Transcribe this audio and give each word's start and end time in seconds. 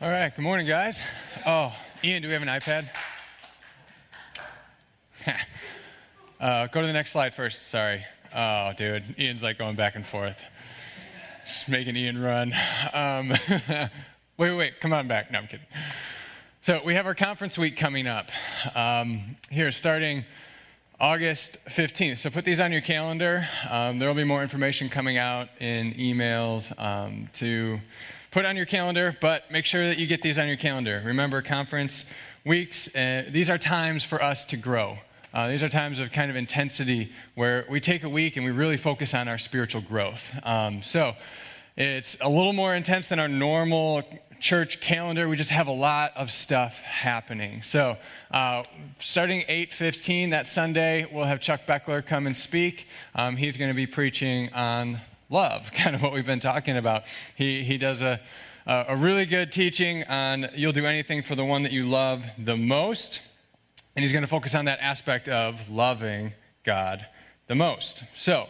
All 0.00 0.08
right, 0.08 0.32
good 0.32 0.42
morning, 0.42 0.64
guys. 0.64 1.00
Oh, 1.44 1.74
Ian, 2.04 2.22
do 2.22 2.28
we 2.28 2.34
have 2.34 2.42
an 2.42 2.46
iPad? 2.46 2.88
uh, 6.40 6.68
go 6.68 6.82
to 6.82 6.86
the 6.86 6.92
next 6.92 7.10
slide 7.10 7.34
first. 7.34 7.66
Sorry. 7.66 8.04
Oh, 8.32 8.72
dude, 8.78 9.16
Ian's 9.18 9.42
like 9.42 9.58
going 9.58 9.74
back 9.74 9.96
and 9.96 10.06
forth. 10.06 10.40
Just 11.48 11.68
making 11.68 11.96
Ian 11.96 12.22
run. 12.22 12.52
Um, 12.92 13.30
wait, 14.38 14.52
wait, 14.52 14.80
come 14.80 14.92
on 14.92 15.08
back. 15.08 15.32
No, 15.32 15.40
I'm 15.40 15.48
kidding. 15.48 15.66
So, 16.62 16.80
we 16.84 16.94
have 16.94 17.06
our 17.06 17.16
conference 17.16 17.58
week 17.58 17.76
coming 17.76 18.06
up 18.06 18.30
um, 18.76 19.36
here 19.50 19.72
starting 19.72 20.24
August 21.00 21.58
15th. 21.70 22.18
So, 22.18 22.30
put 22.30 22.44
these 22.44 22.60
on 22.60 22.70
your 22.70 22.82
calendar. 22.82 23.48
Um, 23.68 23.98
there 23.98 24.06
will 24.06 24.14
be 24.14 24.22
more 24.22 24.44
information 24.44 24.90
coming 24.90 25.18
out 25.18 25.48
in 25.58 25.92
emails 25.94 26.70
um, 26.80 27.30
to 27.34 27.80
put 28.30 28.44
on 28.44 28.56
your 28.56 28.66
calendar, 28.66 29.16
but 29.20 29.50
make 29.50 29.64
sure 29.64 29.86
that 29.86 29.98
you 29.98 30.06
get 30.06 30.22
these 30.22 30.38
on 30.38 30.48
your 30.48 30.56
calendar. 30.56 31.02
Remember, 31.04 31.42
conference 31.42 32.04
weeks, 32.44 32.94
uh, 32.94 33.24
these 33.30 33.48
are 33.50 33.58
times 33.58 34.04
for 34.04 34.22
us 34.22 34.44
to 34.46 34.56
grow. 34.56 34.98
Uh, 35.32 35.48
these 35.48 35.62
are 35.62 35.68
times 35.68 35.98
of 35.98 36.10
kind 36.12 36.30
of 36.30 36.36
intensity 36.36 37.12
where 37.34 37.66
we 37.68 37.80
take 37.80 38.02
a 38.02 38.08
week 38.08 38.36
and 38.36 38.44
we 38.44 38.50
really 38.50 38.76
focus 38.76 39.14
on 39.14 39.28
our 39.28 39.38
spiritual 39.38 39.82
growth. 39.82 40.32
Um, 40.42 40.82
so 40.82 41.14
it's 41.76 42.16
a 42.20 42.28
little 42.28 42.52
more 42.52 42.74
intense 42.74 43.06
than 43.06 43.18
our 43.18 43.28
normal 43.28 44.02
church 44.40 44.80
calendar. 44.80 45.28
We 45.28 45.36
just 45.36 45.50
have 45.50 45.66
a 45.66 45.72
lot 45.72 46.12
of 46.16 46.30
stuff 46.30 46.80
happening. 46.80 47.62
So 47.62 47.98
uh, 48.30 48.64
starting 48.98 49.42
8:15 49.42 50.30
that 50.30 50.48
Sunday, 50.48 51.06
we'll 51.12 51.24
have 51.24 51.40
Chuck 51.40 51.62
Beckler 51.66 52.04
come 52.04 52.26
and 52.26 52.36
speak. 52.36 52.88
Um, 53.14 53.36
he's 53.36 53.56
going 53.56 53.70
to 53.70 53.76
be 53.76 53.86
preaching 53.86 54.52
on 54.54 55.00
love, 55.30 55.72
kind 55.74 55.94
of 55.94 56.02
what 56.02 56.12
we've 56.12 56.26
been 56.26 56.40
talking 56.40 56.76
about. 56.76 57.04
He 57.34 57.62
he 57.62 57.78
does 57.78 58.02
a 58.02 58.20
a 58.66 58.94
really 58.94 59.24
good 59.24 59.50
teaching 59.50 60.04
on 60.04 60.46
you'll 60.54 60.72
do 60.72 60.84
anything 60.84 61.22
for 61.22 61.34
the 61.34 61.44
one 61.44 61.62
that 61.62 61.72
you 61.72 61.88
love 61.88 62.26
the 62.36 62.56
most. 62.56 63.22
And 63.96 64.02
he's 64.02 64.12
going 64.12 64.22
to 64.22 64.28
focus 64.28 64.54
on 64.54 64.66
that 64.66 64.78
aspect 64.80 65.28
of 65.28 65.70
loving 65.70 66.34
God 66.64 67.06
the 67.48 67.54
most. 67.54 68.04
So, 68.14 68.46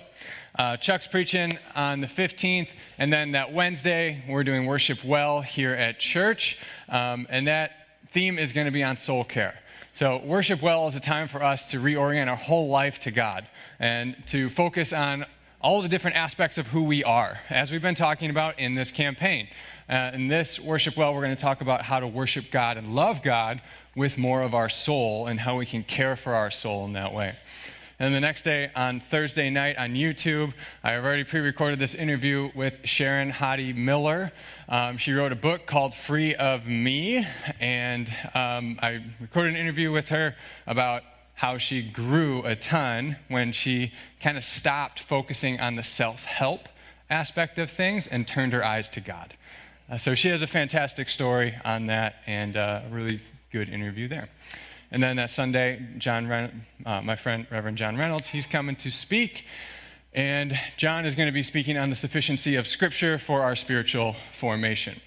uh, 0.59 0.77
Chuck's 0.77 1.07
preaching 1.07 1.57
on 1.77 2.01
the 2.01 2.09
15th, 2.09 2.69
and 2.99 3.13
then 3.13 3.33
that 3.33 3.53
Wednesday, 3.53 4.25
we're 4.29 4.43
doing 4.43 4.67
Worship 4.67 5.05
Well 5.05 5.41
here 5.41 5.73
at 5.73 6.01
church. 6.01 6.61
Um, 6.89 7.29
and 7.31 7.47
that 7.47 7.71
theme 8.11 8.39
is 8.39 8.53
going 8.53 8.67
to 8.67 8.73
be 8.73 8.83
on 8.83 8.97
soul 8.97 9.23
care. 9.23 9.61
So, 9.95 10.19
Worship 10.19 10.61
Well 10.61 10.89
is 10.89 10.97
a 10.97 11.01
time 11.01 11.29
for 11.29 11.43
us 11.43 11.65
to 11.71 11.79
reorient 11.79 12.29
our 12.29 12.37
whole 12.37 12.69
life 12.69 12.99
to 13.01 13.13
God 13.13 13.47
and 13.79 14.17
to 14.27 14.49
focus 14.49 14.93
on 14.93 15.27
all 15.69 15.83
the 15.83 15.89
different 15.89 16.17
aspects 16.17 16.57
of 16.57 16.69
who 16.69 16.83
we 16.83 17.05
are, 17.05 17.41
as 17.51 17.71
we've 17.71 17.83
been 17.83 17.95
talking 17.95 18.31
about 18.31 18.59
in 18.59 18.75
this 18.75 18.91
campaign. 18.91 19.47
Uh, 19.87 20.13
in 20.15 20.27
this 20.27 20.59
Worship 20.59 20.97
Well, 20.97 21.13
we're 21.13 21.21
going 21.21 21.37
to 21.37 21.43
talk 21.43 21.61
about 21.61 21.83
how 21.83 22.01
to 22.01 22.07
worship 22.07 22.51
God 22.51 22.79
and 22.79 22.95
love 22.95 23.23
God 23.23 23.61
with 23.95 24.17
more 24.17 24.41
of 24.41 24.55
our 24.55 24.71
soul 24.71 25.27
and 25.27 25.39
how 25.39 25.59
we 25.59 25.67
can 25.67 25.85
care 25.85 26.17
for 26.17 26.35
our 26.35 26.51
soul 26.51 26.87
in 26.87 26.95
that 26.95 27.13
way. 27.13 27.37
And 27.99 28.15
the 28.15 28.21
next 28.21 28.45
day, 28.47 28.71
on 28.75 29.01
Thursday 29.01 29.51
night 29.51 29.77
on 29.77 29.91
YouTube, 29.91 30.55
I've 30.83 31.05
already 31.05 31.25
pre 31.25 31.41
recorded 31.41 31.79
this 31.79 31.95
interview 31.95 32.51
with 32.55 32.79
Sharon 32.85 33.31
Hodde 33.31 33.77
Miller. 33.77 34.33
Um, 34.71 34.97
she 34.97 35.13
wrote 35.13 35.33
a 35.33 35.37
book 35.37 35.67
called 35.67 35.95
Free 35.95 36.35
of 36.35 36.67
Me, 36.67 37.27
and 37.61 38.09
um, 38.35 38.79
I 38.81 39.05
recorded 39.21 39.51
an 39.51 39.61
interview 39.61 39.93
with 39.93 40.09
her 40.09 40.35
about 40.67 41.03
how 41.39 41.57
she 41.57 41.83
grew 41.83 42.43
a 42.45 42.57
ton 42.57 43.15
when 43.29 43.53
she 43.53 43.93
kind 44.21 44.37
of 44.37 44.43
stopped 44.43 44.99
focusing 44.99 45.61
on 45.61 45.77
the 45.77 45.85
self 45.85 46.25
help 46.25 46.69
aspect 47.09 47.61
of 47.61 47.71
things 47.71 48.09
and 48.09 48.27
turned 48.27 48.53
her 48.53 48.65
eyes 48.65 48.89
to 48.89 49.01
God. 49.01 49.35
Uh, 49.89 49.97
so 49.99 50.17
she 50.17 50.29
has 50.31 50.43
a 50.43 50.49
fantastic 50.49 51.09
story 51.09 51.55
on 51.65 51.87
that 51.87 52.17
and 52.27 52.57
uh, 52.57 52.81
really 52.91 53.21
good 53.53 53.69
interview 53.69 54.09
there. 54.09 54.29
And 54.91 55.01
then 55.01 55.15
that 55.17 55.31
Sunday, 55.31 55.87
John, 55.99 56.27
Ren- 56.27 56.67
uh, 56.85 57.03
my 57.03 57.15
friend 57.15 57.47
Reverend 57.53 57.79
John 57.79 57.97
Reynolds, 57.97 58.27
he's 58.27 58.47
coming 58.47 58.75
to 58.75 58.91
speak. 58.91 59.47
And 60.13 60.59
John 60.77 61.07
is 61.07 61.15
going 61.15 61.29
to 61.29 61.33
be 61.33 61.45
speaking 61.45 61.79
on 61.79 61.89
the 61.89 61.97
sufficiency 61.97 62.57
of 62.57 62.67
Scripture 62.67 63.17
for 63.17 63.43
our 63.43 63.55
spiritual 63.55 64.17
formation. 64.33 65.01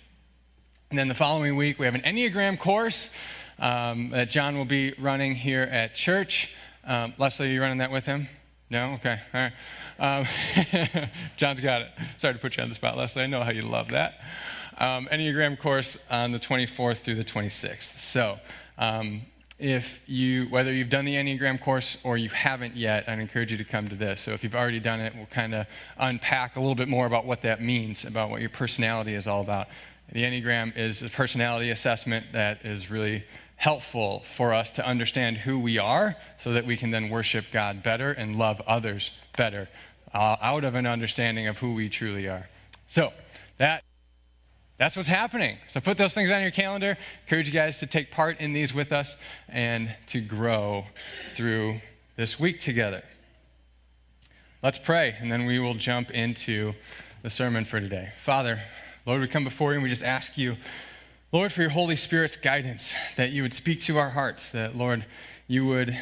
And 0.89 0.97
then 0.97 1.09
the 1.09 1.13
following 1.13 1.57
week, 1.57 1.78
we 1.78 1.85
have 1.85 1.95
an 1.95 2.01
Enneagram 2.01 2.57
course 2.57 3.09
um, 3.61 4.09
that 4.09 4.29
John 4.29 4.57
will 4.57 4.66
be 4.66 4.94
running 4.99 5.35
here 5.35 5.63
at 5.63 5.95
church. 5.95 6.53
Um, 6.83 7.13
Leslie, 7.17 7.47
are 7.47 7.51
you 7.51 7.61
running 7.61 7.77
that 7.77 7.91
with 7.91 8.05
him? 8.05 8.27
No? 8.69 8.95
Okay. 8.95 9.19
All 9.33 9.39
right. 9.39 9.53
Um, 9.99 11.09
John's 11.38 11.61
got 11.61 11.83
it. 11.83 11.91
Sorry 12.17 12.33
to 12.33 12.39
put 12.39 12.57
you 12.57 12.63
on 12.63 12.69
the 12.69 12.75
spot, 12.75 12.97
Leslie. 12.97 13.23
I 13.23 13.27
know 13.27 13.44
how 13.44 13.51
you 13.51 13.61
love 13.61 13.89
that 13.89 14.19
um, 14.81 15.07
Enneagram 15.11 15.59
course 15.59 15.95
on 16.09 16.31
the 16.31 16.39
24th 16.39 16.97
through 16.97 17.16
the 17.16 17.23
26th. 17.23 17.99
So, 17.99 18.39
um, 18.79 19.22
if 19.59 20.01
you, 20.07 20.45
whether 20.45 20.73
you've 20.73 20.89
done 20.89 21.05
the 21.05 21.13
Enneagram 21.13 21.61
course 21.61 21.97
or 22.03 22.17
you 22.17 22.29
haven't 22.29 22.75
yet, 22.75 23.07
I'd 23.07 23.19
encourage 23.19 23.51
you 23.51 23.59
to 23.59 23.63
come 23.63 23.89
to 23.89 23.95
this. 23.95 24.22
So, 24.22 24.31
if 24.31 24.43
you've 24.43 24.55
already 24.55 24.79
done 24.79 24.99
it, 24.99 25.13
we'll 25.16 25.28
kind 25.28 25.53
of 25.53 25.67
unpack 25.99 26.55
a 26.55 26.59
little 26.59 26.73
bit 26.73 26.88
more 26.88 27.05
about 27.05 27.25
what 27.25 27.43
that 27.43 27.61
means, 27.61 28.05
about 28.05 28.31
what 28.31 28.41
your 28.41 28.49
personality 28.49 29.13
is 29.13 29.28
all 29.28 29.41
about. 29.41 29.67
The 30.11 30.23
Enneagram 30.23 30.75
is 30.75 31.03
a 31.03 31.09
personality 31.09 31.69
assessment 31.69 32.33
that 32.33 32.66
is 32.66 32.89
really 32.89 33.23
helpful 33.61 34.22
for 34.22 34.55
us 34.55 34.72
to 34.72 34.83
understand 34.83 35.38
who 35.38 35.59
we 35.59 35.77
are 35.77 36.16
so 36.39 36.51
that 36.51 36.66
we 36.66 36.75
can 36.75 36.89
then 36.89 37.09
worship 37.09 37.45
God 37.53 37.83
better 37.83 38.11
and 38.11 38.35
love 38.35 38.59
others 38.66 39.11
better 39.38 39.69
uh, 40.16 40.35
out 40.41 40.63
of 40.63 40.73
an 40.73 40.88
understanding 40.88 41.45
of 41.45 41.59
who 41.59 41.75
we 41.75 41.88
truly 41.88 42.27
are. 42.27 42.49
So, 42.88 43.13
that 43.59 43.83
that's 44.79 44.97
what's 44.97 45.09
happening. 45.09 45.59
So 45.72 45.79
put 45.79 45.99
those 45.99 46.16
things 46.16 46.31
on 46.31 46.41
your 46.41 46.49
calendar. 46.49 46.97
Encourage 47.25 47.45
you 47.45 47.53
guys 47.53 47.77
to 47.81 47.85
take 47.85 48.09
part 48.09 48.39
in 48.39 48.53
these 48.53 48.73
with 48.73 48.91
us 48.91 49.16
and 49.47 49.93
to 50.07 50.22
grow 50.22 50.85
through 51.35 51.81
this 52.16 52.39
week 52.39 52.59
together. 52.59 53.03
Let's 54.63 54.79
pray, 54.79 55.16
and 55.19 55.31
then 55.31 55.45
we 55.45 55.59
will 55.59 55.75
jump 55.75 56.09
into 56.09 56.73
the 57.22 57.29
sermon 57.29 57.66
for 57.66 57.79
today. 57.79 58.13
Father, 58.19 58.63
Lord, 59.05 59.22
we 59.22 59.28
come 59.28 59.43
before 59.43 59.73
you 59.73 59.75
and 59.75 59.83
we 59.83 59.89
just 59.89 60.03
ask 60.03 60.35
you, 60.35 60.57
Lord, 61.33 61.53
for 61.53 61.61
your 61.61 61.71
Holy 61.71 61.95
Spirit's 61.95 62.35
guidance, 62.35 62.93
that 63.15 63.31
you 63.31 63.41
would 63.41 63.53
speak 63.53 63.79
to 63.83 63.97
our 63.97 64.09
hearts, 64.09 64.49
that, 64.49 64.75
Lord, 64.75 65.05
you 65.47 65.65
would 65.65 65.97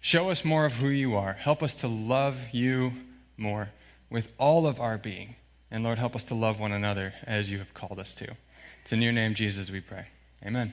show 0.00 0.30
us 0.30 0.46
more 0.46 0.64
of 0.64 0.74
who 0.74 0.88
you 0.88 1.14
are. 1.14 1.34
Help 1.34 1.62
us 1.62 1.74
to 1.74 1.88
love 1.88 2.38
you 2.52 2.94
more 3.36 3.68
with 4.08 4.28
all 4.38 4.66
of 4.66 4.80
our 4.80 4.96
being. 4.96 5.36
And 5.70 5.84
Lord, 5.84 5.98
help 5.98 6.16
us 6.16 6.24
to 6.24 6.34
love 6.34 6.58
one 6.58 6.72
another 6.72 7.12
as 7.26 7.50
you 7.50 7.58
have 7.58 7.74
called 7.74 7.98
us 7.98 8.12
to. 8.14 8.34
It's 8.80 8.92
in 8.92 9.02
your 9.02 9.12
name, 9.12 9.34
Jesus, 9.34 9.70
we 9.70 9.82
pray. 9.82 10.06
Amen. 10.42 10.72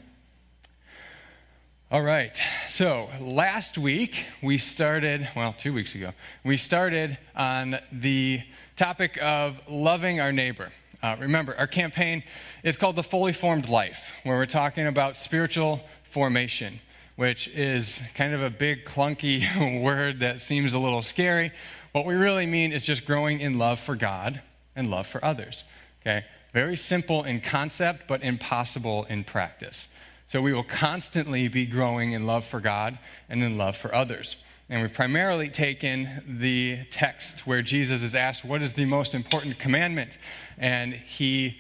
All 1.92 2.04
right. 2.04 2.40
So 2.70 3.10
last 3.20 3.78
week 3.78 4.28
we 4.42 4.58
started, 4.58 5.28
well, 5.36 5.54
two 5.60 5.74
weeks 5.74 5.94
ago, 5.94 6.14
we 6.46 6.56
started 6.56 7.18
on 7.36 7.80
the 7.92 8.44
topic 8.78 9.20
of 9.22 9.60
loving 9.68 10.22
our 10.22 10.32
neighbor. 10.32 10.72
Uh, 11.02 11.16
remember, 11.18 11.56
our 11.58 11.68
campaign 11.68 12.24
is 12.62 12.76
called 12.76 12.98
The 12.98 13.04
Fully 13.04 13.32
Formed 13.32 13.70
Life, 13.70 14.14
where 14.24 14.36
we're 14.36 14.46
talking 14.46 14.86
about 14.86 15.16
spiritual 15.16 15.82
formation, 16.04 16.82
which 17.16 17.48
is 17.50 18.02
kind 18.16 18.34
of 18.34 18.42
a 18.42 18.50
big, 18.50 18.84
clunky 18.84 19.82
word 19.82 20.20
that 20.20 20.42
seems 20.42 20.74
a 20.74 20.80
little 20.80 21.02
scary. 21.02 21.52
What 21.94 22.06
we 22.06 22.16
really 22.16 22.46
mean 22.46 22.74
is 22.74 22.84
just 22.84 23.06
growing 23.06 23.40
in 23.40 23.58
love 23.58 23.80
for 23.80 23.96
God 23.96 24.42
and 24.76 24.92
love 24.92 25.08
for 25.08 25.24
others. 25.24 25.64
Okay? 26.02 26.26
Very 26.54 26.76
simple 26.76 27.24
in 27.24 27.40
concept, 27.40 28.08
but 28.08 28.22
impossible 28.22 29.06
in 29.06 29.24
practice. 29.24 29.88
So 30.28 30.42
we 30.42 30.54
will 30.54 30.64
constantly 30.64 31.48
be 31.48 31.66
growing 31.66 32.12
in 32.12 32.26
love 32.26 32.46
for 32.46 32.60
God 32.60 33.00
and 33.30 33.42
in 33.42 33.58
love 33.58 33.78
for 33.78 33.96
others. 33.96 34.36
And 34.70 34.84
we've 34.84 34.94
primarily 34.94 35.50
taken 35.50 36.24
the 36.28 36.86
text 36.92 37.48
where 37.48 37.64
Jesus 37.64 38.04
is 38.04 38.14
asked, 38.14 38.46
What 38.46 38.62
is 38.62 38.74
the 38.74 38.86
most 38.86 39.16
important 39.16 39.58
commandment? 39.58 40.20
And 40.60 40.94
he 40.94 41.60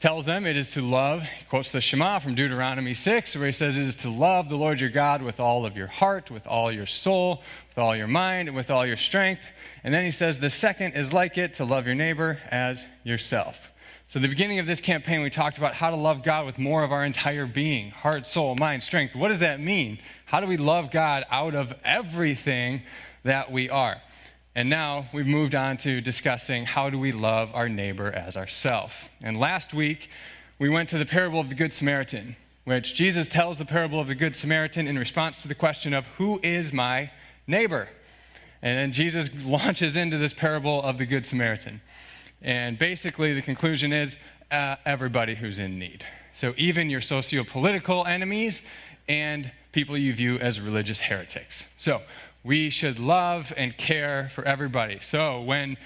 tells 0.00 0.26
them 0.26 0.44
it 0.44 0.56
is 0.56 0.68
to 0.70 0.82
love, 0.82 1.22
he 1.22 1.44
quotes 1.44 1.70
the 1.70 1.80
Shema 1.80 2.18
from 2.18 2.34
Deuteronomy 2.34 2.92
6, 2.92 3.36
where 3.36 3.46
he 3.46 3.52
says 3.52 3.78
it 3.78 3.84
is 3.84 3.94
to 3.94 4.10
love 4.10 4.48
the 4.48 4.56
Lord 4.56 4.80
your 4.80 4.90
God 4.90 5.22
with 5.22 5.40
all 5.40 5.64
of 5.64 5.76
your 5.76 5.86
heart, 5.86 6.30
with 6.30 6.46
all 6.46 6.70
your 6.70 6.86
soul, 6.86 7.42
with 7.68 7.78
all 7.78 7.96
your 7.96 8.08
mind, 8.08 8.48
and 8.48 8.56
with 8.56 8.70
all 8.70 8.84
your 8.84 8.96
strength. 8.96 9.48
And 9.82 9.94
then 9.94 10.04
he 10.04 10.10
says 10.10 10.38
the 10.38 10.50
second 10.50 10.92
is 10.92 11.12
like 11.12 11.38
it 11.38 11.54
to 11.54 11.64
love 11.64 11.86
your 11.86 11.94
neighbor 11.94 12.40
as 12.50 12.84
yourself. 13.02 13.71
So, 14.12 14.18
the 14.18 14.28
beginning 14.28 14.58
of 14.58 14.66
this 14.66 14.82
campaign, 14.82 15.22
we 15.22 15.30
talked 15.30 15.56
about 15.56 15.72
how 15.72 15.88
to 15.88 15.96
love 15.96 16.22
God 16.22 16.44
with 16.44 16.58
more 16.58 16.84
of 16.84 16.92
our 16.92 17.02
entire 17.02 17.46
being 17.46 17.92
heart, 17.92 18.26
soul, 18.26 18.54
mind, 18.56 18.82
strength. 18.82 19.16
What 19.16 19.28
does 19.28 19.38
that 19.38 19.58
mean? 19.58 20.00
How 20.26 20.40
do 20.40 20.46
we 20.46 20.58
love 20.58 20.90
God 20.90 21.24
out 21.30 21.54
of 21.54 21.72
everything 21.82 22.82
that 23.22 23.50
we 23.50 23.70
are? 23.70 24.02
And 24.54 24.68
now 24.68 25.08
we've 25.14 25.26
moved 25.26 25.54
on 25.54 25.78
to 25.78 26.02
discussing 26.02 26.66
how 26.66 26.90
do 26.90 26.98
we 26.98 27.10
love 27.10 27.52
our 27.54 27.70
neighbor 27.70 28.12
as 28.12 28.36
ourself. 28.36 29.08
And 29.22 29.40
last 29.40 29.72
week, 29.72 30.10
we 30.58 30.68
went 30.68 30.90
to 30.90 30.98
the 30.98 31.06
parable 31.06 31.40
of 31.40 31.48
the 31.48 31.54
Good 31.54 31.72
Samaritan, 31.72 32.36
which 32.64 32.94
Jesus 32.94 33.28
tells 33.28 33.56
the 33.56 33.64
parable 33.64 33.98
of 33.98 34.08
the 34.08 34.14
Good 34.14 34.36
Samaritan 34.36 34.86
in 34.86 34.98
response 34.98 35.40
to 35.40 35.48
the 35.48 35.54
question 35.54 35.94
of 35.94 36.06
who 36.18 36.38
is 36.42 36.70
my 36.70 37.10
neighbor? 37.46 37.88
And 38.60 38.76
then 38.76 38.92
Jesus 38.92 39.30
launches 39.42 39.96
into 39.96 40.18
this 40.18 40.34
parable 40.34 40.82
of 40.82 40.98
the 40.98 41.06
Good 41.06 41.24
Samaritan. 41.24 41.80
And 42.42 42.78
basically, 42.78 43.34
the 43.34 43.42
conclusion 43.42 43.92
is 43.92 44.16
uh, 44.50 44.76
everybody 44.84 45.34
who's 45.36 45.58
in 45.58 45.78
need. 45.78 46.04
So 46.34 46.54
even 46.56 46.90
your 46.90 47.00
socio 47.00 47.44
political 47.44 48.04
enemies 48.06 48.62
and 49.08 49.50
people 49.72 49.96
you 49.96 50.12
view 50.12 50.38
as 50.38 50.60
religious 50.60 51.00
heretics. 51.00 51.64
So 51.78 52.02
we 52.44 52.70
should 52.70 52.98
love 52.98 53.52
and 53.56 53.76
care 53.76 54.28
for 54.32 54.44
everybody. 54.44 54.98
So 55.00 55.40
when 55.40 55.76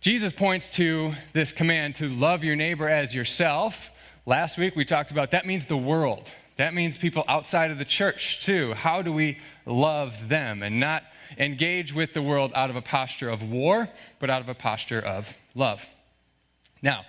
Jesus 0.00 0.32
points 0.32 0.70
to 0.70 1.14
this 1.32 1.52
command 1.52 1.94
to 1.96 2.08
love 2.08 2.44
your 2.44 2.56
neighbor 2.56 2.88
as 2.88 3.14
yourself, 3.14 3.90
last 4.26 4.58
week 4.58 4.76
we 4.76 4.84
talked 4.84 5.10
about 5.10 5.30
that 5.30 5.46
means 5.46 5.66
the 5.66 5.76
world. 5.76 6.32
That 6.56 6.74
means 6.74 6.96
people 6.96 7.24
outside 7.26 7.70
of 7.70 7.78
the 7.78 7.84
church 7.84 8.44
too. 8.44 8.74
How 8.74 9.02
do 9.02 9.12
we 9.12 9.38
love 9.66 10.28
them 10.28 10.62
and 10.62 10.78
not 10.78 11.02
engage 11.36 11.92
with 11.92 12.12
the 12.12 12.22
world 12.22 12.52
out 12.54 12.70
of 12.70 12.76
a 12.76 12.82
posture 12.82 13.28
of 13.28 13.42
war, 13.42 13.88
but 14.20 14.30
out 14.30 14.40
of 14.40 14.48
a 14.48 14.54
posture 14.54 15.00
of 15.00 15.34
love? 15.54 15.86
Now, 16.84 17.06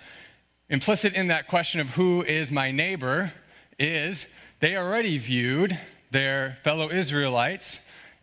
implicit 0.70 1.12
in 1.12 1.26
that 1.26 1.48
question 1.48 1.80
of 1.80 1.90
who 1.90 2.22
is 2.22 2.50
my 2.50 2.70
neighbor 2.70 3.34
is 3.78 4.26
they 4.60 4.74
already 4.74 5.18
viewed 5.18 5.78
their 6.10 6.56
fellow 6.64 6.90
Israelites 6.90 7.80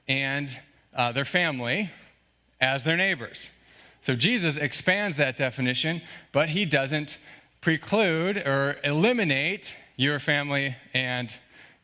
and 0.07 0.57
uh, 0.95 1.11
their 1.11 1.25
family 1.25 1.91
as 2.59 2.83
their 2.83 2.97
neighbors. 2.97 3.51
So 4.01 4.15
Jesus 4.15 4.57
expands 4.57 5.15
that 5.17 5.37
definition, 5.37 6.01
but 6.31 6.49
he 6.49 6.65
doesn't 6.65 7.19
preclude 7.61 8.37
or 8.37 8.77
eliminate 8.83 9.75
your 9.95 10.19
family 10.19 10.75
and 10.91 11.29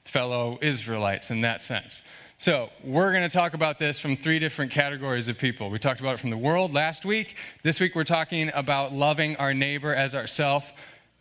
fellow 0.03 0.57
Israelites 0.63 1.29
in 1.29 1.41
that 1.41 1.61
sense. 1.61 2.01
So, 2.41 2.69
we're 2.85 3.11
going 3.11 3.27
to 3.27 3.35
talk 3.35 3.53
about 3.53 3.79
this 3.79 3.99
from 3.99 4.15
three 4.15 4.39
different 4.39 4.71
categories 4.71 5.27
of 5.27 5.37
people. 5.37 5.69
We 5.69 5.77
talked 5.77 5.99
about 5.99 6.13
it 6.13 6.19
from 6.21 6.29
the 6.29 6.37
world 6.37 6.73
last 6.73 7.03
week. 7.03 7.35
This 7.63 7.81
week, 7.81 7.95
we're 7.95 8.05
talking 8.05 8.49
about 8.53 8.93
loving 8.93 9.35
our 9.35 9.53
neighbor 9.53 9.93
as 9.93 10.15
ourself 10.15 10.71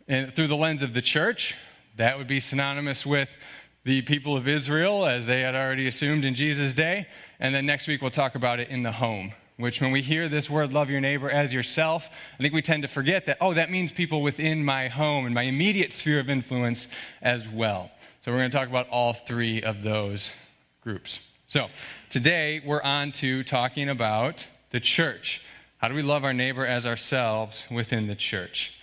through 0.07 0.47
the 0.47 0.55
lens 0.55 0.81
of 0.81 0.93
the 0.93 1.01
church. 1.01 1.55
That 1.97 2.17
would 2.17 2.27
be 2.27 2.39
synonymous 2.39 3.05
with 3.05 3.35
the 3.83 4.01
people 4.03 4.37
of 4.37 4.47
Israel, 4.47 5.05
as 5.05 5.25
they 5.25 5.41
had 5.41 5.55
already 5.55 5.87
assumed 5.87 6.23
in 6.23 6.35
Jesus' 6.35 6.71
day. 6.71 7.05
And 7.37 7.53
then 7.53 7.65
next 7.65 7.89
week, 7.89 8.01
we'll 8.01 8.11
talk 8.11 8.35
about 8.35 8.61
it 8.61 8.69
in 8.69 8.83
the 8.83 8.93
home, 8.93 9.33
which 9.57 9.81
when 9.81 9.91
we 9.91 10.01
hear 10.01 10.29
this 10.29 10.49
word, 10.49 10.71
love 10.71 10.89
your 10.89 11.01
neighbor 11.01 11.29
as 11.29 11.53
yourself, 11.53 12.07
I 12.39 12.41
think 12.41 12.53
we 12.53 12.61
tend 12.61 12.83
to 12.83 12.87
forget 12.87 13.25
that, 13.25 13.39
oh, 13.41 13.53
that 13.55 13.69
means 13.69 13.91
people 13.91 14.21
within 14.21 14.63
my 14.63 14.87
home 14.87 15.25
and 15.25 15.35
my 15.35 15.43
immediate 15.43 15.91
sphere 15.91 16.21
of 16.21 16.29
influence 16.29 16.87
as 17.21 17.49
well. 17.49 17.91
So, 18.23 18.31
we're 18.31 18.37
going 18.37 18.51
to 18.51 18.57
talk 18.57 18.69
about 18.69 18.87
all 18.87 19.11
three 19.11 19.61
of 19.61 19.81
those 19.81 20.31
groups. 20.81 21.19
So, 21.47 21.67
today 22.09 22.61
we're 22.63 22.81
on 22.81 23.11
to 23.13 23.43
talking 23.43 23.89
about 23.89 24.47
the 24.71 24.79
church. 24.79 25.41
How 25.79 25.87
do 25.87 25.93
we 25.93 26.01
love 26.01 26.23
our 26.23 26.33
neighbor 26.33 26.65
as 26.65 26.85
ourselves 26.85 27.63
within 27.71 28.07
the 28.07 28.15
church? 28.15 28.79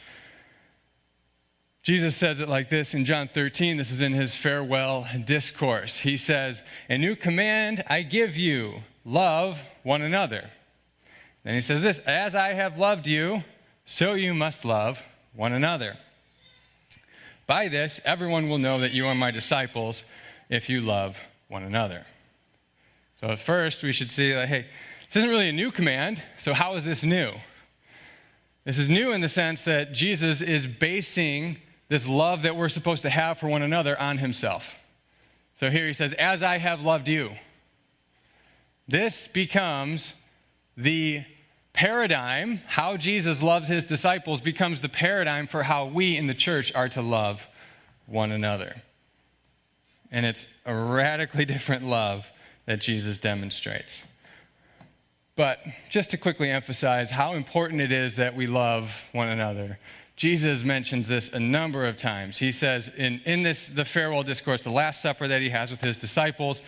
Jesus 1.83 2.17
says 2.17 2.41
it 2.41 2.49
like 2.49 2.69
this 2.69 2.93
in 2.93 3.05
John 3.05 3.29
13. 3.33 3.77
This 3.77 3.93
is 3.93 4.01
in 4.01 4.13
his 4.13 4.35
farewell 4.35 5.07
discourse. 5.25 6.01
He 6.01 6.17
says, 6.17 6.63
A 6.89 6.99
new 6.99 7.15
command 7.15 7.85
I 7.89 8.03
give 8.03 8.37
you 8.37 8.83
love 9.05 9.63
one 9.85 10.03
another. 10.03 10.51
Then 11.45 11.55
he 11.55 11.61
says 11.61 11.83
this 11.83 12.01
As 12.01 12.35
I 12.35 12.55
have 12.55 12.77
loved 12.79 13.07
you, 13.07 13.45
so 13.85 14.15
you 14.15 14.35
must 14.35 14.65
love 14.65 15.01
one 15.33 15.53
another. 15.53 15.97
By 17.47 17.69
this, 17.69 18.01
everyone 18.05 18.49
will 18.49 18.59
know 18.59 18.81
that 18.81 18.93
you 18.93 19.07
are 19.07 19.15
my 19.15 19.31
disciples 19.31 20.03
if 20.51 20.69
you 20.69 20.81
love 20.81 21.21
one 21.49 21.63
another. 21.63 22.07
So, 23.21 23.29
at 23.29 23.39
first, 23.39 23.83
we 23.83 23.93
should 23.93 24.11
see 24.11 24.37
like, 24.37 24.49
hey, 24.49 24.67
this 25.07 25.17
isn't 25.17 25.31
really 25.31 25.49
a 25.49 25.53
new 25.53 25.71
command, 25.71 26.23
so 26.39 26.53
how 26.53 26.75
is 26.77 26.85
this 26.85 27.03
new? 27.03 27.33
This 28.65 28.79
is 28.79 28.89
new 28.89 29.13
in 29.13 29.21
the 29.21 29.29
sense 29.29 29.63
that 29.63 29.93
Jesus 29.93 30.43
is 30.43 30.67
basing 30.67 31.59
this 31.89 32.07
love 32.07 32.43
that 32.43 32.57
we're 32.57 32.69
supposed 32.69 33.03
to 33.03 33.11
have 33.11 33.39
for 33.39 33.49
one 33.49 33.63
another 33.63 33.99
on 34.01 34.19
himself. 34.19 34.75
So 35.61 35.71
here 35.71 35.87
he 35.87 35.93
says, 35.93 36.13
As 36.15 36.43
I 36.43 36.59
have 36.59 36.83
loved 36.83 37.09
you. 37.09 37.37
This 38.89 39.27
becomes 39.27 40.15
the 40.77 41.25
paradigm, 41.73 42.61
how 42.67 42.97
Jesus 42.97 43.43
loves 43.43 43.69
his 43.69 43.85
disciples 43.85 44.41
becomes 44.41 44.81
the 44.81 44.89
paradigm 44.89 45.47
for 45.47 45.65
how 45.65 45.87
we 45.87 46.17
in 46.17 46.27
the 46.27 46.35
church 46.35 46.73
are 46.75 46.89
to 46.91 47.03
love 47.03 47.47
one 48.07 48.31
another. 48.31 48.83
And 50.11 50.25
it's 50.27 50.47
a 50.65 50.75
radically 50.75 51.45
different 51.45 51.85
love 51.85 52.31
that 52.67 52.81
Jesus 52.81 53.19
demonstrates. 53.19 54.03
But 55.37 55.61
just 55.91 56.11
to 56.11 56.17
quickly 56.17 56.51
emphasize 56.51 57.11
how 57.11 57.35
important 57.35 57.81
it 57.81 57.93
is 57.93 58.15
that 58.17 58.35
we 58.35 58.47
love 58.47 59.05
one 59.13 59.29
another, 59.29 59.79
Jesus 60.17 60.65
mentions 60.65 61.09
this 61.09 61.31
a 61.31 61.39
number 61.39 61.87
of 61.87 61.99
times. 61.99 62.39
He 62.39 62.51
says 62.51 62.91
in, 62.97 63.21
in 63.27 63.43
this, 63.43 63.69
the 63.69 63.85
farewell 63.85 64.23
discourse, 64.23 64.63
the 64.63 64.71
Last 64.71 65.03
Supper 65.03 65.29
that 65.29 65.43
he 65.43 65.51
has 65.51 65.71
with 65.71 65.83
his 65.83 65.99
disciples, 65.99 66.63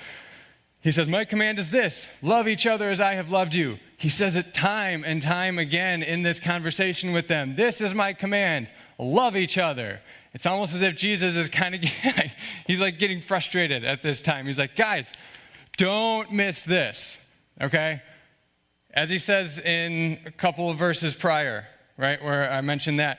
he 0.80 0.92
says, 0.92 1.08
My 1.08 1.24
command 1.24 1.58
is 1.58 1.70
this 1.70 2.10
love 2.22 2.46
each 2.46 2.66
other 2.66 2.90
as 2.90 3.00
I 3.00 3.14
have 3.14 3.30
loved 3.30 3.54
you. 3.54 3.78
He 3.96 4.10
says 4.10 4.36
it 4.36 4.52
time 4.52 5.02
and 5.04 5.22
time 5.22 5.58
again 5.58 6.02
in 6.02 6.22
this 6.22 6.38
conversation 6.38 7.12
with 7.12 7.26
them. 7.26 7.56
This 7.56 7.80
is 7.80 7.94
my 7.94 8.12
command 8.12 8.68
love 8.98 9.36
each 9.36 9.56
other. 9.56 10.00
It's 10.34 10.46
almost 10.46 10.74
as 10.74 10.82
if 10.82 10.96
Jesus 10.96 11.36
is 11.36 11.48
kind 11.48 11.74
of, 11.74 11.80
he's 12.66 12.80
like 12.80 12.98
getting 12.98 13.20
frustrated 13.20 13.84
at 13.84 14.02
this 14.02 14.20
time. 14.20 14.46
He's 14.46 14.58
like, 14.58 14.76
Guys, 14.76 15.12
don't 15.76 16.32
miss 16.32 16.62
this, 16.62 17.18
okay? 17.60 18.02
As 18.92 19.10
he 19.10 19.18
says 19.18 19.58
in 19.58 20.18
a 20.26 20.30
couple 20.30 20.70
of 20.70 20.78
verses 20.78 21.14
prior, 21.14 21.66
right, 21.96 22.22
where 22.22 22.50
I 22.50 22.60
mentioned 22.60 22.98
that 23.00 23.18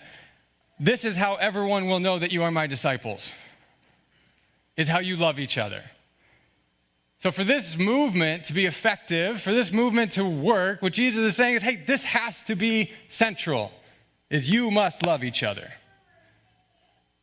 this 0.80 1.04
is 1.04 1.18
how 1.18 1.36
everyone 1.36 1.88
will 1.88 2.00
know 2.00 2.20
that 2.20 2.32
you 2.32 2.44
are 2.44 2.52
my 2.52 2.68
disciples, 2.68 3.32
is 4.78 4.88
how 4.88 5.00
you 5.00 5.18
love 5.18 5.40
each 5.40 5.58
other. 5.58 5.84
So, 7.22 7.32
for 7.32 7.44
this 7.44 7.78
movement 7.78 8.46
to 8.46 8.54
be 8.54 8.66
effective, 8.66 9.42
for 9.42 9.54
this 9.54 9.74
movement 9.74 10.14
to 10.14 10.26
work, 10.26 10.82
what 10.82 10.94
Jesus 10.94 11.22
is 11.22 11.36
saying 11.36 11.56
is 11.56 11.64
hey, 11.64 11.84
this 11.86 12.06
has 12.06 12.44
to 12.44 12.56
be 12.56 12.92
central, 13.10 13.72
is 14.30 14.50
you 14.50 14.72
must 14.72 15.06
love 15.06 15.24
each 15.24 15.44
other. 15.44 15.74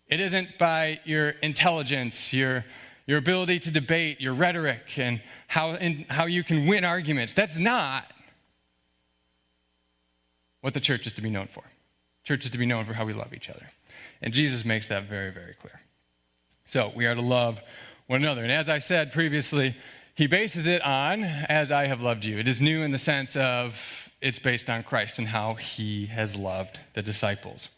It 0.08 0.20
isn't 0.20 0.58
by 0.58 1.00
your 1.04 1.30
intelligence, 1.42 2.32
your, 2.32 2.64
your 3.06 3.18
ability 3.18 3.58
to 3.60 3.70
debate, 3.70 4.20
your 4.20 4.34
rhetoric, 4.34 4.98
and 4.98 5.20
how, 5.48 5.76
how 6.08 6.26
you 6.26 6.44
can 6.44 6.66
win 6.66 6.84
arguments. 6.84 7.32
That's 7.32 7.56
not 7.56 8.10
what 10.60 10.74
the 10.74 10.80
church 10.80 11.06
is 11.06 11.12
to 11.14 11.22
be 11.22 11.30
known 11.30 11.48
for. 11.48 11.64
Church 12.24 12.44
is 12.44 12.50
to 12.50 12.58
be 12.58 12.66
known 12.66 12.84
for 12.84 12.94
how 12.94 13.04
we 13.04 13.12
love 13.12 13.32
each 13.32 13.48
other. 13.48 13.70
And 14.22 14.32
Jesus 14.32 14.64
makes 14.64 14.86
that 14.88 15.04
very, 15.04 15.30
very 15.30 15.54
clear. 15.54 15.80
So 16.66 16.92
we 16.94 17.06
are 17.06 17.14
to 17.14 17.22
love 17.22 17.60
one 18.06 18.22
another. 18.22 18.42
And 18.42 18.52
as 18.52 18.68
I 18.68 18.78
said 18.78 19.12
previously, 19.12 19.74
he 20.14 20.26
bases 20.26 20.66
it 20.66 20.82
on, 20.82 21.22
as 21.24 21.70
I 21.70 21.86
have 21.86 22.00
loved 22.00 22.24
you. 22.24 22.38
It 22.38 22.48
is 22.48 22.60
new 22.60 22.82
in 22.82 22.90
the 22.90 22.98
sense 22.98 23.36
of 23.36 24.08
it's 24.20 24.38
based 24.38 24.70
on 24.70 24.82
Christ 24.82 25.18
and 25.18 25.28
how 25.28 25.54
he 25.54 26.06
has 26.06 26.34
loved 26.34 26.80
the 26.94 27.02
disciples. 27.02 27.68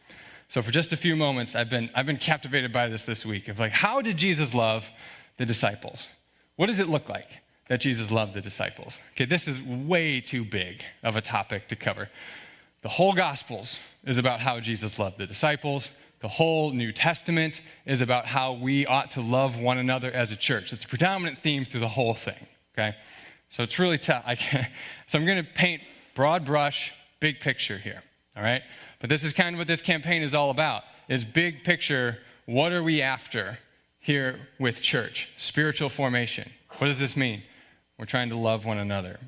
So 0.48 0.62
for 0.62 0.70
just 0.70 0.92
a 0.92 0.96
few 0.96 1.14
moments, 1.14 1.54
I've 1.54 1.68
been, 1.68 1.90
I've 1.94 2.06
been 2.06 2.16
captivated 2.16 2.72
by 2.72 2.88
this 2.88 3.02
this 3.02 3.24
week 3.24 3.48
of 3.48 3.58
like, 3.58 3.72
how 3.72 4.00
did 4.00 4.16
Jesus 4.16 4.54
love 4.54 4.88
the 5.36 5.44
disciples? 5.44 6.08
What 6.56 6.66
does 6.66 6.80
it 6.80 6.88
look 6.88 7.08
like 7.08 7.28
that 7.68 7.82
Jesus 7.82 8.10
loved 8.10 8.32
the 8.32 8.40
disciples? 8.40 8.98
Okay, 9.12 9.26
this 9.26 9.46
is 9.46 9.60
way 9.60 10.20
too 10.20 10.44
big 10.44 10.84
of 11.02 11.16
a 11.16 11.20
topic 11.20 11.68
to 11.68 11.76
cover. 11.76 12.08
The 12.80 12.88
whole 12.88 13.12
Gospels 13.12 13.78
is 14.04 14.16
about 14.16 14.40
how 14.40 14.58
Jesus 14.58 14.98
loved 14.98 15.18
the 15.18 15.26
disciples. 15.26 15.90
The 16.20 16.28
whole 16.28 16.72
New 16.72 16.92
Testament 16.92 17.60
is 17.84 18.00
about 18.00 18.26
how 18.26 18.52
we 18.54 18.86
ought 18.86 19.10
to 19.12 19.20
love 19.20 19.58
one 19.58 19.76
another 19.76 20.10
as 20.10 20.32
a 20.32 20.36
church. 20.36 20.72
It's 20.72 20.84
a 20.84 20.88
predominant 20.88 21.40
theme 21.40 21.66
through 21.66 21.80
the 21.80 21.88
whole 21.88 22.14
thing, 22.14 22.46
okay? 22.74 22.96
So 23.50 23.62
it's 23.62 23.78
really 23.78 23.98
tough. 23.98 24.24
so 25.06 25.18
I'm 25.18 25.26
going 25.26 25.44
to 25.44 25.50
paint 25.50 25.82
broad 26.14 26.44
brush, 26.44 26.92
big 27.20 27.40
picture 27.40 27.78
here, 27.78 28.02
all 28.34 28.42
right? 28.42 28.62
But 29.00 29.08
this 29.08 29.24
is 29.24 29.32
kind 29.32 29.54
of 29.54 29.58
what 29.58 29.68
this 29.68 29.82
campaign 29.82 30.22
is 30.22 30.34
all 30.34 30.50
about, 30.50 30.82
is 31.08 31.24
big 31.24 31.64
picture, 31.64 32.18
what 32.46 32.72
are 32.72 32.82
we 32.82 33.00
after 33.00 33.58
here 34.00 34.48
with 34.58 34.80
church? 34.80 35.28
Spiritual 35.36 35.88
formation. 35.88 36.50
What 36.78 36.86
does 36.88 36.98
this 36.98 37.16
mean? 37.16 37.42
We're 37.98 38.06
trying 38.06 38.30
to 38.30 38.36
love 38.36 38.64
one 38.64 38.78
another 38.78 39.18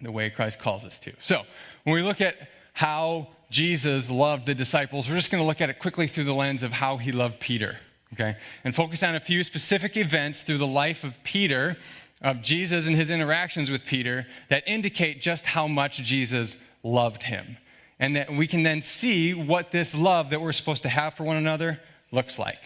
the 0.00 0.12
way 0.12 0.30
Christ 0.30 0.58
calls 0.58 0.84
us 0.84 0.98
to. 1.00 1.12
So, 1.20 1.42
when 1.84 1.94
we 1.94 2.02
look 2.02 2.20
at 2.20 2.36
how 2.72 3.28
Jesus 3.50 4.10
loved 4.10 4.46
the 4.46 4.54
disciples, 4.54 5.08
we're 5.08 5.16
just 5.16 5.30
going 5.30 5.42
to 5.42 5.46
look 5.46 5.60
at 5.60 5.70
it 5.70 5.78
quickly 5.78 6.06
through 6.06 6.24
the 6.24 6.34
lens 6.34 6.62
of 6.62 6.72
how 6.72 6.98
he 6.98 7.10
loved 7.10 7.40
Peter, 7.40 7.78
okay? 8.12 8.36
And 8.62 8.74
focus 8.74 9.02
on 9.02 9.16
a 9.16 9.20
few 9.20 9.42
specific 9.42 9.96
events 9.96 10.42
through 10.42 10.58
the 10.58 10.66
life 10.66 11.02
of 11.02 11.14
Peter, 11.24 11.76
of 12.20 12.42
Jesus 12.42 12.86
and 12.86 12.94
his 12.94 13.10
interactions 13.10 13.70
with 13.70 13.84
Peter, 13.84 14.26
that 14.50 14.62
indicate 14.66 15.20
just 15.20 15.46
how 15.46 15.66
much 15.66 15.98
Jesus 15.98 16.56
loved 16.82 17.24
him. 17.24 17.56
And 18.00 18.14
that 18.16 18.32
we 18.32 18.46
can 18.46 18.62
then 18.62 18.82
see 18.82 19.34
what 19.34 19.72
this 19.72 19.94
love 19.94 20.30
that 20.30 20.40
we're 20.40 20.52
supposed 20.52 20.82
to 20.84 20.88
have 20.88 21.14
for 21.14 21.24
one 21.24 21.36
another 21.36 21.80
looks 22.12 22.38
like, 22.38 22.60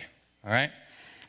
all 0.45 0.51
right? 0.51 0.71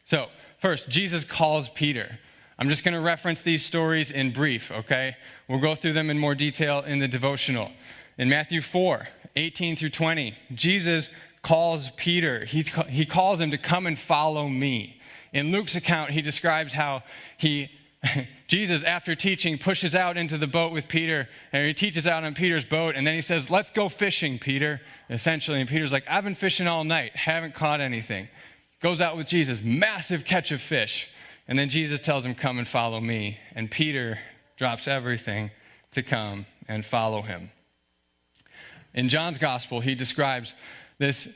So, 0.05 0.27
first, 0.59 0.89
Jesus 0.89 1.23
calls 1.23 1.69
Peter. 1.69 2.19
I'm 2.59 2.69
just 2.69 2.83
going 2.83 2.93
to 2.93 2.99
reference 2.99 3.41
these 3.41 3.65
stories 3.65 4.11
in 4.11 4.31
brief, 4.31 4.71
okay? 4.71 5.15
We'll 5.47 5.59
go 5.59 5.75
through 5.75 5.93
them 5.93 6.09
in 6.09 6.19
more 6.19 6.35
detail 6.35 6.81
in 6.81 6.99
the 6.99 7.07
devotional. 7.07 7.71
In 8.17 8.29
Matthew 8.29 8.61
4, 8.61 9.07
18 9.35 9.75
through 9.75 9.89
20, 9.89 10.37
Jesus 10.53 11.09
calls 11.41 11.91
Peter, 11.91 12.45
he, 12.45 12.65
he 12.89 13.05
calls 13.05 13.41
him 13.41 13.51
to 13.51 13.57
come 13.57 13.85
and 13.85 13.97
follow 13.97 14.47
me. 14.47 15.01
In 15.33 15.51
Luke's 15.51 15.75
account, 15.75 16.11
he 16.11 16.21
describes 16.21 16.73
how 16.73 17.03
he, 17.37 17.69
Jesus, 18.47 18.83
after 18.83 19.15
teaching, 19.15 19.57
pushes 19.57 19.95
out 19.95 20.17
into 20.17 20.37
the 20.37 20.47
boat 20.47 20.71
with 20.71 20.87
Peter, 20.87 21.29
and 21.51 21.65
he 21.65 21.73
teaches 21.73 22.05
out 22.05 22.23
on 22.23 22.33
Peter's 22.33 22.65
boat, 22.65 22.95
and 22.95 23.07
then 23.07 23.13
he 23.13 23.21
says, 23.21 23.49
Let's 23.49 23.71
go 23.71 23.89
fishing, 23.89 24.39
Peter, 24.39 24.81
essentially. 25.09 25.59
And 25.59 25.69
Peter's 25.69 25.91
like, 25.91 26.03
I've 26.09 26.23
been 26.23 26.35
fishing 26.35 26.67
all 26.67 26.83
night, 26.83 27.15
haven't 27.15 27.55
caught 27.55 27.81
anything. 27.81 28.27
Goes 28.81 29.01
out 29.01 29.15
with 29.15 29.27
Jesus, 29.27 29.61
massive 29.61 30.25
catch 30.25 30.51
of 30.51 30.61
fish. 30.61 31.07
And 31.47 31.57
then 31.57 31.69
Jesus 31.69 32.01
tells 32.01 32.25
him, 32.25 32.35
Come 32.35 32.57
and 32.57 32.67
follow 32.67 32.99
me. 32.99 33.39
And 33.55 33.71
Peter 33.71 34.19
drops 34.57 34.87
everything 34.87 35.51
to 35.91 36.03
come 36.03 36.45
and 36.67 36.85
follow 36.85 37.21
him. 37.21 37.51
In 38.93 39.09
John's 39.09 39.37
gospel, 39.37 39.79
he 39.79 39.95
describes 39.95 40.53
this 40.99 41.33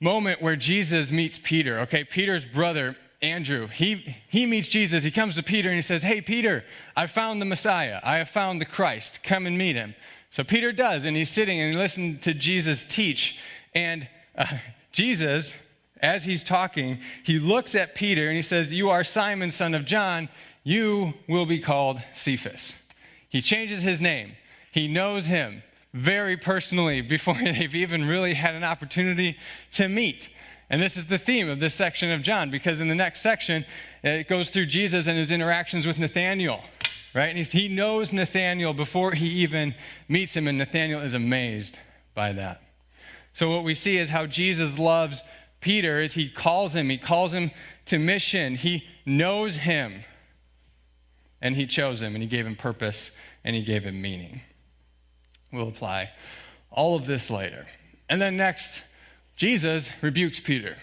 moment 0.00 0.42
where 0.42 0.56
Jesus 0.56 1.10
meets 1.10 1.40
Peter. 1.42 1.80
Okay, 1.80 2.04
Peter's 2.04 2.44
brother, 2.44 2.96
Andrew, 3.22 3.66
he, 3.66 4.16
he 4.28 4.46
meets 4.46 4.68
Jesus. 4.68 5.04
He 5.04 5.10
comes 5.10 5.34
to 5.34 5.42
Peter 5.42 5.68
and 5.68 5.76
he 5.76 5.82
says, 5.82 6.02
Hey, 6.02 6.20
Peter, 6.20 6.64
I 6.96 7.06
found 7.06 7.40
the 7.40 7.46
Messiah. 7.46 8.00
I 8.02 8.16
have 8.16 8.30
found 8.30 8.60
the 8.60 8.64
Christ. 8.64 9.22
Come 9.22 9.46
and 9.46 9.58
meet 9.58 9.76
him. 9.76 9.94
So 10.30 10.44
Peter 10.44 10.72
does, 10.72 11.04
and 11.04 11.16
he's 11.16 11.28
sitting 11.28 11.60
and 11.60 11.72
he 11.72 11.78
listens 11.78 12.20
to 12.22 12.32
Jesus 12.32 12.84
teach. 12.84 13.38
And 13.74 14.08
uh, 14.36 14.58
Jesus, 14.92 15.54
as 16.00 16.24
he's 16.24 16.42
talking, 16.42 17.00
he 17.24 17.38
looks 17.38 17.74
at 17.74 17.94
Peter 17.94 18.26
and 18.26 18.36
he 18.36 18.42
says, 18.42 18.72
You 18.72 18.90
are 18.90 19.04
Simon, 19.04 19.50
son 19.50 19.74
of 19.74 19.84
John. 19.84 20.28
You 20.62 21.14
will 21.28 21.46
be 21.46 21.58
called 21.58 22.00
Cephas. 22.14 22.74
He 23.28 23.42
changes 23.42 23.82
his 23.82 24.00
name. 24.00 24.32
He 24.72 24.88
knows 24.88 25.26
him 25.26 25.62
very 25.92 26.36
personally 26.36 27.00
before 27.00 27.34
they've 27.44 27.74
even 27.74 28.06
really 28.06 28.34
had 28.34 28.54
an 28.54 28.64
opportunity 28.64 29.36
to 29.72 29.88
meet. 29.88 30.28
And 30.70 30.80
this 30.80 30.96
is 30.96 31.06
the 31.06 31.18
theme 31.18 31.48
of 31.48 31.58
this 31.58 31.74
section 31.74 32.12
of 32.12 32.22
John, 32.22 32.50
because 32.50 32.80
in 32.80 32.88
the 32.88 32.94
next 32.94 33.20
section, 33.20 33.64
it 34.02 34.28
goes 34.28 34.50
through 34.50 34.66
Jesus 34.66 35.08
and 35.08 35.18
his 35.18 35.32
interactions 35.32 35.86
with 35.86 35.98
Nathaniel, 35.98 36.62
right? 37.12 37.34
And 37.34 37.44
he 37.44 37.68
knows 37.68 38.12
Nathaniel 38.12 38.72
before 38.72 39.12
he 39.12 39.28
even 39.28 39.74
meets 40.08 40.36
him, 40.36 40.46
and 40.46 40.56
Nathaniel 40.56 41.00
is 41.00 41.12
amazed 41.12 41.78
by 42.14 42.32
that. 42.32 42.62
So, 43.32 43.50
what 43.50 43.64
we 43.64 43.74
see 43.74 43.98
is 43.98 44.10
how 44.10 44.26
Jesus 44.26 44.78
loves 44.78 45.22
Peter 45.60 45.98
is 45.98 46.14
he 46.14 46.28
calls 46.28 46.74
him, 46.74 46.88
he 46.88 46.98
calls 46.98 47.34
him 47.34 47.50
to 47.86 47.98
mission. 47.98 48.56
He 48.56 48.84
knows 49.04 49.56
him, 49.56 50.04
and 51.40 51.54
he 51.54 51.66
chose 51.66 52.02
him, 52.02 52.14
and 52.14 52.22
he 52.22 52.28
gave 52.28 52.46
him 52.46 52.56
purpose, 52.56 53.10
and 53.44 53.54
he 53.54 53.62
gave 53.62 53.84
him 53.84 54.00
meaning. 54.00 54.40
We'll 55.52 55.68
apply 55.68 56.10
all 56.70 56.96
of 56.96 57.06
this 57.06 57.30
later. 57.30 57.66
And 58.08 58.20
then 58.20 58.36
next, 58.36 58.82
Jesus 59.40 59.88
rebukes 60.02 60.38
Peter. 60.38 60.76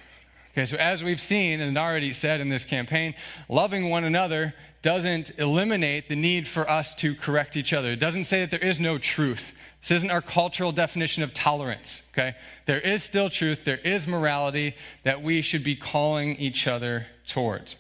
Okay, 0.52 0.66
so 0.66 0.78
as 0.78 1.04
we've 1.04 1.22
seen 1.22 1.62
and 1.62 1.78
already 1.78 2.12
said 2.12 2.42
in 2.42 2.50
this 2.50 2.66
campaign, 2.66 3.14
loving 3.48 3.92
one 3.92 4.04
another 4.04 4.56
doesn't 4.82 5.30
eliminate 5.38 6.10
the 6.10 6.16
need 6.16 6.48
for 6.48 6.68
us 6.68 6.96
to 6.96 7.14
correct 7.14 7.56
each 7.56 7.72
other. 7.72 7.92
It 7.92 8.00
doesn't 8.00 8.24
say 8.24 8.40
that 8.40 8.50
there 8.50 8.68
is 8.68 8.80
no 8.80 8.98
truth. 8.98 9.54
This 9.82 9.92
isn't 9.92 10.10
our 10.10 10.24
cultural 10.24 10.72
definition 10.72 11.22
of 11.22 11.36
tolerance, 11.36 12.02
okay? 12.14 12.36
There 12.66 12.80
is 12.80 13.04
still 13.04 13.30
truth, 13.30 13.64
there 13.64 13.78
is 13.78 14.08
morality 14.08 14.74
that 15.04 15.22
we 15.22 15.44
should 15.44 15.64
be 15.64 15.76
calling 15.76 16.36
each 16.38 16.66
other 16.66 17.06
towards. 17.28 17.76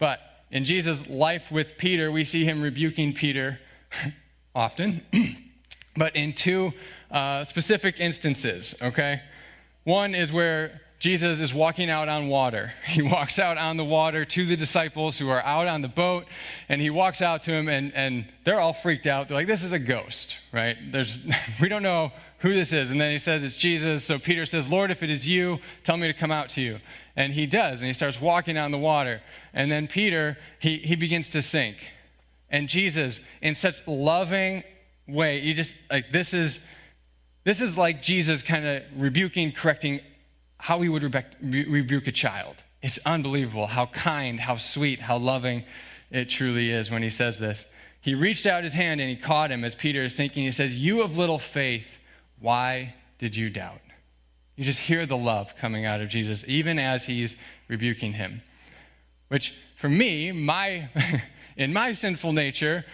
But 0.00 0.18
in 0.50 0.64
Jesus' 0.64 1.08
life 1.08 1.52
with 1.52 1.78
Peter, 1.78 2.10
we 2.10 2.24
see 2.24 2.44
him 2.44 2.62
rebuking 2.62 3.12
Peter 3.12 3.60
often. 4.56 5.02
but 5.96 6.16
in 6.16 6.32
two 6.32 6.72
uh, 7.12 7.44
specific 7.44 8.00
instances, 8.00 8.74
okay? 8.82 9.20
One 9.84 10.14
is 10.14 10.32
where 10.32 10.80
Jesus 10.98 11.40
is 11.40 11.54
walking 11.54 11.88
out 11.88 12.08
on 12.08 12.28
water. 12.28 12.74
He 12.86 13.02
walks 13.02 13.38
out 13.38 13.56
on 13.56 13.76
the 13.76 13.84
water 13.84 14.24
to 14.24 14.46
the 14.46 14.56
disciples 14.56 15.18
who 15.18 15.28
are 15.28 15.42
out 15.42 15.66
on 15.66 15.82
the 15.82 15.88
boat, 15.88 16.26
and 16.68 16.80
he 16.80 16.90
walks 16.90 17.22
out 17.22 17.42
to 17.44 17.50
them, 17.50 17.68
and, 17.68 17.94
and 17.94 18.26
they're 18.44 18.60
all 18.60 18.72
freaked 18.72 19.06
out. 19.06 19.28
They're 19.28 19.36
like, 19.36 19.46
This 19.46 19.64
is 19.64 19.72
a 19.72 19.78
ghost, 19.78 20.36
right? 20.52 20.76
There's, 20.92 21.18
we 21.60 21.68
don't 21.68 21.82
know 21.82 22.12
who 22.38 22.52
this 22.52 22.72
is. 22.72 22.90
And 22.90 23.00
then 23.00 23.10
he 23.10 23.18
says, 23.18 23.42
It's 23.42 23.56
Jesus. 23.56 24.04
So 24.04 24.18
Peter 24.18 24.44
says, 24.44 24.68
Lord, 24.68 24.90
if 24.90 25.02
it 25.02 25.10
is 25.10 25.26
you, 25.26 25.58
tell 25.84 25.96
me 25.96 26.06
to 26.06 26.14
come 26.14 26.30
out 26.30 26.50
to 26.50 26.60
you. 26.60 26.80
And 27.16 27.32
he 27.32 27.46
does, 27.46 27.80
and 27.80 27.86
he 27.86 27.94
starts 27.94 28.20
walking 28.20 28.58
on 28.58 28.70
the 28.70 28.78
water. 28.78 29.22
And 29.52 29.70
then 29.70 29.88
Peter, 29.88 30.36
he, 30.58 30.78
he 30.78 30.96
begins 30.96 31.30
to 31.30 31.42
sink. 31.42 31.76
And 32.50 32.68
Jesus, 32.68 33.20
in 33.40 33.54
such 33.54 33.86
loving 33.86 34.64
way. 35.12 35.40
You 35.40 35.54
just 35.54 35.74
like 35.90 36.10
this 36.12 36.34
is 36.34 36.60
this 37.44 37.60
is 37.60 37.76
like 37.76 38.02
Jesus 38.02 38.42
kind 38.42 38.66
of 38.66 38.82
rebuking, 38.96 39.52
correcting 39.52 40.00
how 40.58 40.80
he 40.80 40.88
would 40.88 41.02
rebuke 41.40 42.06
a 42.06 42.12
child. 42.12 42.56
It's 42.82 42.98
unbelievable 43.04 43.68
how 43.68 43.86
kind, 43.86 44.40
how 44.40 44.56
sweet, 44.56 45.00
how 45.00 45.18
loving 45.18 45.64
it 46.10 46.28
truly 46.28 46.70
is 46.70 46.90
when 46.90 47.02
he 47.02 47.10
says 47.10 47.38
this. 47.38 47.66
He 48.00 48.14
reached 48.14 48.46
out 48.46 48.64
his 48.64 48.72
hand 48.72 49.00
and 49.00 49.10
he 49.10 49.16
caught 49.16 49.50
him 49.50 49.64
as 49.64 49.74
Peter 49.74 50.02
is 50.02 50.14
thinking. 50.14 50.44
He 50.44 50.52
says, 50.52 50.74
You 50.74 51.02
of 51.02 51.16
little 51.16 51.38
faith, 51.38 51.98
why 52.38 52.94
did 53.18 53.36
you 53.36 53.50
doubt? 53.50 53.80
You 54.56 54.64
just 54.64 54.80
hear 54.80 55.06
the 55.06 55.16
love 55.16 55.56
coming 55.56 55.84
out 55.84 56.00
of 56.00 56.08
Jesus, 56.08 56.44
even 56.46 56.78
as 56.78 57.04
he's 57.04 57.34
rebuking 57.68 58.14
him. 58.14 58.42
Which, 59.28 59.54
for 59.76 59.88
me, 59.88 60.32
my, 60.32 60.88
in 61.56 61.72
my 61.72 61.92
sinful 61.92 62.32
nature, 62.32 62.84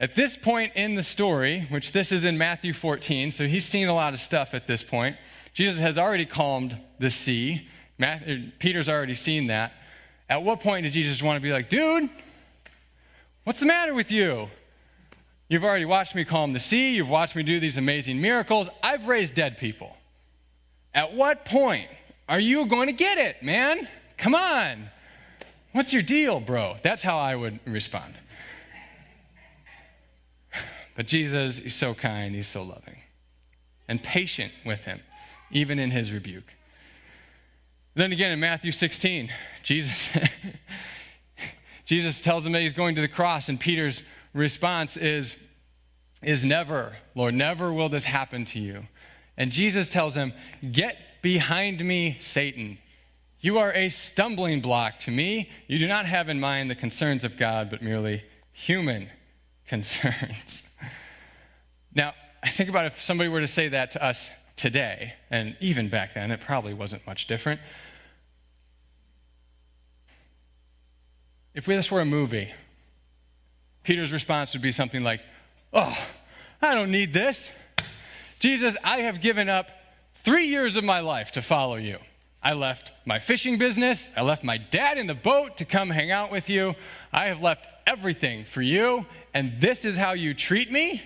at 0.00 0.14
this 0.14 0.36
point 0.36 0.72
in 0.76 0.94
the 0.94 1.02
story, 1.02 1.66
which 1.70 1.92
this 1.92 2.12
is 2.12 2.24
in 2.24 2.38
Matthew 2.38 2.72
14, 2.72 3.32
so 3.32 3.46
he's 3.46 3.64
seen 3.64 3.88
a 3.88 3.94
lot 3.94 4.14
of 4.14 4.20
stuff 4.20 4.54
at 4.54 4.66
this 4.66 4.82
point, 4.82 5.16
Jesus 5.54 5.80
has 5.80 5.98
already 5.98 6.24
calmed 6.24 6.78
the 7.00 7.10
sea. 7.10 7.68
Matthew, 7.98 8.34
er, 8.34 8.52
Peter's 8.60 8.88
already 8.88 9.16
seen 9.16 9.48
that. 9.48 9.72
At 10.28 10.44
what 10.44 10.60
point 10.60 10.84
did 10.84 10.92
Jesus 10.92 11.20
want 11.20 11.36
to 11.36 11.40
be 11.40 11.52
like, 11.52 11.68
dude, 11.68 12.08
what's 13.42 13.58
the 13.58 13.66
matter 13.66 13.92
with 13.92 14.12
you? 14.12 14.48
You've 15.48 15.64
already 15.64 15.86
watched 15.86 16.14
me 16.14 16.24
calm 16.24 16.52
the 16.52 16.60
sea. 16.60 16.94
You've 16.94 17.08
watched 17.08 17.34
me 17.34 17.42
do 17.42 17.58
these 17.58 17.76
amazing 17.76 18.20
miracles. 18.20 18.68
I've 18.82 19.08
raised 19.08 19.34
dead 19.34 19.58
people. 19.58 19.96
At 20.94 21.14
what 21.14 21.44
point 21.44 21.88
are 22.28 22.38
you 22.38 22.66
going 22.66 22.86
to 22.86 22.92
get 22.92 23.18
it, 23.18 23.42
man? 23.42 23.88
Come 24.16 24.34
on. 24.34 24.90
What's 25.72 25.92
your 25.92 26.02
deal, 26.02 26.38
bro? 26.38 26.76
That's 26.82 27.02
how 27.02 27.18
I 27.18 27.34
would 27.34 27.60
respond. 27.64 28.14
But 30.98 31.06
Jesus 31.06 31.60
is 31.60 31.76
so 31.76 31.94
kind, 31.94 32.34
he's 32.34 32.48
so 32.48 32.64
loving 32.64 32.96
and 33.86 34.02
patient 34.02 34.52
with 34.66 34.82
him, 34.82 34.98
even 35.52 35.78
in 35.78 35.92
his 35.92 36.10
rebuke. 36.10 36.52
Then 37.94 38.10
again 38.10 38.32
in 38.32 38.40
Matthew 38.40 38.72
16, 38.72 39.30
Jesus, 39.62 40.08
Jesus 41.84 42.20
tells 42.20 42.44
him 42.44 42.50
that 42.50 42.62
he's 42.62 42.72
going 42.72 42.96
to 42.96 43.00
the 43.00 43.06
cross, 43.06 43.48
and 43.48 43.60
Peter's 43.60 44.02
response 44.34 44.96
is, 44.96 45.36
is 46.20 46.44
never, 46.44 46.96
Lord, 47.14 47.36
never 47.36 47.72
will 47.72 47.88
this 47.88 48.06
happen 48.06 48.44
to 48.46 48.58
you. 48.58 48.88
And 49.36 49.52
Jesus 49.52 49.90
tells 49.90 50.16
him, 50.16 50.32
Get 50.72 50.96
behind 51.22 51.84
me, 51.84 52.18
Satan. 52.20 52.78
You 53.38 53.58
are 53.58 53.72
a 53.72 53.88
stumbling 53.88 54.60
block 54.60 54.98
to 55.00 55.12
me. 55.12 55.48
You 55.68 55.78
do 55.78 55.86
not 55.86 56.06
have 56.06 56.28
in 56.28 56.40
mind 56.40 56.68
the 56.68 56.74
concerns 56.74 57.22
of 57.22 57.36
God, 57.36 57.70
but 57.70 57.82
merely 57.82 58.24
human 58.52 59.10
concerns. 59.68 60.70
now, 61.94 62.14
I 62.42 62.48
think 62.48 62.68
about 62.68 62.86
if 62.86 63.02
somebody 63.02 63.28
were 63.28 63.40
to 63.40 63.46
say 63.46 63.68
that 63.68 63.92
to 63.92 64.04
us 64.04 64.30
today, 64.56 65.14
and 65.30 65.56
even 65.60 65.88
back 65.88 66.14
then, 66.14 66.30
it 66.30 66.40
probably 66.40 66.74
wasn't 66.74 67.06
much 67.06 67.26
different. 67.26 67.60
If 71.54 71.66
this 71.66 71.90
were 71.90 72.00
a 72.00 72.04
movie, 72.04 72.52
Peter's 73.82 74.12
response 74.12 74.52
would 74.52 74.62
be 74.62 74.72
something 74.72 75.02
like, 75.02 75.20
Oh, 75.72 75.96
I 76.62 76.74
don't 76.74 76.90
need 76.90 77.12
this. 77.12 77.52
Jesus, 78.38 78.76
I 78.82 78.98
have 78.98 79.20
given 79.20 79.48
up 79.48 79.68
three 80.14 80.46
years 80.46 80.76
of 80.76 80.84
my 80.84 81.00
life 81.00 81.32
to 81.32 81.42
follow 81.42 81.76
you. 81.76 81.98
I 82.42 82.52
left 82.52 82.92
my 83.04 83.18
fishing 83.18 83.58
business. 83.58 84.08
I 84.16 84.22
left 84.22 84.44
my 84.44 84.56
dad 84.56 84.96
in 84.96 85.06
the 85.06 85.14
boat 85.14 85.56
to 85.58 85.64
come 85.64 85.90
hang 85.90 86.10
out 86.10 86.30
with 86.30 86.48
you. 86.48 86.74
I 87.12 87.26
have 87.26 87.42
left 87.42 87.66
everything 87.86 88.44
for 88.44 88.62
you, 88.62 89.06
and 89.38 89.60
this 89.60 89.84
is 89.84 89.96
how 89.96 90.14
you 90.14 90.34
treat 90.34 90.68
me? 90.68 91.00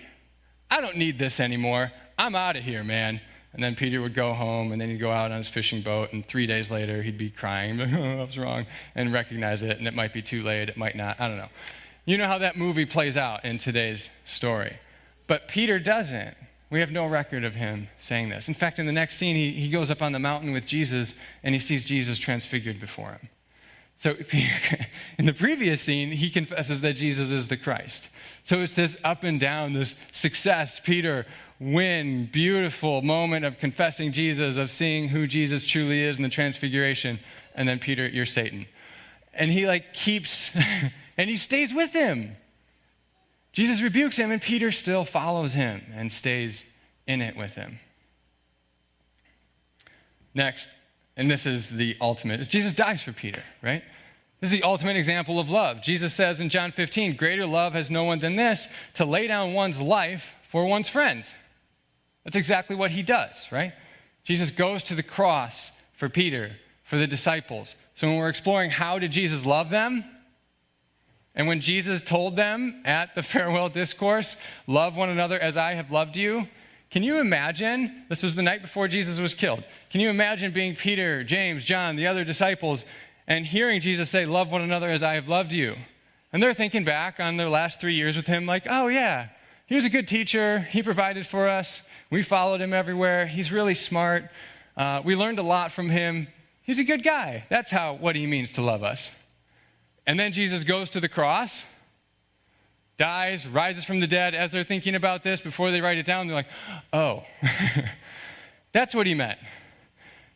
I 0.71 0.81
don't 0.81 0.97
need 0.97 1.19
this 1.19 1.39
anymore. 1.39 1.91
I'm 2.17 2.33
out 2.33 2.55
of 2.55 2.63
here, 2.63 2.83
man. 2.83 3.21
And 3.53 3.63
then 3.63 3.75
Peter 3.75 4.01
would 4.01 4.15
go 4.15 4.33
home, 4.33 4.71
and 4.71 4.81
then 4.81 4.89
he'd 4.89 4.97
go 4.97 5.11
out 5.11 5.29
on 5.29 5.37
his 5.37 5.47
fishing 5.47 5.83
boat, 5.83 6.11
and 6.13 6.25
three 6.25 6.47
days 6.47 6.71
later, 6.71 7.03
he'd 7.03 7.19
be 7.19 7.29
crying, 7.29 7.79
oh, 7.95 8.21
I 8.21 8.23
was 8.23 8.35
wrong, 8.39 8.65
and 8.95 9.13
recognize 9.13 9.61
it, 9.61 9.77
and 9.77 9.87
it 9.87 9.93
might 9.93 10.13
be 10.13 10.23
too 10.23 10.41
late, 10.41 10.67
it 10.67 10.77
might 10.77 10.95
not, 10.95 11.21
I 11.21 11.27
don't 11.27 11.37
know. 11.37 11.49
You 12.05 12.17
know 12.17 12.25
how 12.25 12.39
that 12.39 12.57
movie 12.57 12.87
plays 12.87 13.17
out 13.17 13.45
in 13.45 13.59
today's 13.59 14.09
story. 14.25 14.77
But 15.27 15.47
Peter 15.47 15.77
doesn't. 15.77 16.35
We 16.71 16.79
have 16.79 16.91
no 16.91 17.05
record 17.05 17.43
of 17.43 17.53
him 17.53 17.89
saying 17.99 18.29
this. 18.29 18.47
In 18.47 18.55
fact, 18.55 18.79
in 18.79 18.87
the 18.87 18.91
next 18.91 19.17
scene, 19.17 19.35
he, 19.35 19.51
he 19.51 19.69
goes 19.69 19.91
up 19.91 20.01
on 20.01 20.11
the 20.11 20.17
mountain 20.17 20.53
with 20.53 20.65
Jesus, 20.65 21.13
and 21.43 21.53
he 21.53 21.61
sees 21.61 21.85
Jesus 21.85 22.17
transfigured 22.17 22.79
before 22.79 23.11
him. 23.11 23.29
So 24.03 24.17
in 25.17 25.25
the 25.25 25.31
previous 25.31 25.79
scene, 25.79 26.11
he 26.11 26.29
confesses 26.29 26.81
that 26.81 26.97
Jesus 26.97 27.31
is 27.31 27.47
the 27.47 27.55
Christ. 27.55 28.09
So 28.43 28.59
it's 28.59 28.73
this 28.73 28.97
up 29.01 29.23
and 29.23 29.39
down, 29.39 29.71
this 29.71 29.95
success. 30.11 30.81
Peter 30.81 31.25
win, 31.57 32.25
beautiful 32.25 33.01
moment 33.01 33.45
of 33.45 33.59
confessing 33.59 34.11
Jesus, 34.11 34.57
of 34.57 34.69
seeing 34.69 35.07
who 35.07 35.25
Jesus 35.25 35.65
truly 35.65 36.01
is 36.01 36.17
in 36.17 36.23
the 36.23 36.27
transfiguration. 36.27 37.17
And 37.55 37.69
then, 37.69 37.79
Peter, 37.79 38.05
you're 38.05 38.25
Satan. 38.25 38.65
And 39.33 39.49
he 39.49 39.65
like 39.65 39.93
keeps, 39.93 40.53
and 41.17 41.29
he 41.29 41.37
stays 41.37 41.73
with 41.73 41.93
him. 41.93 42.35
Jesus 43.53 43.81
rebukes 43.81 44.17
him, 44.17 44.31
and 44.31 44.41
Peter 44.41 44.69
still 44.71 45.05
follows 45.05 45.53
him 45.53 45.81
and 45.93 46.11
stays 46.11 46.65
in 47.07 47.21
it 47.21 47.37
with 47.37 47.55
him. 47.55 47.79
Next, 50.33 50.67
and 51.15 51.31
this 51.31 51.45
is 51.45 51.69
the 51.69 51.95
ultimate, 52.01 52.49
Jesus 52.49 52.73
dies 52.73 53.01
for 53.01 53.13
Peter, 53.13 53.43
right? 53.61 53.83
This 54.43 54.51
is 54.51 54.59
the 54.59 54.63
ultimate 54.63 54.97
example 54.97 55.39
of 55.39 55.49
love. 55.49 55.81
Jesus 55.81 56.13
says 56.13 56.41
in 56.41 56.49
John 56.49 56.73
15, 56.73 57.15
Greater 57.15 57.45
love 57.45 57.71
has 57.71 57.89
no 57.89 58.03
one 58.03 58.19
than 58.19 58.35
this, 58.35 58.67
to 58.95 59.05
lay 59.05 59.25
down 59.25 59.53
one's 59.53 59.79
life 59.79 60.35
for 60.49 60.65
one's 60.65 60.89
friends. 60.89 61.33
That's 62.25 62.35
exactly 62.35 62.75
what 62.75 62.91
he 62.91 63.03
does, 63.03 63.47
right? 63.53 63.71
Jesus 64.25 64.51
goes 64.51 64.83
to 64.83 64.95
the 64.95 65.01
cross 65.01 65.71
for 65.93 66.09
Peter, 66.09 66.57
for 66.83 66.97
the 66.97 67.07
disciples. 67.07 67.75
So 67.95 68.09
when 68.09 68.17
we're 68.17 68.27
exploring 68.27 68.71
how 68.71 68.99
did 68.99 69.13
Jesus 69.13 69.45
love 69.45 69.69
them, 69.69 70.03
and 71.33 71.47
when 71.47 71.61
Jesus 71.61 72.03
told 72.03 72.35
them 72.35 72.81
at 72.83 73.15
the 73.15 73.23
farewell 73.23 73.69
discourse, 73.69 74.35
Love 74.67 74.97
one 74.97 75.07
another 75.07 75.39
as 75.39 75.55
I 75.55 75.75
have 75.75 75.89
loved 75.89 76.17
you, 76.17 76.49
can 76.91 77.01
you 77.01 77.21
imagine? 77.21 78.03
This 78.09 78.21
was 78.21 78.35
the 78.35 78.43
night 78.43 78.61
before 78.61 78.89
Jesus 78.89 79.21
was 79.21 79.33
killed. 79.33 79.63
Can 79.89 80.01
you 80.01 80.09
imagine 80.09 80.51
being 80.51 80.75
Peter, 80.75 81.23
James, 81.23 81.63
John, 81.63 81.95
the 81.95 82.07
other 82.07 82.25
disciples, 82.25 82.83
and 83.27 83.45
hearing 83.45 83.81
Jesus 83.81 84.09
say, 84.09 84.25
Love 84.25 84.51
one 84.51 84.61
another 84.61 84.89
as 84.89 85.03
I 85.03 85.13
have 85.15 85.27
loved 85.27 85.51
you? 85.51 85.75
And 86.31 86.41
they're 86.41 86.53
thinking 86.53 86.83
back 86.83 87.19
on 87.19 87.37
their 87.37 87.49
last 87.49 87.79
three 87.79 87.93
years 87.93 88.17
with 88.17 88.27
him, 88.27 88.45
like, 88.45 88.63
Oh, 88.69 88.87
yeah, 88.87 89.29
he 89.65 89.75
was 89.75 89.85
a 89.85 89.89
good 89.89 90.07
teacher. 90.07 90.59
He 90.59 90.83
provided 90.83 91.25
for 91.25 91.47
us. 91.47 91.81
We 92.09 92.21
followed 92.21 92.61
him 92.61 92.73
everywhere. 92.73 93.25
He's 93.25 93.51
really 93.51 93.75
smart. 93.75 94.29
Uh, 94.75 95.01
we 95.03 95.15
learned 95.15 95.39
a 95.39 95.43
lot 95.43 95.71
from 95.71 95.89
him. 95.89 96.27
He's 96.61 96.79
a 96.79 96.83
good 96.83 97.03
guy. 97.03 97.45
That's 97.49 97.71
how 97.71 97.93
what 97.95 98.15
he 98.15 98.25
means 98.25 98.51
to 98.53 98.61
love 98.61 98.83
us. 98.83 99.09
And 100.05 100.19
then 100.19 100.31
Jesus 100.31 100.63
goes 100.63 100.89
to 100.91 100.99
the 100.99 101.09
cross, 101.09 101.65
dies, 102.97 103.47
rises 103.47 103.83
from 103.83 103.99
the 103.99 104.07
dead. 104.07 104.35
As 104.35 104.51
they're 104.51 104.63
thinking 104.63 104.95
about 104.95 105.23
this, 105.23 105.41
before 105.41 105.71
they 105.71 105.81
write 105.81 105.97
it 105.97 106.05
down, 106.05 106.27
they're 106.27 106.35
like, 106.35 106.47
oh, 106.91 107.23
that's 108.73 108.93
what 108.93 109.07
he 109.07 109.13
meant. 109.13 109.39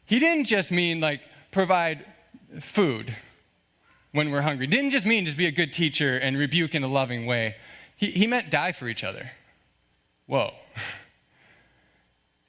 He 0.05 0.19
didn't 0.19 0.45
just 0.45 0.71
mean 0.71 0.99
like 1.01 1.21
provide 1.51 2.05
food 2.63 3.15
when 4.11 4.31
we're 4.31 4.41
hungry. 4.41 4.67
Didn't 4.67 4.91
just 4.91 5.05
mean 5.05 5.25
just 5.25 5.37
be 5.37 5.47
a 5.47 5.51
good 5.51 5.73
teacher 5.73 6.17
and 6.17 6.37
rebuke 6.37 6.75
in 6.75 6.83
a 6.83 6.87
loving 6.87 7.25
way. 7.25 7.55
He, 7.95 8.11
he 8.11 8.27
meant 8.27 8.49
die 8.49 8.71
for 8.71 8.87
each 8.87 9.03
other. 9.03 9.31
Whoa. 10.25 10.53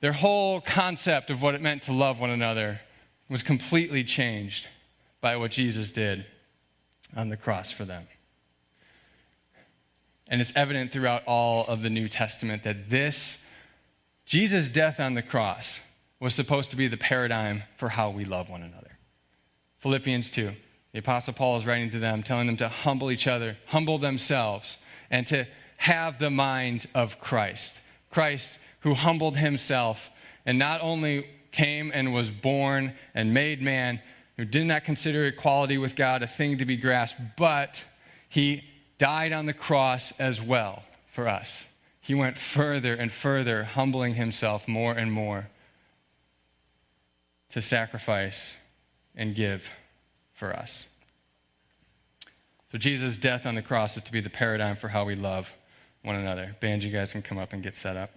Their 0.01 0.13
whole 0.13 0.61
concept 0.61 1.31
of 1.31 1.43
what 1.43 1.55
it 1.55 1.61
meant 1.61 1.83
to 1.83 1.93
love 1.93 2.21
one 2.21 2.31
another 2.31 2.81
was 3.29 3.43
completely 3.43 4.05
changed 4.05 4.67
by 5.21 5.37
what 5.37 5.51
Jesus 5.51 5.91
did 5.91 6.25
on 7.17 7.29
the 7.29 7.37
cross 7.37 7.71
for 7.71 7.85
them. 7.85 8.07
And 10.29 10.41
it's 10.41 10.53
evident 10.55 10.93
throughout 10.93 11.25
all 11.27 11.65
of 11.67 11.83
the 11.83 11.91
New 11.91 12.09
Testament 12.09 12.63
that 12.63 12.91
this, 12.91 13.39
Jesus' 14.27 14.69
death 14.69 15.01
on 15.01 15.15
the 15.15 15.23
cross, 15.23 15.81
was 16.21 16.35
supposed 16.35 16.71
to 16.71 16.77
be 16.77 16.87
the 16.87 16.97
paradigm 16.97 17.63
for 17.77 17.91
how 17.91 18.11
we 18.11 18.25
love 18.25 18.51
one 18.51 18.63
another. 18.63 18.88
Philippians 19.81 20.31
2. 20.31 20.53
The 20.93 20.99
Apostle 20.99 21.35
Paul 21.35 21.59
is 21.59 21.67
writing 21.67 21.91
to 21.91 21.99
them, 21.99 22.23
telling 22.23 22.47
them 22.47 22.57
to 22.57 22.69
humble 22.69 23.11
each 23.11 23.27
other, 23.27 23.57
humble 23.67 23.99
themselves, 23.99 24.79
and 25.11 25.27
to 25.29 25.47
have 25.79 26.19
the 26.19 26.31
mind 26.31 26.87
of 26.95 27.21
Christ. 27.21 27.81
Christ, 28.11 28.59
who 28.81 28.95
humbled 28.95 29.37
himself 29.37 30.11
and 30.45 30.59
not 30.59 30.81
only 30.81 31.27
came 31.53 31.91
and 31.95 32.13
was 32.13 32.31
born 32.31 32.95
and 33.15 33.35
made 33.35 33.63
man, 33.63 34.01
who 34.37 34.45
did 34.45 34.67
not 34.67 34.85
consider 34.85 35.27
equality 35.27 35.79
with 35.79 35.95
God 35.95 36.23
a 36.23 36.27
thing 36.27 36.59
to 36.59 36.65
be 36.65 36.77
grasped, 36.77 37.21
but 37.37 37.85
he 38.29 38.65
died 38.99 39.33
on 39.33 39.47
the 39.47 39.53
cross 39.53 40.13
as 40.19 40.41
well 40.41 40.83
for 41.13 41.29
us. 41.29 41.65
He 42.01 42.15
went 42.15 42.39
further 42.39 42.95
and 42.95 43.13
further, 43.13 43.65
humbling 43.65 44.15
himself 44.15 44.67
more 44.67 44.93
and 44.93 45.13
more 45.13 45.49
to 47.51 47.61
sacrifice 47.61 48.55
and 49.19 49.35
give 49.35 49.71
for 50.33 50.57
us. 50.57 50.87
So, 52.73 52.79
Jesus' 52.79 53.17
death 53.17 53.45
on 53.45 53.55
the 53.55 53.63
cross 53.63 53.97
is 53.97 54.03
to 54.05 54.13
be 54.13 54.21
the 54.21 54.31
paradigm 54.31 54.77
for 54.77 54.89
how 54.89 55.05
we 55.05 55.17
love 55.17 55.53
one 56.03 56.15
another. 56.15 56.57
Band, 56.61 56.85
you 56.85 56.91
guys 56.91 57.13
can 57.13 57.23
come 57.23 57.37
up 57.37 57.53
and 57.53 57.63
get 57.63 57.77
set 57.77 57.97
up. 57.97 58.11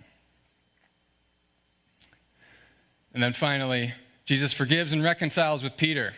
And 3.13 3.21
then 3.21 3.33
finally, 3.33 3.93
Jesus 4.25 4.53
forgives 4.53 4.93
and 4.93 5.03
reconciles 5.03 5.63
with 5.63 5.75
Peter. 5.75 6.13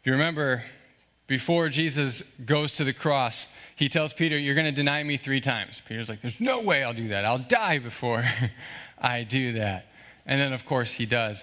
If 0.00 0.06
you 0.06 0.12
remember, 0.12 0.64
before 1.26 1.68
Jesus 1.68 2.22
goes 2.44 2.74
to 2.74 2.84
the 2.84 2.92
cross, 2.92 3.46
he 3.74 3.88
tells 3.88 4.12
Peter, 4.12 4.38
You're 4.38 4.54
going 4.54 4.66
to 4.66 4.72
deny 4.72 5.02
me 5.02 5.16
three 5.16 5.40
times. 5.40 5.82
Peter's 5.86 6.08
like, 6.08 6.22
There's 6.22 6.40
no 6.40 6.60
way 6.60 6.82
I'll 6.82 6.94
do 6.94 7.08
that. 7.08 7.24
I'll 7.24 7.38
die 7.38 7.78
before 7.78 8.24
I 8.98 9.22
do 9.22 9.52
that. 9.54 9.86
And 10.24 10.40
then, 10.40 10.52
of 10.52 10.64
course, 10.64 10.92
he 10.92 11.06
does. 11.06 11.42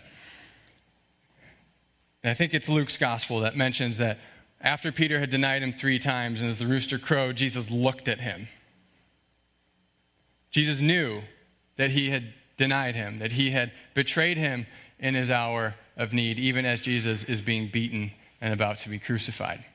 And 2.23 2.31
I 2.31 2.33
think 2.33 2.53
it's 2.53 2.69
Luke's 2.69 2.97
gospel 2.97 3.41
that 3.41 3.57
mentions 3.57 3.97
that 3.97 4.19
after 4.61 4.91
Peter 4.91 5.19
had 5.19 5.29
denied 5.29 5.61
him 5.61 5.73
three 5.73 5.99
times 5.99 6.39
and 6.39 6.49
as 6.49 6.57
the 6.57 6.67
rooster 6.67 6.97
crowed, 6.97 7.35
Jesus 7.35 7.69
looked 7.69 8.07
at 8.07 8.21
him. 8.21 8.47
Jesus 10.49 10.79
knew 10.79 11.23
that 11.75 11.91
he 11.91 12.11
had 12.11 12.33
denied 12.55 12.95
him, 12.95 13.19
that 13.19 13.33
he 13.33 13.51
had 13.51 13.71
betrayed 13.93 14.37
him 14.37 14.67
in 14.99 15.15
his 15.15 15.29
hour 15.29 15.75
of 15.97 16.13
need, 16.13 16.39
even 16.39 16.65
as 16.65 16.79
Jesus 16.79 17.23
is 17.23 17.41
being 17.41 17.67
beaten 17.67 18.11
and 18.39 18.53
about 18.53 18.77
to 18.79 18.89
be 18.89 18.99
crucified. 18.99 19.65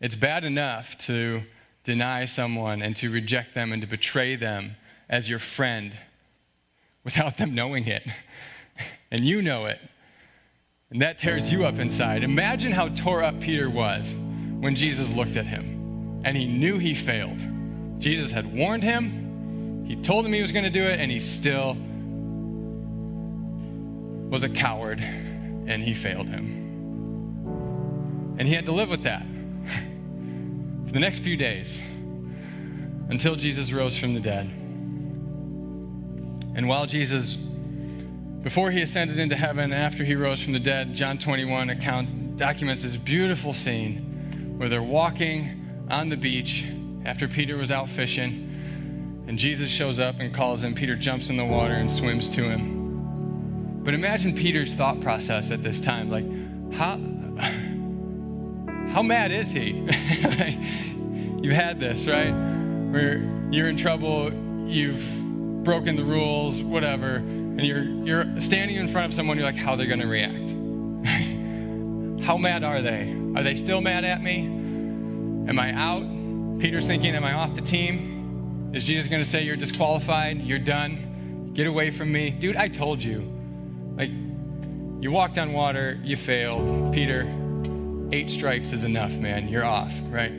It's 0.00 0.14
bad 0.14 0.44
enough 0.44 0.96
to 1.06 1.42
deny 1.82 2.24
someone 2.26 2.82
and 2.82 2.94
to 2.96 3.10
reject 3.10 3.54
them 3.54 3.72
and 3.72 3.82
to 3.82 3.88
betray 3.88 4.36
them 4.36 4.76
as 5.08 5.28
your 5.28 5.38
friend 5.38 5.98
without 7.02 7.36
them 7.36 7.54
knowing 7.54 7.86
it. 7.86 8.06
And 9.10 9.22
you 9.22 9.40
know 9.40 9.64
it. 9.64 9.80
And 10.90 11.02
that 11.02 11.18
tears 11.18 11.52
you 11.52 11.66
up 11.66 11.78
inside. 11.78 12.24
Imagine 12.24 12.72
how 12.72 12.88
tore 12.88 13.22
up 13.22 13.38
Peter 13.40 13.68
was 13.68 14.14
when 14.14 14.74
Jesus 14.74 15.10
looked 15.10 15.36
at 15.36 15.46
him 15.46 16.22
and 16.24 16.34
he 16.34 16.46
knew 16.46 16.78
he 16.78 16.94
failed. 16.94 17.44
Jesus 17.98 18.30
had 18.30 18.50
warned 18.50 18.82
him, 18.82 19.84
he 19.86 19.96
told 19.96 20.24
him 20.24 20.32
he 20.32 20.40
was 20.40 20.50
going 20.52 20.64
to 20.64 20.70
do 20.70 20.84
it, 20.84 21.00
and 21.00 21.10
he 21.10 21.20
still 21.20 21.76
was 24.30 24.42
a 24.42 24.48
coward 24.48 25.00
and 25.00 25.82
he 25.82 25.92
failed 25.92 26.28
him. 26.28 26.54
And 28.38 28.48
he 28.48 28.54
had 28.54 28.64
to 28.66 28.72
live 28.72 28.88
with 28.88 29.02
that 29.02 29.22
for 30.86 30.92
the 30.92 31.00
next 31.00 31.18
few 31.18 31.36
days 31.36 31.80
until 33.10 33.36
Jesus 33.36 33.72
rose 33.72 33.96
from 33.96 34.14
the 34.14 34.20
dead. 34.20 34.46
And 36.54 36.66
while 36.66 36.86
Jesus, 36.86 37.36
before 38.48 38.70
he 38.70 38.80
ascended 38.80 39.18
into 39.18 39.36
heaven, 39.36 39.74
after 39.74 40.02
he 40.02 40.14
rose 40.14 40.42
from 40.42 40.54
the 40.54 40.58
dead, 40.58 40.94
John 40.94 41.18
21 41.18 41.68
account 41.68 42.38
documents 42.38 42.82
this 42.82 42.96
beautiful 42.96 43.52
scene 43.52 44.54
where 44.56 44.70
they're 44.70 44.82
walking 44.82 45.84
on 45.90 46.08
the 46.08 46.16
beach 46.16 46.64
after 47.04 47.28
Peter 47.28 47.58
was 47.58 47.70
out 47.70 47.90
fishing. 47.90 49.22
And 49.28 49.38
Jesus 49.38 49.68
shows 49.68 49.98
up 49.98 50.14
and 50.18 50.32
calls 50.32 50.64
him. 50.64 50.74
Peter 50.74 50.96
jumps 50.96 51.28
in 51.28 51.36
the 51.36 51.44
water 51.44 51.74
and 51.74 51.92
swims 51.92 52.26
to 52.30 52.42
him. 52.42 53.82
But 53.84 53.92
imagine 53.92 54.34
Peter's 54.34 54.72
thought 54.72 55.02
process 55.02 55.50
at 55.50 55.62
this 55.62 55.78
time. 55.78 56.08
Like, 56.10 56.24
how, 56.72 56.96
how 58.94 59.02
mad 59.02 59.30
is 59.30 59.52
he? 59.52 59.72
you've 61.42 61.52
had 61.52 61.80
this, 61.80 62.06
right? 62.06 62.30
Where 62.30 63.18
you're 63.50 63.68
in 63.68 63.76
trouble, 63.76 64.32
you've 64.66 65.64
broken 65.64 65.96
the 65.96 66.04
rules, 66.04 66.62
whatever, 66.62 67.22
and 67.58 67.66
you're, 67.66 67.82
you're 67.82 68.40
standing 68.40 68.76
in 68.76 68.86
front 68.86 69.06
of 69.06 69.14
someone, 69.14 69.36
you're 69.36 69.44
like, 69.44 69.56
how 69.56 69.72
are 69.72 69.76
they 69.76 69.86
going 69.86 69.98
to 69.98 70.06
react? 70.06 70.50
how 72.24 72.36
mad 72.36 72.62
are 72.62 72.80
they? 72.80 73.10
Are 73.34 73.42
they 73.42 73.56
still 73.56 73.80
mad 73.80 74.04
at 74.04 74.22
me? 74.22 74.44
Am 75.48 75.58
I 75.58 75.72
out? 75.72 76.60
Peter's 76.60 76.86
thinking, 76.86 77.16
am 77.16 77.24
I 77.24 77.32
off 77.32 77.56
the 77.56 77.60
team? 77.60 78.70
Is 78.72 78.84
Jesus 78.84 79.08
going 79.08 79.24
to 79.24 79.28
say, 79.28 79.42
you're 79.42 79.56
disqualified? 79.56 80.40
You're 80.40 80.60
done? 80.60 81.50
Get 81.52 81.66
away 81.66 81.90
from 81.90 82.12
me? 82.12 82.30
Dude, 82.30 82.54
I 82.54 82.68
told 82.68 83.02
you. 83.02 83.28
Like, 83.96 84.10
you 85.02 85.10
walked 85.10 85.36
on 85.36 85.52
water, 85.52 85.98
you 86.04 86.16
failed. 86.16 86.94
Peter, 86.94 87.26
eight 88.12 88.30
strikes 88.30 88.72
is 88.72 88.84
enough, 88.84 89.16
man. 89.16 89.48
You're 89.48 89.64
off, 89.64 89.92
right? 90.10 90.32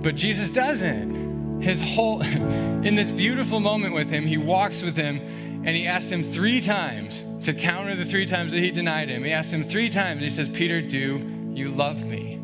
But 0.00 0.14
Jesus 0.14 0.48
doesn't. 0.48 1.60
His 1.60 1.80
whole, 1.80 2.22
in 2.22 2.94
this 2.94 3.08
beautiful 3.08 3.58
moment 3.58 3.94
with 3.94 4.10
him, 4.10 4.26
he 4.26 4.38
walks 4.38 4.80
with 4.80 4.94
him 4.94 5.20
and 5.66 5.74
he 5.74 5.88
asked 5.88 6.12
him 6.12 6.22
three 6.22 6.60
times 6.60 7.24
to 7.44 7.52
counter 7.52 7.96
the 7.96 8.04
three 8.04 8.24
times 8.24 8.52
that 8.52 8.60
he 8.60 8.70
denied 8.70 9.08
him. 9.08 9.24
He 9.24 9.32
asked 9.32 9.52
him 9.52 9.64
three 9.64 9.90
times. 9.90 10.12
and 10.12 10.22
He 10.22 10.30
says, 10.30 10.48
Peter, 10.48 10.80
do 10.80 11.20
you 11.54 11.70
love 11.70 12.04
me? 12.04 12.34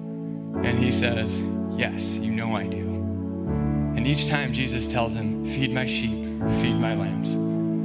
And 0.65 0.81
he 0.81 0.91
says, 0.91 1.41
Yes, 1.77 2.17
you 2.17 2.33
know 2.33 2.57
I 2.57 2.65
do. 2.65 2.79
And 3.97 4.09
each 4.09 4.29
time 4.29 4.53
Jesus 4.53 4.89
tells 4.89 5.15
him, 5.15 5.47
Feed 5.47 5.73
my 5.73 5.87
sheep, 5.87 6.19
feed 6.61 6.75
my 6.75 6.97
lambs. 6.97 7.31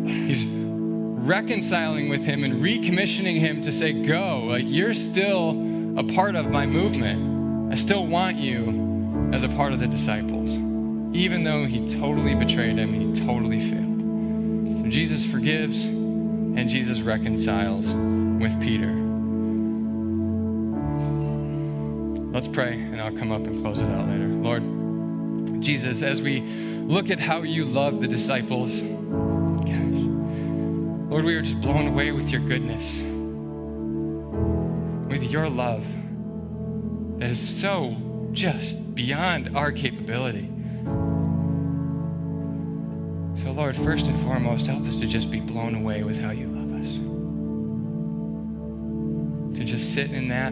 He's 0.10 0.43
reconciling 0.43 2.10
with 2.10 2.23
him 2.23 2.43
and 2.43 2.56
recommissioning 2.56 3.39
him 3.39 3.62
to 3.62 3.71
say, 3.71 3.93
Go, 3.93 4.45
like 4.45 4.65
you're 4.65 4.95
still 4.95 5.52
a 6.00 6.04
part 6.15 6.36
of 6.36 6.50
my 6.50 6.65
movement. 6.65 7.71
I 7.71 7.76
still 7.76 8.08
want 8.08 8.38
you 8.38 9.30
as 9.34 9.43
a 9.43 9.50
part 9.50 9.71
of 9.71 9.80
the 9.80 9.88
disciples, 9.88 10.52
even 11.15 11.43
though 11.43 11.65
he 11.65 11.88
totally 12.00 12.34
betrayed 12.34 12.80
him, 12.80 12.93
he 12.93 13.23
totally 13.23 13.60
failed. 13.60 13.87
Jesus 14.91 15.26
forgives 15.26 15.86
and 15.86 16.69
Jesus 16.69 17.02
reconciles 17.02 17.88
with 18.41 18.60
Peter. 18.62 18.93
Let's 22.32 22.47
pray, 22.47 22.73
and 22.73 23.02
I'll 23.02 23.15
come 23.17 23.32
up 23.32 23.45
and 23.45 23.62
close 23.62 23.80
it 23.80 23.89
out 23.89 24.08
later. 24.08 24.28
Lord, 24.28 25.62
Jesus, 25.62 26.02
as 26.02 26.21
we 26.21 26.41
look 26.41 27.10
at 27.10 27.19
how 27.19 27.41
you 27.41 27.65
love 27.65 28.00
the 28.02 28.08
disciples, 28.08 28.71
gosh, 28.82 30.02
Lord, 31.10 31.26
we 31.26 31.36
are 31.36 31.41
just 31.41 31.60
blown 31.62 31.88
away 31.88 32.12
with 32.12 32.30
your 32.30 32.41
goodness, 32.41 33.00
with 35.10 35.23
your 35.23 35.50
love 35.50 35.86
that 37.19 37.30
is 37.32 37.60
so 37.60 37.95
just 38.32 38.93
beyond 38.93 39.58
our 39.58 39.71
capability. 39.71 40.52
So, 43.47 43.53
Lord, 43.53 43.77
first 43.77 44.07
and 44.07 44.19
foremost, 44.23 44.67
help 44.67 44.86
us 44.86 44.99
to 44.99 45.07
just 45.07 45.31
be 45.31 45.39
blown 45.39 45.73
away 45.73 46.03
with 46.03 46.19
how 46.19 46.31
you 46.31 46.47
love 46.47 46.81
us. 46.81 46.95
To 49.57 49.63
just 49.63 49.93
sit 49.93 50.12
in 50.12 50.27
that, 50.27 50.51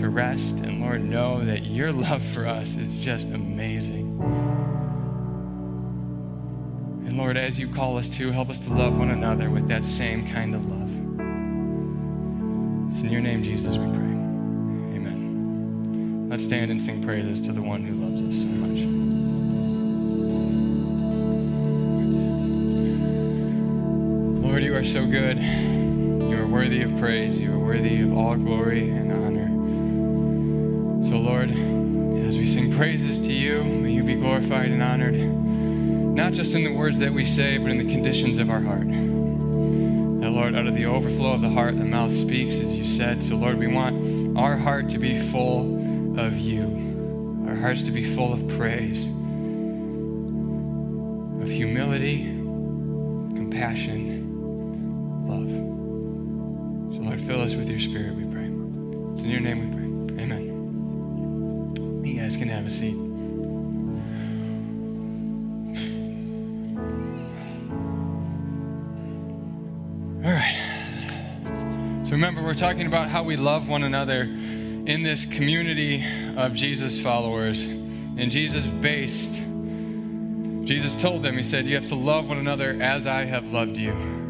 to 0.00 0.08
rest, 0.08 0.54
and 0.54 0.80
Lord, 0.80 1.04
know 1.04 1.44
that 1.44 1.66
your 1.66 1.92
love 1.92 2.22
for 2.22 2.46
us 2.46 2.76
is 2.76 2.96
just 2.96 3.26
amazing. 3.26 4.18
And 7.06 7.18
Lord, 7.18 7.36
as 7.36 7.58
you 7.58 7.68
call 7.68 7.98
us 7.98 8.08
to, 8.08 8.32
help 8.32 8.48
us 8.48 8.60
to 8.60 8.70
love 8.72 8.96
one 8.96 9.10
another 9.10 9.50
with 9.50 9.68
that 9.68 9.84
same 9.84 10.26
kind 10.26 10.54
of 10.54 10.64
love. 10.64 10.88
It's 12.92 13.00
in 13.02 13.10
your 13.12 13.20
name, 13.20 13.42
Jesus, 13.42 13.76
we 13.76 13.84
pray. 13.84 14.14
Amen. 14.96 16.28
Let's 16.30 16.44
stand 16.44 16.70
and 16.70 16.80
sing 16.80 17.04
praises 17.04 17.42
to 17.42 17.52
the 17.52 17.60
one 17.60 17.84
who 17.84 17.94
loves 17.94 18.22
us 18.22 18.40
so 18.40 18.46
much. 18.46 18.91
Are 24.82 24.84
so 24.84 25.06
good. 25.06 25.38
You 25.38 26.42
are 26.42 26.46
worthy 26.46 26.82
of 26.82 26.96
praise. 26.98 27.38
You 27.38 27.54
are 27.54 27.58
worthy 27.58 28.00
of 28.00 28.16
all 28.16 28.34
glory 28.34 28.90
and 28.90 29.12
honor. 29.12 29.46
So, 31.08 31.18
Lord, 31.18 31.50
as 31.50 32.36
we 32.36 32.52
sing 32.52 32.74
praises 32.76 33.20
to 33.20 33.32
you, 33.32 33.62
may 33.62 33.92
you 33.92 34.02
be 34.02 34.14
glorified 34.14 34.72
and 34.72 34.82
honored 34.82 35.14
not 35.14 36.32
just 36.32 36.54
in 36.54 36.64
the 36.64 36.72
words 36.72 36.98
that 36.98 37.12
we 37.12 37.24
say, 37.24 37.58
but 37.58 37.70
in 37.70 37.78
the 37.78 37.88
conditions 37.88 38.38
of 38.38 38.50
our 38.50 38.60
heart. 38.60 38.88
That, 38.88 40.30
Lord, 40.30 40.56
out 40.56 40.66
of 40.66 40.74
the 40.74 40.86
overflow 40.86 41.34
of 41.34 41.42
the 41.42 41.50
heart, 41.50 41.78
the 41.78 41.84
mouth 41.84 42.12
speaks, 42.12 42.58
as 42.58 42.76
you 42.76 42.84
said. 42.84 43.22
So, 43.22 43.36
Lord, 43.36 43.58
we 43.58 43.68
want 43.68 44.36
our 44.36 44.56
heart 44.56 44.90
to 44.90 44.98
be 44.98 45.20
full 45.30 46.18
of 46.18 46.36
you, 46.36 47.46
our 47.46 47.54
hearts 47.54 47.84
to 47.84 47.92
be 47.92 48.02
full 48.16 48.32
of 48.32 48.48
praise, 48.48 49.04
of 51.40 51.48
humility, 51.48 52.24
compassion, 53.36 54.11
fill 57.26 57.40
us 57.40 57.54
with 57.54 57.68
your 57.68 57.80
spirit, 57.80 58.14
we 58.14 58.24
pray. 58.24 58.46
It's 59.12 59.22
in 59.22 59.30
your 59.30 59.40
name 59.40 59.70
we 59.70 59.76
pray. 59.76 60.24
Amen. 60.24 62.02
You 62.04 62.20
guys 62.20 62.36
can 62.36 62.48
have 62.48 62.66
a 62.66 62.70
seat. 62.70 62.96
All 70.24 70.32
right. 70.32 72.04
So 72.04 72.10
remember, 72.12 72.42
we're 72.42 72.54
talking 72.54 72.86
about 72.86 73.08
how 73.08 73.22
we 73.22 73.36
love 73.36 73.68
one 73.68 73.82
another 73.82 74.22
in 74.22 75.02
this 75.02 75.24
community 75.24 76.04
of 76.36 76.54
Jesus 76.54 77.00
followers. 77.00 77.62
And 77.62 78.30
Jesus 78.30 78.66
based, 78.66 79.32
Jesus 80.64 80.94
told 80.96 81.22
them, 81.22 81.36
He 81.36 81.42
said, 81.42 81.66
You 81.66 81.76
have 81.76 81.86
to 81.86 81.94
love 81.94 82.28
one 82.28 82.38
another 82.38 82.78
as 82.80 83.06
I 83.06 83.24
have 83.24 83.46
loved 83.46 83.76
you. 83.76 84.21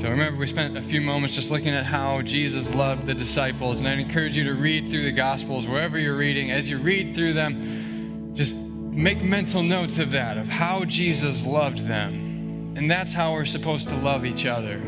So 0.00 0.10
remember, 0.10 0.38
we 0.38 0.46
spent 0.46 0.76
a 0.76 0.82
few 0.82 1.00
moments 1.00 1.34
just 1.34 1.50
looking 1.50 1.70
at 1.70 1.86
how 1.86 2.20
Jesus 2.20 2.72
loved 2.74 3.06
the 3.06 3.14
disciples. 3.14 3.78
And 3.78 3.88
I'd 3.88 3.98
encourage 3.98 4.36
you 4.36 4.44
to 4.44 4.52
read 4.52 4.90
through 4.90 5.04
the 5.04 5.12
Gospels 5.12 5.66
wherever 5.66 5.98
you're 5.98 6.18
reading. 6.18 6.50
As 6.50 6.68
you 6.68 6.76
read 6.76 7.14
through 7.14 7.32
them, 7.32 8.34
just 8.34 8.54
make 8.54 9.22
mental 9.22 9.62
notes 9.62 9.98
of 9.98 10.10
that, 10.10 10.36
of 10.36 10.48
how 10.48 10.84
Jesus 10.84 11.42
loved 11.42 11.86
them. 11.86 12.74
And 12.76 12.90
that's 12.90 13.14
how 13.14 13.32
we're 13.32 13.46
supposed 13.46 13.88
to 13.88 13.96
love 13.96 14.26
each 14.26 14.44
other. 14.44 14.78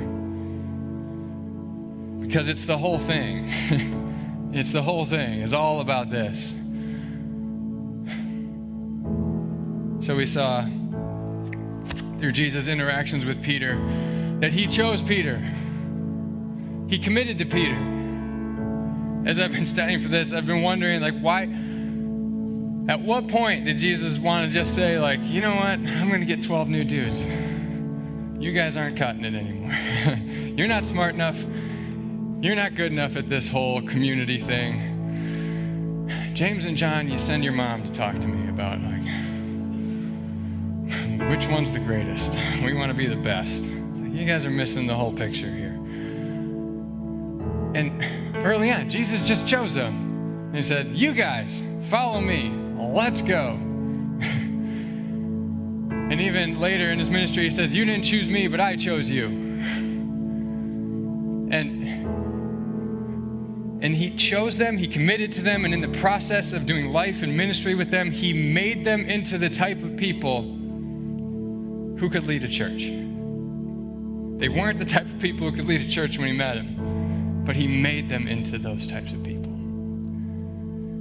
Because 2.20 2.50
it's 2.50 2.66
the 2.66 2.76
whole 2.76 2.98
thing. 2.98 3.48
it's 4.52 4.72
the 4.72 4.82
whole 4.82 5.06
thing. 5.06 5.40
It's 5.40 5.54
all 5.54 5.80
about 5.80 6.10
this. 6.10 6.50
So 10.06 10.14
we 10.14 10.26
saw 10.26 10.68
through 12.18 12.32
Jesus' 12.32 12.68
interactions 12.68 13.24
with 13.24 13.42
Peter 13.42 13.78
that 14.40 14.52
he 14.52 14.66
chose 14.66 15.02
Peter. 15.02 15.38
He 16.88 16.98
committed 16.98 17.38
to 17.38 17.44
Peter. 17.44 17.76
As 19.26 19.40
I've 19.40 19.52
been 19.52 19.66
studying 19.66 20.00
for 20.00 20.08
this, 20.08 20.32
I've 20.32 20.46
been 20.46 20.62
wondering, 20.62 21.00
like, 21.00 21.18
why? 21.20 21.42
At 22.92 23.00
what 23.00 23.28
point 23.28 23.66
did 23.66 23.78
Jesus 23.78 24.18
want 24.18 24.50
to 24.50 24.52
just 24.52 24.74
say, 24.74 24.98
like, 24.98 25.22
you 25.24 25.40
know 25.40 25.56
what? 25.56 25.78
I'm 25.78 26.08
going 26.08 26.20
to 26.20 26.26
get 26.26 26.42
12 26.42 26.68
new 26.68 26.84
dudes 26.84 27.22
you 28.40 28.52
guys 28.52 28.76
aren't 28.76 28.96
cutting 28.96 29.24
it 29.24 29.34
anymore. 29.34 29.72
You're 30.56 30.68
not 30.68 30.84
smart 30.84 31.14
enough. 31.14 31.44
You're 32.40 32.54
not 32.54 32.76
good 32.76 32.92
enough 32.92 33.16
at 33.16 33.28
this 33.28 33.48
whole 33.48 33.82
community 33.82 34.38
thing. 34.38 36.06
James 36.34 36.64
and 36.64 36.76
John, 36.76 37.08
you 37.08 37.18
send 37.18 37.42
your 37.42 37.52
mom 37.52 37.82
to 37.82 37.92
talk 37.92 38.14
to 38.14 38.26
me 38.26 38.48
about 38.48 38.80
like 38.80 38.98
which 41.30 41.48
one's 41.48 41.70
the 41.72 41.80
greatest. 41.80 42.32
We 42.62 42.72
want 42.74 42.90
to 42.90 42.94
be 42.94 43.06
the 43.06 43.16
best. 43.16 43.64
You 44.18 44.26
guys 44.26 44.44
are 44.44 44.50
missing 44.50 44.88
the 44.88 44.96
whole 44.96 45.12
picture 45.12 45.48
here. 45.48 45.74
And 47.72 48.02
early 48.44 48.72
on, 48.72 48.90
Jesus 48.90 49.22
just 49.22 49.46
chose 49.46 49.74
them. 49.74 50.50
He 50.52 50.60
said, 50.64 50.88
You 50.88 51.12
guys, 51.12 51.62
follow 51.84 52.20
me. 52.20 52.50
Let's 52.76 53.22
go. 53.22 53.52
And 56.10 56.22
even 56.22 56.58
later 56.58 56.90
in 56.90 56.98
his 56.98 57.10
ministry, 57.10 57.44
he 57.44 57.50
says, 57.50 57.74
You 57.74 57.84
didn't 57.84 58.04
choose 58.04 58.30
me, 58.30 58.48
but 58.48 58.60
I 58.60 58.76
chose 58.76 59.10
you. 59.10 59.26
And, 61.50 61.82
and 63.84 63.94
he 63.94 64.16
chose 64.16 64.56
them, 64.56 64.78
he 64.78 64.86
committed 64.86 65.32
to 65.32 65.42
them, 65.42 65.66
and 65.66 65.74
in 65.74 65.82
the 65.82 65.98
process 66.00 66.54
of 66.54 66.64
doing 66.64 66.92
life 66.92 67.22
and 67.22 67.36
ministry 67.36 67.74
with 67.74 67.90
them, 67.90 68.10
he 68.10 68.32
made 68.54 68.86
them 68.86 69.02
into 69.02 69.36
the 69.36 69.50
type 69.50 69.82
of 69.84 69.98
people 69.98 70.40
who 70.42 72.08
could 72.10 72.24
lead 72.24 72.42
a 72.42 72.48
church. 72.48 73.07
They 74.38 74.48
weren't 74.48 74.78
the 74.78 74.84
type 74.84 75.06
of 75.06 75.18
people 75.18 75.50
who 75.50 75.56
could 75.56 75.66
lead 75.66 75.80
a 75.80 75.90
church 75.90 76.16
when 76.16 76.28
he 76.28 76.32
met 76.32 76.56
him, 76.56 77.42
but 77.44 77.56
he 77.56 77.66
made 77.66 78.08
them 78.08 78.28
into 78.28 78.56
those 78.56 78.86
types 78.86 79.12
of 79.12 79.24
people. 79.24 79.52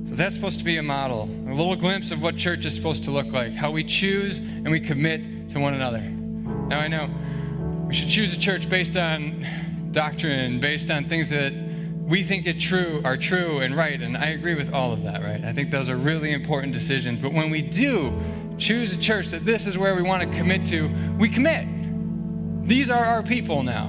So 0.09 0.15
that's 0.15 0.33
supposed 0.33 0.57
to 0.57 0.65
be 0.65 0.77
a 0.77 0.83
model, 0.83 1.29
a 1.47 1.53
little 1.53 1.75
glimpse 1.75 2.09
of 2.09 2.19
what 2.19 2.35
church 2.35 2.65
is 2.65 2.73
supposed 2.73 3.03
to 3.03 3.11
look 3.11 3.31
like, 3.31 3.53
how 3.53 3.69
we 3.69 3.83
choose 3.83 4.39
and 4.39 4.71
we 4.71 4.79
commit 4.79 5.51
to 5.51 5.59
one 5.59 5.75
another. 5.75 6.01
Now, 6.01 6.79
I 6.79 6.87
know 6.87 7.09
we 7.87 7.93
should 7.93 8.09
choose 8.09 8.33
a 8.33 8.39
church 8.39 8.67
based 8.67 8.97
on 8.97 9.45
doctrine, 9.91 10.59
based 10.59 10.89
on 10.89 11.07
things 11.07 11.29
that 11.29 11.53
we 11.53 12.23
think 12.23 12.47
it 12.47 12.59
true 12.59 13.01
are 13.05 13.17
true 13.17 13.59
and 13.59 13.75
right, 13.75 14.01
and 14.01 14.17
I 14.17 14.27
agree 14.27 14.55
with 14.55 14.73
all 14.73 14.93
of 14.93 15.03
that, 15.03 15.21
right? 15.21 15.43
I 15.43 15.53
think 15.53 15.69
those 15.69 15.89
are 15.89 15.97
really 15.97 16.33
important 16.33 16.73
decisions. 16.73 17.19
But 17.19 17.33
when 17.33 17.51
we 17.51 17.61
do 17.61 18.19
choose 18.57 18.93
a 18.93 18.97
church 18.97 19.27
that 19.27 19.45
this 19.45 19.67
is 19.67 19.77
where 19.77 19.93
we 19.93 20.01
want 20.01 20.23
to 20.23 20.37
commit 20.37 20.65
to, 20.67 20.87
we 21.19 21.29
commit. 21.29 21.76
These 22.67 22.89
are 22.89 23.05
our 23.05 23.23
people 23.23 23.63
now. 23.63 23.87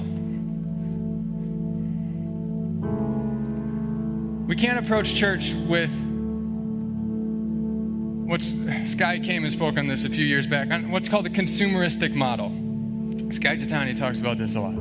We 4.47 4.55
can't 4.55 4.79
approach 4.79 5.15
church 5.15 5.51
with 5.51 5.91
what's 8.25 8.53
Skye 8.89 9.19
came 9.19 9.43
and 9.43 9.51
spoke 9.51 9.77
on 9.77 9.87
this 9.87 10.05
a 10.05 10.09
few 10.09 10.23
years 10.23 10.47
back 10.47 10.71
on 10.71 10.91
what's 10.91 11.09
called 11.09 11.25
the 11.25 11.29
consumeristic 11.29 12.13
model. 12.13 12.51
Skye 13.33 13.57
Jethani 13.57 13.97
talks 13.97 14.21
about 14.21 14.37
this 14.37 14.55
a 14.55 14.61
lot. 14.61 14.75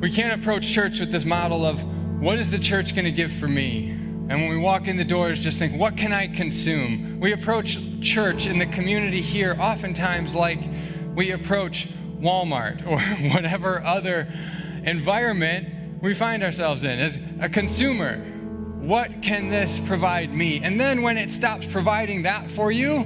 We 0.00 0.12
can't 0.12 0.40
approach 0.40 0.70
church 0.70 1.00
with 1.00 1.10
this 1.10 1.24
model 1.24 1.66
of 1.66 1.82
what 2.22 2.38
is 2.38 2.50
the 2.50 2.58
church 2.60 2.94
going 2.94 3.04
to 3.04 3.10
give 3.10 3.32
for 3.32 3.48
me? 3.48 3.90
And 3.90 4.28
when 4.28 4.48
we 4.48 4.58
walk 4.58 4.86
in 4.86 4.96
the 4.96 5.04
doors, 5.04 5.40
just 5.40 5.58
think, 5.58 5.76
what 5.76 5.96
can 5.96 6.12
I 6.12 6.28
consume? 6.28 7.18
We 7.18 7.32
approach 7.32 7.78
church 8.00 8.46
in 8.46 8.60
the 8.60 8.66
community 8.66 9.22
here 9.22 9.56
oftentimes 9.58 10.36
like 10.36 10.60
we 11.16 11.32
approach 11.32 11.88
Walmart 12.20 12.86
or 12.86 13.00
whatever 13.34 13.82
other 13.82 14.32
environment 14.84 16.02
we 16.02 16.14
find 16.14 16.42
ourselves 16.42 16.84
in 16.84 16.98
as 16.98 17.18
a 17.40 17.48
consumer 17.48 18.24
what 18.88 19.22
can 19.22 19.50
this 19.50 19.78
provide 19.78 20.32
me? 20.32 20.62
And 20.62 20.80
then 20.80 21.02
when 21.02 21.18
it 21.18 21.30
stops 21.30 21.66
providing 21.66 22.22
that 22.22 22.48
for 22.48 22.72
you, 22.72 23.04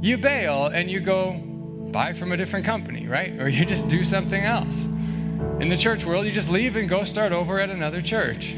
you 0.00 0.16
bail 0.16 0.66
and 0.66 0.90
you 0.90 1.00
go 1.00 1.34
buy 1.34 2.14
from 2.14 2.32
a 2.32 2.36
different 2.38 2.64
company, 2.64 3.06
right? 3.06 3.38
Or 3.38 3.46
you 3.46 3.66
just 3.66 3.88
do 3.88 4.04
something 4.04 4.42
else. 4.42 4.84
In 5.60 5.68
the 5.68 5.76
church 5.76 6.06
world, 6.06 6.24
you 6.24 6.32
just 6.32 6.48
leave 6.48 6.76
and 6.76 6.88
go 6.88 7.04
start 7.04 7.32
over 7.32 7.60
at 7.60 7.68
another 7.68 8.00
church. 8.00 8.56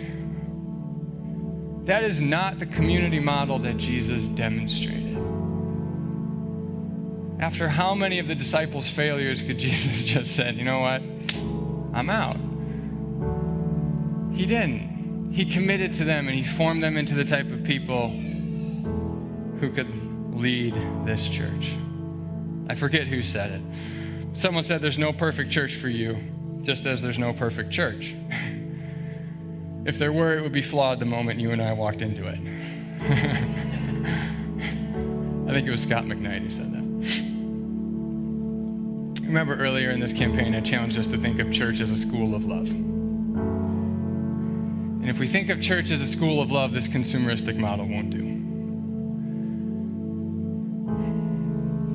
That 1.87 2.05
is 2.05 2.21
not 2.21 2.61
the 2.61 2.67
community 2.67 3.19
model 3.19 3.59
that 3.59 3.77
Jesus 3.77 4.29
demonstrated. 4.29 5.14
After 7.39 7.69
how 7.69 7.95
many 7.95 8.19
of 8.19 8.29
the 8.29 8.35
disciples' 8.35 8.89
failures 8.89 9.43
could 9.43 9.59
Jesus 9.59 10.05
just 10.05 10.35
said, 10.35 10.57
you 10.57 10.65
know 10.65 10.81
what? 10.81 11.03
I'm 11.93 12.11
out. 12.11 12.37
He 14.37 14.47
didn't. 14.47 15.33
He 15.33 15.45
committed 15.45 15.95
to 15.95 16.05
them 16.05 16.29
and 16.29 16.37
he 16.37 16.45
formed 16.45 16.83
them 16.83 16.97
into 16.97 17.15
the 17.15 17.25
type 17.25 17.51
of 17.51 17.65
people 17.65 18.09
who 18.09 19.71
could 19.73 20.35
lead 20.35 20.75
this 21.05 21.29
church. 21.29 21.75
I 22.69 22.75
forget 22.75 23.07
who 23.07 23.23
said 23.23 23.53
it. 23.53 24.39
Someone 24.39 24.65
said 24.65 24.81
there's 24.81 24.99
no 24.99 25.13
perfect 25.13 25.51
church 25.51 25.77
for 25.77 25.89
you, 25.89 26.19
just 26.63 26.87
as 26.87 27.03
there's 27.03 27.19
no 27.19 27.33
perfect 27.33 27.71
church. 27.71 28.15
If 29.87 29.99
there 29.99 30.15
were, 30.15 30.39
it 30.39 30.41
would 30.41 30.53
be 30.53 30.63
flawed 30.63 30.99
the 30.99 31.05
moment 31.05 31.41
you 31.41 31.51
and 31.51 31.61
I 31.61 31.75
walked 31.75 32.01
into 32.01 32.27
it. 32.27 32.39
I 35.47 35.53
think 35.53 35.69
it 35.69 35.71
was 35.71 35.83
Scot 35.83 36.05
McKnight 36.05 36.41
who 36.41 36.51
said 36.51 36.73
that. 36.73 36.84
Remember 39.27 39.57
earlier 39.57 39.91
in 39.91 40.01
this 40.01 40.13
campaign, 40.13 40.55
I 40.55 40.61
challenged 40.61 40.99
us 40.99 41.07
to 41.09 41.17
think 41.19 41.41
of 41.41 41.51
church 41.51 41.81
as 41.81 41.91
a 41.91 41.97
school 41.97 42.35
of 42.35 42.45
love. 42.45 42.71
And 45.05 45.09
if 45.11 45.19
we 45.19 45.27
think 45.27 45.49
of 45.49 45.61
church 45.61 45.91
as 45.91 46.01
a 46.01 46.07
school 46.07 46.41
of 46.41 46.51
love, 46.51 46.73
this 46.73 46.87
consumeristic 46.89 47.57
model 47.57 47.87
won't 47.87 48.11
do. 48.11 48.35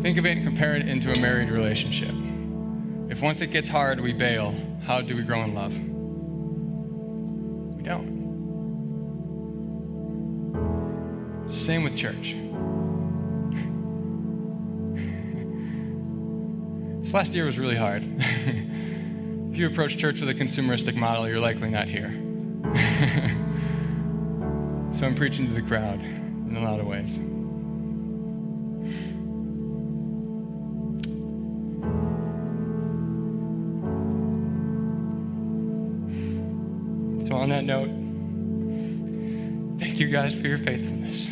Think 0.02 0.18
of 0.18 0.26
it 0.26 0.38
and 0.38 0.46
compare 0.46 0.76
it 0.76 0.88
into 0.88 1.12
a 1.12 1.20
married 1.20 1.50
relationship. 1.50 2.16
If 3.10 3.22
once 3.22 3.42
it 3.42 3.48
gets 3.48 3.70
hard, 3.70 4.00
we 4.00 4.14
bail, 4.14 4.56
how 4.84 5.02
do 5.02 5.16
we 5.16 5.22
grow 5.24 5.44
in 5.44 5.54
love? 5.54 5.74
We 7.78 7.84
don't. 7.84 8.20
It's 11.46 11.54
the 11.54 11.60
same 11.60 11.84
with 11.84 11.96
church. 11.96 12.36
This 17.10 17.16
last 17.16 17.34
year 17.34 17.46
was 17.46 17.58
really 17.58 17.76
hard. 17.76 18.04
if 18.20 19.58
you 19.58 19.66
approach 19.66 19.98
church 19.98 20.20
with 20.20 20.30
a 20.30 20.34
consumeristic 20.36 20.94
model, 20.94 21.28
you're 21.28 21.40
likely 21.40 21.68
not 21.68 21.88
here. 21.88 22.12
so 24.94 25.08
I'm 25.08 25.16
preaching 25.16 25.48
to 25.48 25.54
the 25.54 25.64
crowd 25.64 26.00
in 26.00 26.56
a 26.56 26.62
lot 26.62 26.80
of 26.80 26.86
ways. 26.86 27.16
So, 37.28 37.36
on 37.36 37.50
that 37.50 37.64
note, 37.64 37.90
thank 39.80 40.00
you 40.00 40.10
guys 40.10 40.40
for 40.40 40.48
your 40.48 40.60
faithfulness, 40.60 41.26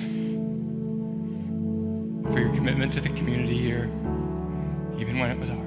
for 2.34 2.40
your 2.40 2.52
commitment 2.56 2.94
to 2.94 3.00
the 3.00 3.10
community 3.10 3.60
here, 3.60 3.84
even 4.98 5.20
when 5.20 5.30
it 5.30 5.40
was 5.40 5.50
hard. 5.50 5.67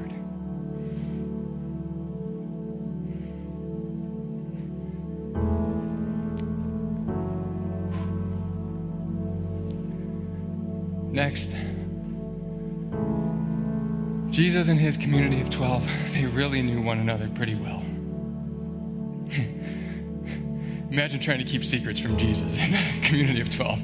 Jesus 14.61 14.73
and 14.73 14.79
his 14.79 14.99
community 14.99 15.40
of 15.40 15.49
12, 15.49 15.88
they 16.12 16.27
really 16.27 16.61
knew 16.61 16.83
one 16.83 16.99
another 16.99 17.31
pretty 17.31 17.55
well. 17.55 17.81
Imagine 20.90 21.18
trying 21.18 21.38
to 21.38 21.46
keep 21.46 21.64
secrets 21.64 21.99
from 21.99 22.18
Jesus 22.18 22.59
in 22.59 22.75
a 22.75 23.01
community 23.03 23.40
of 23.40 23.49
12. 23.49 23.81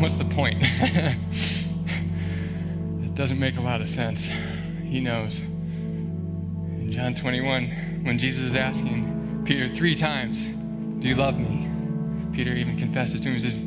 What's 0.00 0.14
the 0.14 0.24
point? 0.24 0.56
it 3.02 3.14
doesn't 3.14 3.38
make 3.38 3.58
a 3.58 3.60
lot 3.60 3.82
of 3.82 3.88
sense. 3.88 4.30
He 4.84 5.00
knows. 5.00 5.40
In 5.40 6.90
John 6.90 7.14
21, 7.14 8.00
when 8.02 8.18
Jesus 8.18 8.42
is 8.42 8.54
asking 8.54 9.42
Peter 9.44 9.68
three 9.68 9.94
times, 9.94 10.46
Do 10.46 11.08
you 11.08 11.14
love 11.14 11.38
me? 11.38 11.68
Peter 12.32 12.54
even 12.54 12.78
confesses 12.78 13.20
to 13.20 13.28
him, 13.28 13.34
He 13.34 13.40
says, 13.40 13.58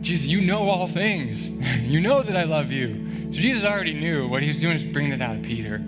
Jesus, 0.00 0.26
you 0.26 0.40
know 0.40 0.68
all 0.68 0.88
things. 0.88 1.50
you 1.88 2.00
know 2.00 2.20
that 2.20 2.36
I 2.36 2.42
love 2.42 2.72
you. 2.72 3.03
So 3.34 3.40
Jesus 3.40 3.64
already 3.64 3.94
knew. 3.94 4.28
What 4.28 4.42
he 4.42 4.48
was 4.48 4.60
doing 4.60 4.76
is 4.76 4.84
bringing 4.84 5.10
it 5.10 5.20
out 5.20 5.34
of 5.34 5.42
Peter. 5.42 5.78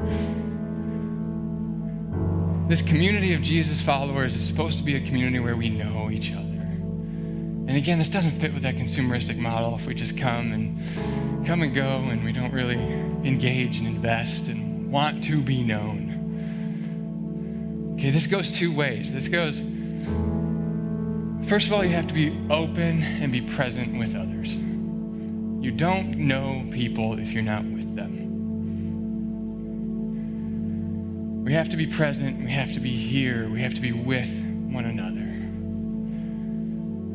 This 2.67 2.83
community 2.83 3.35
of 3.35 3.43
Jesus 3.43 3.81
followers 3.81 4.35
is 4.35 4.45
supposed 4.45 4.79
to 4.79 4.85
be 4.85 4.97
a 4.97 5.01
community 5.01 5.39
where 5.39 5.55
we 5.55 5.69
know 5.69 6.11
each 6.11 6.33
other. 6.33 6.41
And 6.43 7.77
again, 7.77 8.01
this 8.01 8.09
doesn't 8.09 8.33
fit 8.41 8.53
with 8.53 8.65
that 8.65 8.75
consumeristic 8.75 9.37
model 9.37 9.77
if 9.77 9.87
we 9.87 9.95
just 9.95 10.19
come 10.19 10.53
and 10.53 11.47
come 11.47 11.63
and 11.63 11.73
go 11.73 11.99
and 11.99 12.25
we 12.25 12.33
don't 12.33 12.51
really 12.51 12.75
engage 12.75 13.79
and 13.79 13.87
invest 13.87 14.49
and 14.49 14.91
want 14.91 15.23
to 15.23 15.41
be 15.41 15.63
known. 15.63 16.15
Okay, 17.97 18.11
this 18.11 18.27
goes 18.27 18.51
two 18.51 18.75
ways. 18.75 19.13
This 19.13 19.29
goes 19.29 19.63
First 21.49 21.69
of 21.69 21.75
all, 21.75 21.85
you 21.85 21.95
have 21.95 22.09
to 22.09 22.15
be 22.15 22.37
open 22.51 23.05
and 23.05 23.31
be 23.31 23.41
present 23.41 23.97
with 23.97 24.17
others. 24.17 24.66
You 25.67 25.73
don't 25.73 26.17
know 26.17 26.65
people 26.71 27.19
if 27.19 27.33
you're 27.33 27.43
not 27.43 27.65
with 27.65 27.97
them. 27.97 28.23
We 31.45 31.55
have 31.55 31.69
to 31.71 31.77
be 31.77 31.89
present, 31.89 32.41
we 32.45 32.53
have 32.53 32.73
to 32.75 32.81
be 32.81 32.93
here, 32.93 33.49
we 33.51 33.63
have 33.63 33.75
to 33.75 33.81
be 33.81 33.91
with 33.91 34.29
one 34.71 34.85
another. 34.85 35.27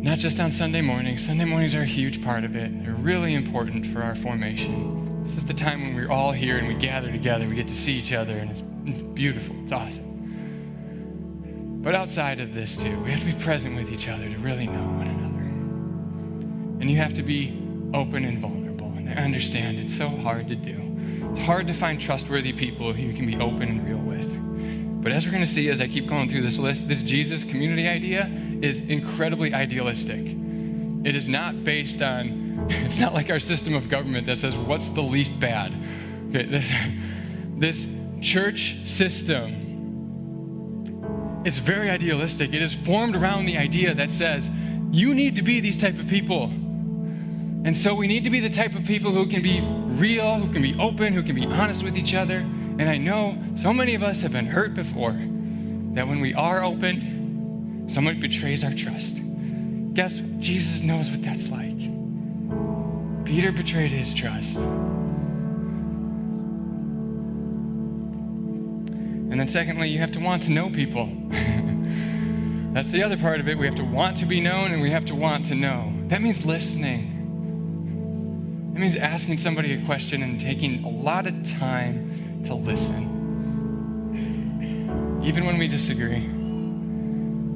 Not 0.03 0.17
just 0.17 0.41
on 0.41 0.51
Sunday 0.51 0.81
mornings. 0.81 1.25
Sunday 1.25 1.45
mornings 1.45 1.73
are 1.73 1.83
a 1.83 1.85
huge 1.85 2.21
part 2.21 2.43
of 2.43 2.57
it. 2.57 2.83
They're 2.83 2.93
really 2.93 3.35
important 3.35 3.87
for 3.87 4.03
our 4.03 4.15
formation. 4.15 5.23
This 5.23 5.37
is 5.37 5.45
the 5.45 5.53
time 5.53 5.81
when 5.81 5.95
we're 5.95 6.11
all 6.11 6.33
here 6.33 6.57
and 6.57 6.67
we 6.67 6.73
gather 6.73 7.09
together. 7.09 7.47
We 7.47 7.55
get 7.55 7.69
to 7.69 7.73
see 7.73 7.93
each 7.93 8.11
other, 8.11 8.37
and 8.37 8.51
it's 8.51 8.59
beautiful. 9.13 9.55
It's 9.63 9.71
awesome. 9.71 10.09
But 11.81 11.95
outside 11.95 12.41
of 12.41 12.53
this, 12.53 12.75
too, 12.75 12.99
we 13.01 13.11
have 13.11 13.21
to 13.21 13.27
be 13.27 13.31
present 13.31 13.77
with 13.77 13.89
each 13.89 14.09
other 14.09 14.27
to 14.27 14.37
really 14.39 14.67
know 14.67 14.83
one 14.83 15.07
another. 15.07 15.39
And 16.81 16.91
you 16.91 16.97
have 16.97 17.13
to 17.13 17.23
be 17.23 17.61
open 17.93 18.25
and 18.25 18.39
vulnerable. 18.39 18.93
And 18.95 19.10
I 19.10 19.13
understand 19.23 19.80
it's 19.80 19.95
so 19.95 20.10
hard 20.10 20.47
to 20.49 20.56
do. 20.56 20.80
It's 21.32 21.39
hard 21.39 21.67
to 21.67 21.73
find 21.73 21.99
trustworthy 21.99 22.54
people 22.54 22.93
who 22.93 23.01
you 23.01 23.13
can 23.13 23.25
be 23.25 23.36
open 23.36 23.63
and 23.63 23.88
real 23.88 23.97
with. 23.97 25.01
But 25.01 25.12
as 25.12 25.25
we're 25.25 25.32
going 25.32 25.43
to 25.43 25.49
see 25.49 25.69
as 25.69 25.82
I 25.82 25.88
keep 25.88 26.08
going 26.08 26.30
through 26.30 26.41
this 26.41 26.58
list, 26.58 26.88
this 26.88 27.01
Jesus 27.01 27.43
community 27.43 27.88
idea 27.88 28.30
is 28.62 28.80
incredibly 28.80 29.54
idealistic. 29.54 30.19
It 31.04 31.15
is 31.15 31.27
not 31.27 31.63
based 31.63 32.01
on, 32.01 32.67
it's 32.69 32.99
not 32.99 33.13
like 33.13 33.30
our 33.30 33.39
system 33.39 33.73
of 33.73 33.89
government 33.89 34.27
that 34.27 34.38
says, 34.38 34.56
what's 34.56 34.89
the 34.89 35.01
least 35.01 35.39
bad? 35.39 35.73
Okay, 36.30 36.45
this, 36.45 36.69
this 37.58 37.88
church 38.21 38.88
system, 38.88 39.69
it's 41.43 41.58
very 41.58 41.89
idealistic. 41.89 42.54
It 42.54 42.62
is 42.62 42.75
formed 42.75 43.15
around 43.15 43.45
the 43.45 43.58
idea 43.58 43.95
that 43.95 44.12
says, 44.12 44.49
you 44.91 45.15
need 45.15 45.36
to 45.38 45.41
be 45.41 45.60
these 45.60 45.77
type 45.77 45.97
of 45.97 46.08
people. 46.08 46.51
And 47.63 47.78
so 47.78 47.93
we 47.93 48.08
need 48.08 48.24
to 48.24 48.30
be 48.30 48.39
the 48.39 48.50
type 48.50 48.76
of 48.76 48.86
people 48.86 49.12
who 49.12 49.28
can 49.28 49.41
be 49.41 49.62
real, 49.62 50.36
who 50.39 50.52
can 50.52 50.62
be 50.62 50.76
open, 50.80 51.13
who 51.13 51.21
can 51.21 51.36
be 51.36 51.45
honest 51.45 51.84
with 51.84 51.95
each 51.95 52.13
other. 52.13 52.38
And 52.38 52.89
I 52.89 52.97
know 52.97 53.38
so 53.56 53.71
many 53.71 53.93
of 53.93 54.02
us 54.02 54.21
have 54.24 54.32
been 54.32 54.47
hurt 54.47 54.74
before 54.74 55.12
that 55.93 56.08
when 56.08 56.21
we 56.21 56.34
are 56.34 56.63
open, 56.63 57.86
someone 57.88 58.19
betrays 58.19 58.63
our 58.63 58.74
trust. 58.74 59.15
Guess 59.93 60.21
what? 60.21 60.39
Jesus 60.39 60.82
knows 60.82 61.12
what 61.12 61.21
that's 61.21 61.50
like. 61.50 61.78
Peter 63.26 63.52
betrayed 63.52 63.91
his 63.91 64.13
trust. 64.13 64.58
And 69.32 69.39
then, 69.39 69.47
secondly, 69.47 69.88
you 69.89 70.00
have 70.00 70.12
to 70.13 70.19
want 70.19 70.43
to 70.43 70.50
know 70.50 70.69
people. 70.69 71.06
That's 72.74 72.89
the 72.89 73.04
other 73.04 73.17
part 73.17 73.39
of 73.39 73.47
it. 73.47 73.58
We 73.58 73.65
have 73.65 73.76
to 73.76 73.84
want 73.84 74.17
to 74.17 74.26
be 74.26 74.41
known 74.41 74.74
and 74.74 74.82
we 74.82 74.91
have 74.91 75.06
to 75.06 75.15
want 75.15 75.45
to 75.45 75.56
know. 75.56 75.93
That 76.08 76.21
means 76.21 76.45
listening. 76.45 77.11
It 78.73 78.79
means 78.79 78.95
asking 78.95 79.38
somebody 79.38 79.73
a 79.73 79.86
question 79.86 80.23
and 80.23 80.39
taking 80.39 80.84
a 80.84 80.89
lot 80.89 81.27
of 81.27 81.34
time 81.60 82.43
to 82.45 82.55
listen, 82.55 83.19
even 85.23 85.45
when 85.45 85.57
we 85.57 85.67
disagree. 85.67 86.27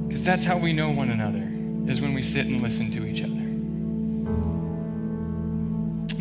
Because 0.08 0.24
that's 0.24 0.44
how 0.44 0.58
we 0.58 0.74
know 0.74 0.92
one 0.92 1.10
another, 1.10 1.50
is 1.92 2.02
when 2.02 2.14
we 2.14 2.22
sit 2.22 2.46
and 2.48 2.62
listen 2.62 2.92
to 2.92 3.06
each 3.06 3.22
other. 3.22 3.32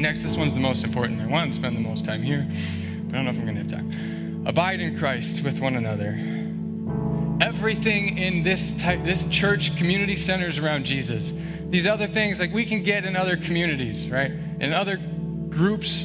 Next, 0.01 0.23
this 0.23 0.37
one's 0.37 0.55
the 0.55 0.61
most 0.61 0.85
important. 0.85 1.21
I 1.21 1.27
want 1.27 1.53
to 1.53 1.57
spend 1.57 1.77
the 1.77 1.81
most 1.81 2.05
time 2.05 2.23
here, 2.23 2.47
but 3.07 3.15
I 3.15 3.23
don't 3.23 3.25
know 3.25 3.31
if 3.31 3.37
I'm 3.37 3.45
going 3.45 3.57
to 3.57 3.63
have 3.63 3.73
time. 3.73 4.45
Abide 4.47 4.81
in 4.81 4.99
Christ 4.99 5.43
with 5.43 5.61
one 5.61 5.75
another. 5.77 6.19
Everything 7.41 8.19
in 8.19 8.43
this 8.43 8.75
type, 8.75 9.05
this 9.05 9.25
church 9.29 9.77
community 9.77 10.17
centers 10.17 10.59
around 10.59 10.85
Jesus. 10.85 11.33
These 11.69 11.87
other 11.87 12.07
things, 12.07 12.39
like 12.39 12.53
we 12.53 12.65
can 12.65 12.83
get 12.83 13.05
in 13.05 13.17
other 13.17 13.37
communities, 13.37 14.09
right? 14.09 14.33
In 14.61 14.73
other 14.73 14.97
groups 15.49 16.05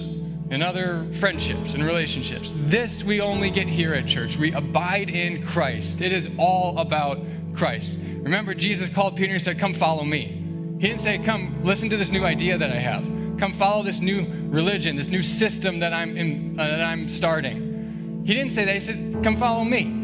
and 0.52 0.64
other 0.64 1.06
friendships 1.14 1.74
and 1.74 1.84
relationships. 1.84 2.54
This 2.56 3.04
we 3.04 3.22
only 3.22 3.52
get 3.52 3.68
here 3.68 3.94
at 3.94 4.08
church. 4.08 4.38
We 4.38 4.52
abide 4.52 5.10
in 5.10 5.46
Christ. 5.46 6.02
It 6.02 6.12
is 6.12 6.30
all 6.38 6.80
about 6.80 7.20
Christ. 7.56 7.98
Remember, 8.00 8.54
Jesus 8.54 8.90
called 8.90 9.16
Peter 9.16 9.34
and 9.34 9.42
said, 9.42 9.60
Come 9.60 9.74
follow 9.74 10.04
me. 10.04 10.76
He 10.80 10.88
didn't 10.88 11.02
say, 11.02 11.18
Come 11.20 11.64
listen 11.64 11.90
to 11.90 11.98
this 11.98 12.10
new 12.10 12.26
idea 12.26 12.58
that 12.58 12.72
I 12.72 12.80
have. 12.80 13.04
Come 13.40 13.54
follow 13.54 13.84
this 13.84 14.00
new 14.00 14.26
religion, 14.50 14.96
this 14.96 15.08
new 15.08 15.24
system 15.24 15.80
that 15.80 15.94
I'm, 15.94 16.18
in, 16.18 16.60
uh, 16.60 16.68
that 16.68 16.82
I'm 16.82 17.08
starting. 17.08 18.24
He 18.26 18.34
didn't 18.34 18.52
say 18.52 18.66
that. 18.66 18.74
He 18.74 18.82
said, 18.82 19.24
Come 19.24 19.38
follow 19.38 19.64
me. 19.64 19.96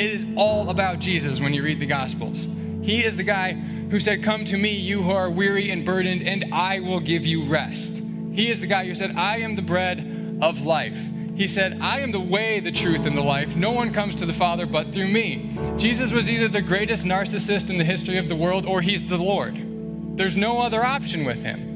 It 0.00 0.10
is 0.10 0.26
all 0.36 0.70
about 0.70 0.98
Jesus 0.98 1.40
when 1.40 1.54
you 1.54 1.62
read 1.62 1.80
the 1.80 1.86
Gospels. 1.86 2.46
He 2.86 3.04
is 3.04 3.16
the 3.16 3.24
guy 3.24 3.52
who 3.52 3.98
said, 3.98 4.22
Come 4.22 4.44
to 4.44 4.56
me, 4.56 4.70
you 4.70 5.02
who 5.02 5.10
are 5.10 5.28
weary 5.28 5.72
and 5.72 5.84
burdened, 5.84 6.22
and 6.22 6.54
I 6.54 6.78
will 6.78 7.00
give 7.00 7.26
you 7.26 7.42
rest. 7.44 7.92
He 8.32 8.48
is 8.48 8.60
the 8.60 8.68
guy 8.68 8.86
who 8.86 8.94
said, 8.94 9.16
I 9.16 9.38
am 9.38 9.56
the 9.56 9.62
bread 9.62 10.38
of 10.40 10.62
life. 10.62 10.96
He 11.34 11.48
said, 11.48 11.80
I 11.80 11.98
am 11.98 12.12
the 12.12 12.20
way, 12.20 12.60
the 12.60 12.70
truth, 12.70 13.04
and 13.04 13.18
the 13.18 13.22
life. 13.22 13.56
No 13.56 13.72
one 13.72 13.92
comes 13.92 14.14
to 14.14 14.24
the 14.24 14.32
Father 14.32 14.66
but 14.66 14.92
through 14.92 15.08
me. 15.08 15.58
Jesus 15.78 16.12
was 16.12 16.30
either 16.30 16.46
the 16.46 16.62
greatest 16.62 17.04
narcissist 17.04 17.70
in 17.70 17.78
the 17.78 17.84
history 17.84 18.18
of 18.18 18.28
the 18.28 18.36
world 18.36 18.64
or 18.64 18.82
he's 18.82 19.04
the 19.08 19.18
Lord. 19.18 20.16
There's 20.16 20.36
no 20.36 20.60
other 20.60 20.84
option 20.84 21.24
with 21.24 21.42
him. 21.42 21.74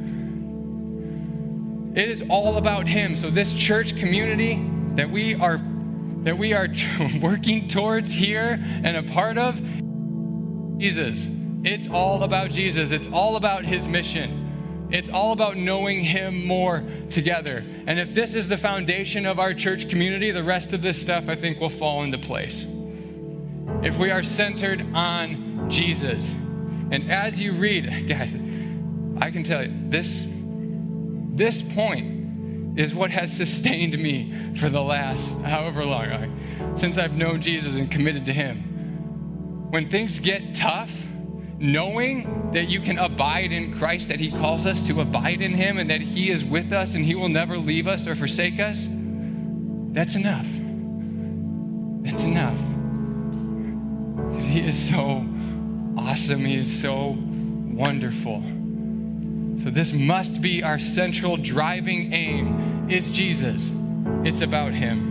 It 1.96 2.08
is 2.08 2.22
all 2.28 2.56
about 2.56 2.86
him. 2.86 3.16
So 3.16 3.30
this 3.30 3.52
church 3.52 3.96
community 3.96 4.64
that 4.94 5.10
we 5.10 5.34
are 5.34 5.60
that 6.22 6.38
we 6.38 6.52
are 6.52 6.68
working 7.20 7.66
towards 7.66 8.12
here 8.12 8.60
and 8.84 8.96
a 8.96 9.02
part 9.02 9.38
of 9.38 9.60
Jesus. 10.80 11.26
It's 11.62 11.88
all 11.88 12.22
about 12.22 12.50
Jesus. 12.50 12.90
It's 12.90 13.08
all 13.12 13.36
about 13.36 13.66
his 13.66 13.86
mission. 13.86 14.88
It's 14.90 15.10
all 15.10 15.32
about 15.32 15.58
knowing 15.58 16.00
him 16.00 16.46
more 16.46 16.82
together. 17.10 17.62
And 17.86 18.00
if 18.00 18.14
this 18.14 18.34
is 18.34 18.48
the 18.48 18.56
foundation 18.56 19.26
of 19.26 19.38
our 19.38 19.52
church 19.52 19.90
community, 19.90 20.30
the 20.30 20.42
rest 20.42 20.72
of 20.72 20.80
this 20.80 20.98
stuff 21.00 21.28
I 21.28 21.34
think 21.34 21.60
will 21.60 21.68
fall 21.68 22.02
into 22.02 22.16
place. 22.16 22.64
If 23.82 23.98
we 23.98 24.10
are 24.10 24.22
centered 24.22 24.86
on 24.94 25.70
Jesus. 25.70 26.30
And 26.90 27.12
as 27.12 27.38
you 27.38 27.52
read, 27.52 27.84
guys, 28.08 28.32
I 29.20 29.30
can 29.30 29.44
tell 29.44 29.62
you 29.62 29.72
this 29.88 30.26
this 31.32 31.62
point 31.62 32.78
is 32.78 32.94
what 32.94 33.10
has 33.10 33.34
sustained 33.34 33.98
me 33.98 34.54
for 34.56 34.68
the 34.68 34.82
last 34.82 35.30
however 35.42 35.84
long, 35.84 36.74
since 36.76 36.98
I've 36.98 37.12
known 37.12 37.40
Jesus 37.40 37.74
and 37.74 37.90
committed 37.90 38.26
to 38.26 38.32
Him. 38.32 38.69
When 39.70 39.88
things 39.88 40.18
get 40.18 40.54
tough, 40.54 40.92
knowing 41.58 42.50
that 42.52 42.68
you 42.68 42.80
can 42.80 42.98
abide 42.98 43.52
in 43.52 43.76
Christ, 43.78 44.08
that 44.08 44.20
He 44.20 44.30
calls 44.30 44.66
us 44.66 44.86
to 44.86 45.00
abide 45.00 45.40
in 45.40 45.52
Him, 45.52 45.78
and 45.78 45.88
that 45.90 46.00
He 46.00 46.30
is 46.30 46.44
with 46.44 46.72
us 46.72 46.94
and 46.94 47.04
He 47.04 47.14
will 47.14 47.28
never 47.28 47.56
leave 47.56 47.86
us 47.86 48.06
or 48.06 48.14
forsake 48.14 48.60
us, 48.60 48.88
that's 49.92 50.14
enough. 50.14 50.46
That's 52.02 52.22
enough. 52.22 52.58
He 54.42 54.66
is 54.66 54.88
so 54.88 55.26
awesome, 55.98 56.44
He 56.44 56.56
is 56.56 56.80
so 56.80 57.16
wonderful. 57.18 58.42
So 59.62 59.68
this 59.68 59.92
must 59.92 60.40
be 60.40 60.62
our 60.62 60.78
central 60.78 61.36
driving 61.36 62.12
aim 62.12 62.88
is 62.88 63.10
Jesus. 63.10 63.70
It's 64.24 64.40
about 64.40 64.72
him. 64.72 65.09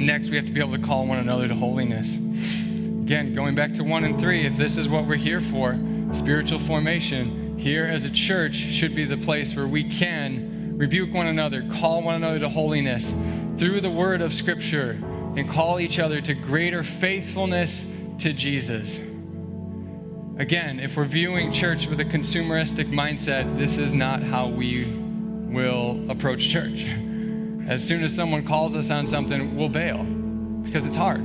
Next, 0.00 0.30
we 0.30 0.36
have 0.36 0.46
to 0.46 0.52
be 0.52 0.60
able 0.60 0.76
to 0.76 0.82
call 0.82 1.06
one 1.06 1.18
another 1.18 1.46
to 1.46 1.54
holiness. 1.54 2.16
Again, 2.16 3.34
going 3.34 3.54
back 3.54 3.74
to 3.74 3.84
1 3.84 4.04
and 4.04 4.18
3, 4.18 4.46
if 4.46 4.56
this 4.56 4.78
is 4.78 4.88
what 4.88 5.04
we're 5.06 5.16
here 5.16 5.42
for, 5.42 5.78
spiritual 6.12 6.58
formation, 6.58 7.58
here 7.58 7.84
as 7.84 8.04
a 8.04 8.10
church 8.10 8.54
should 8.54 8.94
be 8.94 9.04
the 9.04 9.18
place 9.18 9.54
where 9.54 9.66
we 9.66 9.84
can 9.84 10.78
rebuke 10.78 11.12
one 11.12 11.26
another, 11.26 11.62
call 11.78 12.02
one 12.02 12.14
another 12.14 12.38
to 12.38 12.48
holiness 12.48 13.12
through 13.58 13.82
the 13.82 13.90
word 13.90 14.22
of 14.22 14.32
Scripture, 14.32 14.92
and 15.36 15.50
call 15.50 15.78
each 15.78 15.98
other 15.98 16.22
to 16.22 16.32
greater 16.32 16.82
faithfulness 16.82 17.84
to 18.20 18.32
Jesus. 18.32 18.98
Again, 20.38 20.80
if 20.80 20.96
we're 20.96 21.04
viewing 21.04 21.52
church 21.52 21.88
with 21.88 22.00
a 22.00 22.06
consumeristic 22.06 22.90
mindset, 22.90 23.58
this 23.58 23.76
is 23.76 23.92
not 23.92 24.22
how 24.22 24.48
we 24.48 24.86
will 24.86 26.10
approach 26.10 26.48
church. 26.48 26.86
As 27.70 27.86
soon 27.86 28.02
as 28.02 28.12
someone 28.12 28.44
calls 28.44 28.74
us 28.74 28.90
on 28.90 29.06
something, 29.06 29.56
we'll 29.56 29.68
bail 29.68 30.02
because 30.64 30.84
it's 30.84 30.96
hard. 30.96 31.20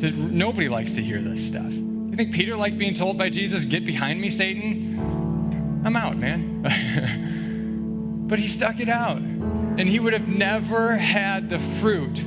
So 0.00 0.08
nobody 0.08 0.70
likes 0.70 0.94
to 0.94 1.02
hear 1.02 1.20
this 1.20 1.46
stuff. 1.46 1.70
You 1.70 2.14
think 2.16 2.32
Peter 2.32 2.56
liked 2.56 2.78
being 2.78 2.94
told 2.94 3.18
by 3.18 3.28
Jesus, 3.28 3.66
Get 3.66 3.84
behind 3.84 4.18
me, 4.18 4.30
Satan? 4.30 5.82
I'm 5.84 5.94
out, 5.94 6.16
man. 6.16 6.62
but 8.28 8.38
he 8.38 8.48
stuck 8.48 8.80
it 8.80 8.88
out. 8.88 9.18
And 9.18 9.90
he 9.90 10.00
would 10.00 10.14
have 10.14 10.26
never 10.26 10.96
had 10.96 11.50
the 11.50 11.58
fruit 11.58 12.24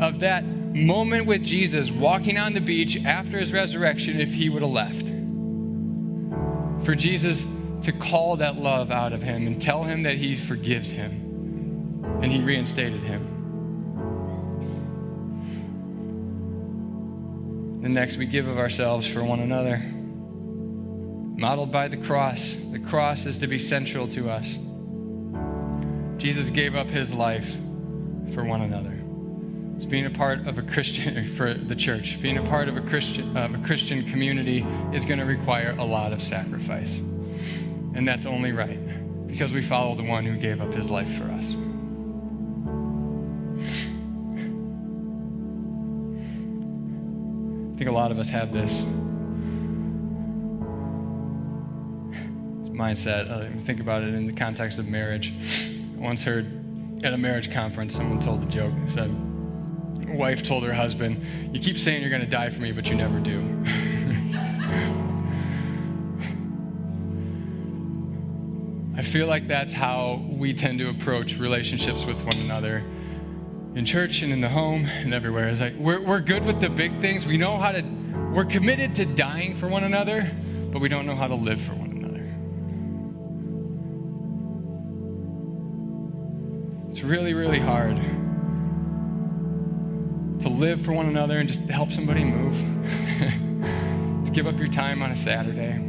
of 0.00 0.20
that 0.20 0.46
moment 0.46 1.26
with 1.26 1.44
Jesus 1.44 1.90
walking 1.90 2.38
on 2.38 2.54
the 2.54 2.62
beach 2.62 3.04
after 3.04 3.38
his 3.38 3.52
resurrection 3.52 4.18
if 4.18 4.32
he 4.32 4.48
would 4.48 4.62
have 4.62 4.70
left. 4.70 5.08
For 6.86 6.94
Jesus 6.94 7.44
to 7.82 7.92
call 7.92 8.36
that 8.36 8.56
love 8.56 8.90
out 8.90 9.12
of 9.12 9.20
him 9.20 9.46
and 9.46 9.60
tell 9.60 9.84
him 9.84 10.04
that 10.04 10.16
he 10.16 10.36
forgives 10.36 10.92
him 10.92 11.27
and 12.02 12.26
he 12.26 12.40
reinstated 12.40 13.00
him. 13.00 13.22
And 17.84 17.94
next, 17.94 18.16
we 18.16 18.26
give 18.26 18.48
of 18.48 18.58
ourselves 18.58 19.06
for 19.06 19.22
one 19.22 19.40
another. 19.40 19.78
Modeled 21.38 21.70
by 21.70 21.88
the 21.88 21.96
cross. 21.96 22.56
The 22.72 22.80
cross 22.80 23.24
is 23.24 23.38
to 23.38 23.46
be 23.46 23.58
central 23.58 24.08
to 24.08 24.30
us. 24.30 24.56
Jesus 26.20 26.50
gave 26.50 26.74
up 26.74 26.90
his 26.90 27.14
life 27.14 27.50
for 28.32 28.44
one 28.44 28.62
another 28.62 28.98
being 29.88 30.06
a 30.06 30.10
part 30.10 30.46
of 30.46 30.58
a 30.58 30.62
Christian 30.62 31.32
for 31.34 31.54
the 31.54 31.74
church, 31.74 32.20
being 32.20 32.38
a 32.38 32.42
part 32.42 32.68
of 32.68 32.76
a 32.76 32.80
Christian 32.80 33.36
of 33.36 33.54
a 33.54 33.58
Christian 33.66 34.08
community 34.08 34.64
is 34.92 35.04
going 35.04 35.18
to 35.18 35.24
require 35.24 35.74
a 35.78 35.84
lot 35.84 36.12
of 36.12 36.22
sacrifice. 36.22 36.96
And 36.96 38.06
that's 38.06 38.26
only 38.26 38.52
right 38.52 39.26
because 39.26 39.52
we 39.52 39.62
follow 39.62 39.94
the 39.94 40.04
one 40.04 40.24
who 40.24 40.36
gave 40.36 40.60
up 40.60 40.72
his 40.72 40.88
life 40.88 41.10
for 41.16 41.24
us. 41.24 41.56
A 47.88 47.92
lot 47.92 48.12
of 48.12 48.18
us 48.18 48.28
have 48.28 48.52
this 48.52 48.82
mindset. 52.78 53.30
Uh, 53.30 53.60
think 53.62 53.80
about 53.80 54.02
it 54.02 54.14
in 54.14 54.26
the 54.26 54.32
context 54.32 54.78
of 54.78 54.86
marriage. 54.86 55.34
I 55.96 56.00
once 56.00 56.22
heard 56.22 57.04
at 57.04 57.12
a 57.12 57.18
marriage 57.18 57.50
conference, 57.50 57.94
someone 57.94 58.20
told 58.20 58.42
the 58.42 58.46
joke. 58.46 58.72
Said, 58.88 59.10
wife 60.08 60.42
told 60.42 60.64
her 60.64 60.72
husband, 60.72 61.24
You 61.52 61.60
keep 61.60 61.78
saying 61.78 62.00
you're 62.00 62.10
going 62.10 62.22
to 62.22 62.28
die 62.28 62.50
for 62.50 62.60
me, 62.60 62.72
but 62.72 62.88
you 62.88 62.94
never 62.94 63.20
do. 63.20 63.64
I 68.96 69.02
feel 69.02 69.26
like 69.26 69.48
that's 69.48 69.72
how 69.72 70.24
we 70.28 70.54
tend 70.54 70.78
to 70.80 70.88
approach 70.88 71.36
relationships 71.36 72.04
with 72.04 72.22
one 72.24 72.36
another 72.44 72.82
in 73.74 73.84
church 73.84 74.22
and 74.22 74.32
in 74.32 74.40
the 74.40 74.48
home 74.48 74.86
and 74.86 75.12
everywhere. 75.14 75.48
It's 75.48 75.60
like 75.60 75.76
we're, 75.76 76.00
we're 76.00 76.20
good 76.20 76.44
with 76.44 76.60
the 76.60 76.70
big 76.70 77.00
things. 77.00 77.26
We 77.26 77.36
know 77.36 77.58
how 77.58 77.72
to, 77.72 77.82
we're 78.32 78.44
committed 78.44 78.94
to 78.96 79.06
dying 79.06 79.56
for 79.56 79.68
one 79.68 79.84
another, 79.84 80.30
but 80.72 80.80
we 80.80 80.88
don't 80.88 81.06
know 81.06 81.16
how 81.16 81.28
to 81.28 81.34
live 81.34 81.60
for 81.60 81.74
one 81.74 81.90
another. 81.90 82.24
It's 86.90 87.02
really, 87.02 87.34
really 87.34 87.60
hard 87.60 87.96
to 90.42 90.48
live 90.48 90.84
for 90.84 90.92
one 90.92 91.06
another 91.06 91.38
and 91.38 91.48
just 91.48 91.60
help 91.62 91.92
somebody 91.92 92.24
move, 92.24 92.54
to 94.24 94.30
give 94.32 94.46
up 94.46 94.56
your 94.58 94.68
time 94.68 95.02
on 95.02 95.10
a 95.10 95.16
Saturday. 95.16 95.84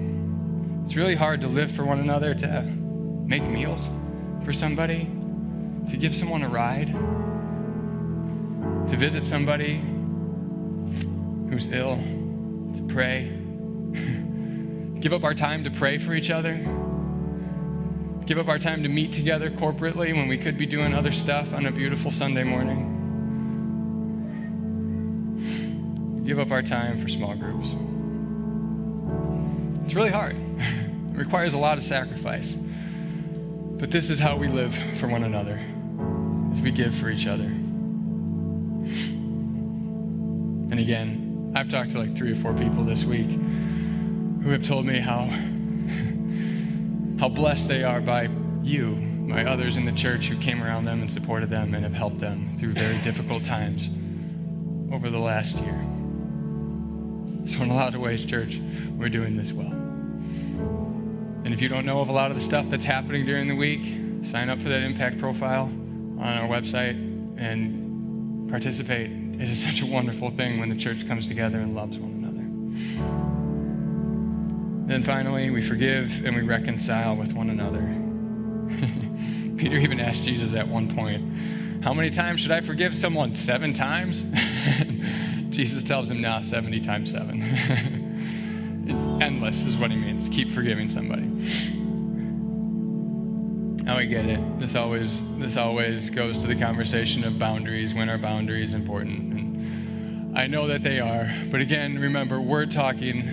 It's 0.86 0.96
really 0.96 1.16
hard 1.16 1.42
to 1.42 1.48
live 1.48 1.72
for 1.72 1.86
one 1.86 2.00
another, 2.00 2.34
to 2.36 2.64
make 2.64 3.44
meals 3.44 3.88
for 4.44 4.52
somebody, 4.52 5.10
to 5.90 5.98
give 5.98 6.16
someone 6.16 6.42
a 6.42 6.50
ride, 6.50 6.96
to 8.90 8.98
visit 8.98 9.26
somebody 9.26 9.78
who's 11.50 11.68
ill, 11.68 11.96
to 12.76 12.86
pray, 12.88 13.32
give 15.00 15.14
up 15.14 15.24
our 15.24 15.34
time 15.34 15.64
to 15.64 15.72
pray 15.72 15.98
for 15.98 16.14
each 16.14 16.30
other, 16.30 16.56
give 18.26 18.38
up 18.38 18.48
our 18.48 18.60
time 18.60 18.84
to 18.84 18.90
meet 18.90 19.14
together 19.14 19.50
corporately 19.50 20.14
when 20.14 20.28
we 20.28 20.38
could 20.38 20.58
be 20.58 20.66
doing 20.66 20.94
other 20.94 21.12
stuff 21.12 21.54
on 21.54 21.66
a 21.66 21.72
beautiful 21.72 22.12
Sunday 22.12 22.44
morning. 22.44 23.00
give 26.30 26.38
up 26.38 26.52
our 26.52 26.62
time 26.62 27.02
for 27.02 27.10
small 27.10 27.34
groups. 27.34 27.70
It's 29.84 29.96
really 29.96 30.12
hard. 30.12 30.36
It 31.10 31.24
requires 31.24 31.54
a 31.54 31.58
lot 31.58 31.78
of 31.78 31.84
sacrifice. 31.84 32.54
But 32.54 33.92
this 33.92 34.10
is 34.10 34.20
how 34.20 34.38
we 34.38 34.48
live 34.48 34.74
for 34.98 35.08
one 35.08 35.24
another, 35.24 35.60
as 36.54 36.62
we 36.62 36.72
give 36.72 36.96
for 36.96 37.10
each 37.10 37.28
other. 37.28 37.52
And 40.80 40.88
again, 40.88 41.52
I've 41.58 41.68
talked 41.68 41.92
to 41.92 42.00
like 42.00 42.16
three 42.16 42.32
or 42.32 42.36
four 42.36 42.54
people 42.54 42.86
this 42.86 43.04
week 43.04 43.30
who 43.30 44.50
have 44.52 44.64
told 44.64 44.86
me 44.86 45.02
how 45.02 45.26
how 47.20 47.28
blessed 47.28 47.68
they 47.68 47.84
are 47.84 48.00
by 48.00 48.30
you, 48.64 48.96
my 48.96 49.44
others 49.44 49.76
in 49.76 49.84
the 49.84 49.92
church 49.92 50.28
who 50.28 50.38
came 50.38 50.64
around 50.64 50.86
them 50.86 51.02
and 51.02 51.12
supported 51.12 51.50
them 51.50 51.74
and 51.74 51.84
have 51.84 51.92
helped 51.94 52.22
them 52.22 52.56
through 52.58 52.72
very 52.72 52.98
difficult 53.00 53.44
times 53.44 53.90
over 54.94 55.10
the 55.10 55.20
last 55.20 55.58
year. 55.58 55.86
So, 57.46 57.62
in 57.62 57.72
a 57.72 57.76
lot 57.76 57.94
of 57.94 58.00
ways, 58.00 58.24
church, 58.24 58.62
we're 58.96 59.10
doing 59.10 59.36
this 59.36 59.52
well. 59.52 59.74
And 61.44 61.54
if 61.54 61.62
you 61.62 61.68
don't 61.68 61.86
know 61.86 62.00
of 62.00 62.08
a 62.08 62.14
lot 62.14 62.32
of 62.32 62.38
the 62.38 62.42
stuff 62.42 62.70
that's 62.70 62.86
happening 62.86 63.26
during 63.26 63.50
the 63.50 63.56
week, 63.56 63.84
sign 64.26 64.50
up 64.50 64.60
for 64.60 64.70
that 64.70 64.82
impact 64.82 65.18
profile 65.18 65.64
on 65.64 66.20
our 66.20 66.48
website 66.48 66.96
and 67.38 68.50
participate. 68.50 69.19
It 69.40 69.50
is 69.50 69.64
such 69.64 69.82
a 69.82 69.86
wonderful 69.86 70.32
thing 70.32 70.60
when 70.60 70.68
the 70.68 70.76
church 70.76 71.08
comes 71.08 71.26
together 71.26 71.60
and 71.60 71.74
loves 71.74 71.98
one 71.98 72.12
another. 72.12 72.44
Then 74.86 75.02
finally, 75.02 75.50
we 75.50 75.62
forgive 75.62 76.26
and 76.26 76.36
we 76.36 76.42
reconcile 76.42 77.16
with 77.16 77.32
one 77.32 77.50
another. 77.50 77.80
Peter 79.58 79.78
even 79.78 80.02
asked 80.02 80.24
Jesus 80.24 80.54
at 80.54 80.68
one 80.68 80.94
point, 80.94 81.84
How 81.84 81.94
many 81.94 82.10
times 82.10 82.42
should 82.42 82.52
I 82.52 82.60
forgive 82.60 82.94
someone? 82.94 83.34
Seven 83.34 83.72
times? 83.74 84.24
Jesus 85.56 85.84
tells 85.84 86.10
him, 86.10 86.20
Now, 86.20 86.42
70 86.42 86.82
times 86.82 87.12
seven. 87.12 87.42
Endless 89.22 89.62
is 89.64 89.78
what 89.78 89.90
he 89.90 89.96
means. 89.96 90.28
Keep 90.28 90.52
forgiving 90.52 90.90
somebody. 90.90 91.30
Now 93.90 93.98
I 93.98 94.06
get 94.06 94.28
it. 94.28 94.60
This 94.60 94.76
always 94.76 95.24
this 95.40 95.58
always 95.58 96.12
goes 96.12 96.38
to 96.38 96.46
the 96.46 96.56
conversation 96.56 97.24
of 97.24 97.40
boundaries. 97.40 97.92
When 97.96 98.08
are 98.08 98.20
boundaries 98.20 98.76
important? 98.76 99.34
And 99.34 100.38
I 100.38 100.46
know 100.46 100.68
that 100.68 100.84
they 100.84 101.00
are. 101.00 101.28
But 101.50 101.62
again, 101.62 101.98
remember, 101.98 102.40
we're 102.40 102.68
talking 102.68 103.28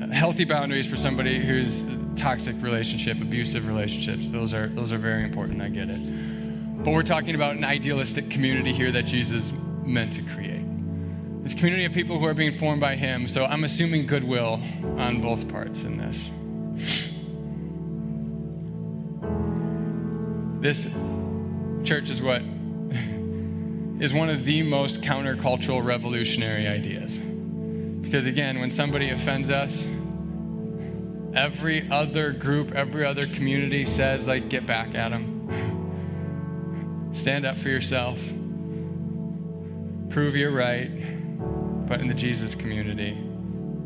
uh, 0.00 0.14
healthy 0.14 0.44
boundaries 0.44 0.86
for 0.86 0.96
somebody 0.96 1.44
who's 1.44 1.84
toxic 2.14 2.54
relationship, 2.62 3.20
abusive 3.20 3.66
relationships. 3.66 4.28
Those 4.28 4.54
are 4.54 4.68
those 4.68 4.92
are 4.92 4.98
very 4.98 5.24
important. 5.24 5.60
I 5.62 5.68
get 5.68 5.88
it. 5.90 6.84
But 6.84 6.92
we're 6.92 7.02
talking 7.02 7.34
about 7.34 7.56
an 7.56 7.64
idealistic 7.64 8.30
community 8.30 8.72
here 8.72 8.92
that 8.92 9.04
Jesus 9.04 9.52
meant 9.82 10.12
to 10.12 10.22
create. 10.22 10.64
This 11.42 11.54
community 11.54 11.86
of 11.86 11.92
people 11.92 12.20
who 12.20 12.24
are 12.26 12.34
being 12.34 12.56
formed 12.56 12.80
by 12.80 12.94
him. 12.94 13.26
So 13.26 13.46
I'm 13.46 13.64
assuming 13.64 14.06
goodwill 14.06 14.62
on 14.96 15.20
both 15.20 15.48
parts 15.48 15.82
in 15.82 15.96
this. 15.96 16.30
This 20.60 20.88
church 21.84 22.10
is 22.10 22.20
what 22.20 22.42
is 24.02 24.12
one 24.12 24.28
of 24.28 24.44
the 24.44 24.62
most 24.62 25.00
countercultural 25.00 25.84
revolutionary 25.84 26.66
ideas. 26.66 27.18
Because 27.18 28.26
again, 28.26 28.58
when 28.58 28.70
somebody 28.70 29.10
offends 29.10 29.50
us, 29.50 29.86
every 31.34 31.88
other 31.90 32.32
group, 32.32 32.72
every 32.72 33.04
other 33.04 33.26
community 33.26 33.84
says, 33.84 34.26
like, 34.26 34.48
get 34.48 34.66
back 34.66 34.94
at 34.94 35.10
them. 35.10 37.10
Stand 37.14 37.46
up 37.46 37.58
for 37.58 37.68
yourself. 37.68 38.18
Prove 40.10 40.34
you're 40.34 40.50
right. 40.50 40.90
But 41.86 42.00
in 42.00 42.08
the 42.08 42.14
Jesus 42.14 42.54
community, 42.54 43.16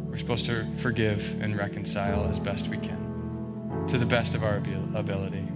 we're 0.09 0.19
supposed 0.19 0.47
to 0.47 0.67
forgive 0.79 1.43
and 1.43 1.57
reconcile 1.57 2.29
as 2.29 2.39
best 2.39 2.69
we 2.69 2.79
can, 2.79 3.87
to 3.89 3.99
the 3.99 4.07
best 4.07 4.35
of 4.35 4.43
our 4.43 4.57
ability. 4.95 5.47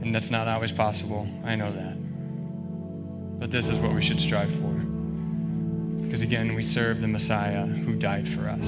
And 0.00 0.14
that's 0.14 0.30
not 0.30 0.48
always 0.48 0.72
possible. 0.72 1.28
I 1.44 1.56
know 1.56 1.72
that. 1.72 3.38
But 3.38 3.50
this 3.50 3.68
is 3.68 3.78
what 3.78 3.94
we 3.94 4.02
should 4.02 4.20
strive 4.20 4.52
for. 4.52 4.72
Because 6.02 6.22
again, 6.22 6.54
we 6.54 6.62
serve 6.62 7.00
the 7.00 7.08
Messiah 7.08 7.64
who 7.66 7.94
died 7.94 8.28
for 8.28 8.48
us 8.48 8.66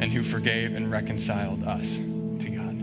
and 0.00 0.12
who 0.12 0.22
forgave 0.22 0.74
and 0.74 0.90
reconciled 0.90 1.64
us 1.64 1.86
to 1.94 2.50
God. 2.50 2.76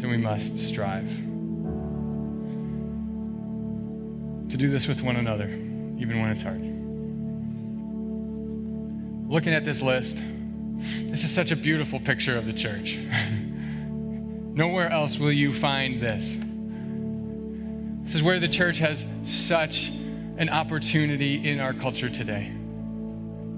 So 0.00 0.08
we 0.08 0.16
must 0.16 0.58
strive 0.58 1.08
to 4.50 4.56
do 4.56 4.70
this 4.70 4.86
with 4.88 5.02
one 5.02 5.16
another, 5.16 5.48
even 5.48 6.20
when 6.20 6.30
it's 6.30 6.42
hard. 6.42 6.60
Looking 9.30 9.54
at 9.54 9.64
this 9.64 9.80
list, 9.80 10.18
this 11.08 11.24
is 11.24 11.30
such 11.30 11.50
a 11.52 11.56
beautiful 11.56 12.00
picture 12.00 12.36
of 12.36 12.46
the 12.46 12.52
church. 12.52 12.98
Nowhere 14.60 14.90
else 14.90 15.18
will 15.18 15.32
you 15.32 15.54
find 15.54 16.02
this. 16.02 16.36
This 18.04 18.14
is 18.14 18.22
where 18.22 18.38
the 18.38 18.46
church 18.46 18.76
has 18.80 19.06
such 19.24 19.88
an 19.88 20.50
opportunity 20.50 21.48
in 21.48 21.60
our 21.60 21.72
culture 21.72 22.10
today 22.10 22.52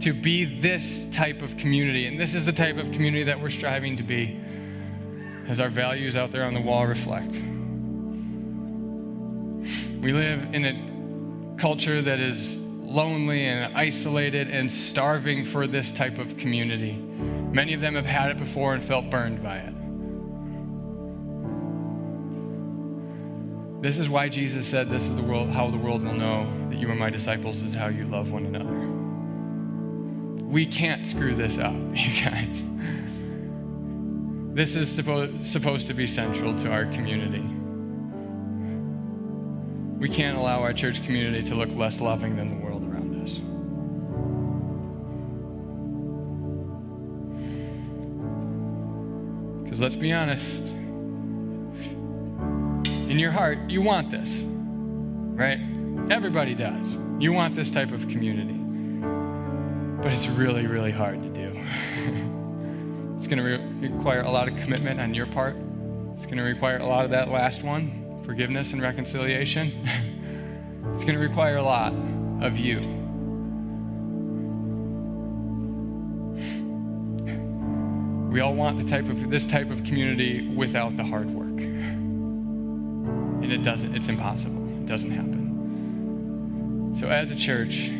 to 0.03 0.12
be 0.12 0.44
this 0.61 1.05
type 1.11 1.42
of 1.42 1.57
community. 1.57 2.07
And 2.07 2.20
this 2.20 2.36
is 2.36 2.44
the 2.44 2.53
type 2.53 2.76
of 2.76 2.92
community 2.92 3.24
that 3.24 3.40
we're 3.40 3.50
striving 3.50 3.96
to 3.96 4.05
be, 4.05 4.40
as 5.48 5.59
our 5.59 5.70
values 5.70 6.14
out 6.14 6.30
there 6.30 6.44
on 6.44 6.55
the 6.55 6.61
wall 6.61 6.86
reflect. 6.86 7.32
We 10.00 10.12
live 10.12 10.55
in 10.55 10.64
a 10.64 11.61
culture 11.61 12.00
that 12.00 12.20
is 12.20 12.59
lonely 12.59 13.46
and 13.46 13.76
isolated 13.76 14.50
and 14.50 14.70
starving 14.70 15.46
for 15.46 15.66
this 15.66 15.90
type 15.90 16.18
of 16.18 16.36
community. 16.36 16.92
Many 16.92 17.74
of 17.74 17.80
them 17.80 17.96
have 17.96 18.07
had 18.07 18.30
it 18.30 18.38
before 18.38 18.74
and 18.74 18.84
felt 18.84 19.11
burned 19.11 19.42
by 19.42 19.57
it. 19.57 19.82
This 23.83 23.99
is 23.99 24.09
why 24.09 24.28
Jesus 24.28 24.64
said, 24.64 24.89
This 24.89 25.09
is 25.09 25.16
the 25.16 25.24
world, 25.24 25.51
how 25.51 25.68
the 25.68 25.76
world 25.76 26.05
will 26.05 26.14
know 26.14 26.49
that 26.70 26.78
you 26.78 26.89
are 26.89 26.95
my 26.95 27.11
disciples, 27.11 27.64
is 27.64 27.74
how 27.74 27.89
you 27.89 28.05
love 28.07 28.30
one 28.30 28.47
another. 28.47 28.78
We 30.47 30.66
can't 30.66 31.05
screw 31.05 31.35
this 31.35 31.59
up, 31.59 31.74
you 31.93 32.24
guys. 32.24 32.64
This 34.55 34.76
is 34.76 34.89
supposed, 34.89 35.45
supposed 35.47 35.89
to 35.89 35.95
be 35.95 36.07
central 36.07 36.57
to 36.61 36.70
our 36.70 36.85
community. 36.85 37.45
We 39.99 40.09
can't 40.09 40.39
allow 40.39 40.61
our 40.61 40.72
church 40.72 41.03
community 41.03 41.43
to 41.49 41.57
look 41.57 41.74
less 41.74 42.01
loving 42.01 42.37
than 42.37 42.51
the 42.51 42.64
world 42.64 42.85
around 42.85 43.20
us. 43.24 43.41
Because 49.64 49.80
let's 49.80 49.97
be 49.97 50.12
honest, 50.12 50.62
in 53.12 53.18
your 53.18 53.30
heart, 53.30 53.58
you 53.68 53.82
want 53.82 54.10
this, 54.10 54.30
right? 54.40 55.58
Everybody 56.10 56.54
does. 56.54 56.96
You 57.18 57.34
want 57.34 57.54
this 57.54 57.68
type 57.68 57.92
of 57.92 58.08
community. 58.08 58.54
But 60.02 60.14
it's 60.14 60.28
really, 60.28 60.66
really 60.66 60.92
hard 60.92 61.22
to 61.22 61.28
do. 61.28 61.52
it's 63.18 63.26
going 63.26 63.36
to 63.36 63.42
re- 63.42 63.90
require 63.90 64.22
a 64.22 64.30
lot 64.30 64.48
of 64.48 64.56
commitment 64.56 64.98
on 64.98 65.12
your 65.12 65.26
part. 65.26 65.56
It's 66.14 66.24
going 66.24 66.38
to 66.38 66.42
require 66.42 66.78
a 66.78 66.86
lot 66.86 67.04
of 67.04 67.10
that 67.10 67.28
last 67.28 67.62
one 67.62 68.22
forgiveness 68.24 68.72
and 68.72 68.80
reconciliation. 68.80 69.86
it's 70.94 71.04
going 71.04 71.14
to 71.14 71.20
require 71.20 71.58
a 71.58 71.62
lot 71.62 71.92
of 72.40 72.56
you. 72.56 72.78
We 78.32 78.40
all 78.40 78.54
want 78.54 78.78
the 78.78 78.84
type 78.84 79.04
of 79.10 79.28
this 79.28 79.44
type 79.44 79.70
of 79.70 79.84
community 79.84 80.48
without 80.48 80.96
the 80.96 81.04
hard 81.04 81.28
work. 81.28 81.41
It 83.53 83.62
doesn't, 83.62 83.94
it's 83.94 84.09
impossible. 84.09 84.66
It 84.82 84.86
doesn't 84.86 85.11
happen. 85.11 86.96
So, 86.98 87.09
as 87.09 87.30
a 87.30 87.36
church, 87.36 87.90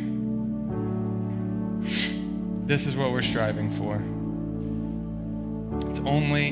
this 2.67 2.87
is 2.87 2.97
what 2.97 3.13
we're 3.13 3.21
striving 3.21 3.71
for. 3.71 3.97
It's 5.91 6.01
only, 6.01 6.49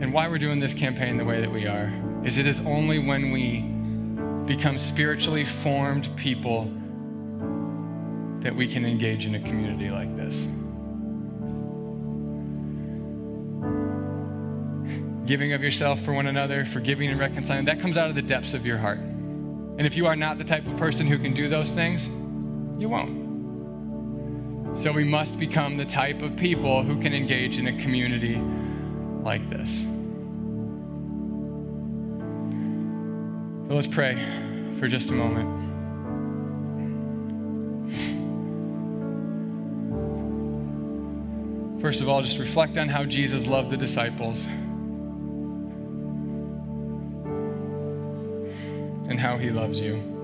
and 0.00 0.12
why 0.12 0.28
we're 0.28 0.38
doing 0.38 0.60
this 0.60 0.74
campaign 0.74 1.16
the 1.16 1.24
way 1.24 1.40
that 1.40 1.50
we 1.50 1.66
are, 1.66 1.92
is 2.24 2.38
it 2.38 2.46
is 2.46 2.60
only 2.60 3.00
when 3.00 3.32
we 3.32 3.62
become 4.46 4.78
spiritually 4.78 5.44
formed 5.44 6.14
people 6.16 6.70
that 8.40 8.54
we 8.54 8.68
can 8.68 8.86
engage 8.86 9.26
in 9.26 9.34
a 9.34 9.40
community 9.40 9.90
like 9.90 10.16
this. 10.16 10.46
Giving 15.28 15.52
of 15.52 15.62
yourself 15.62 16.00
for 16.00 16.14
one 16.14 16.26
another, 16.26 16.64
forgiving 16.64 17.10
and 17.10 17.20
reconciling, 17.20 17.66
that 17.66 17.78
comes 17.80 17.98
out 17.98 18.08
of 18.08 18.14
the 18.14 18.22
depths 18.22 18.54
of 18.54 18.64
your 18.64 18.78
heart. 18.78 18.98
And 18.98 19.82
if 19.82 19.94
you 19.94 20.06
are 20.06 20.16
not 20.16 20.38
the 20.38 20.44
type 20.44 20.66
of 20.66 20.74
person 20.78 21.06
who 21.06 21.18
can 21.18 21.34
do 21.34 21.50
those 21.50 21.70
things, 21.70 22.08
you 22.80 22.88
won't. 22.88 23.28
So 24.82 24.90
we 24.90 25.04
must 25.04 25.38
become 25.38 25.76
the 25.76 25.84
type 25.84 26.22
of 26.22 26.34
people 26.36 26.82
who 26.82 26.98
can 27.00 27.12
engage 27.12 27.58
in 27.58 27.66
a 27.66 27.72
community 27.82 28.36
like 29.22 29.50
this. 29.50 29.70
So 33.68 33.74
let's 33.74 33.86
pray 33.86 34.14
for 34.78 34.88
just 34.88 35.10
a 35.10 35.12
moment. 35.12 35.56
First 41.82 42.00
of 42.00 42.08
all, 42.08 42.22
just 42.22 42.38
reflect 42.38 42.78
on 42.78 42.88
how 42.88 43.04
Jesus 43.04 43.46
loved 43.46 43.70
the 43.70 43.76
disciples. 43.76 44.46
How 49.18 49.36
he 49.36 49.50
loves 49.50 49.80
you. 49.80 50.17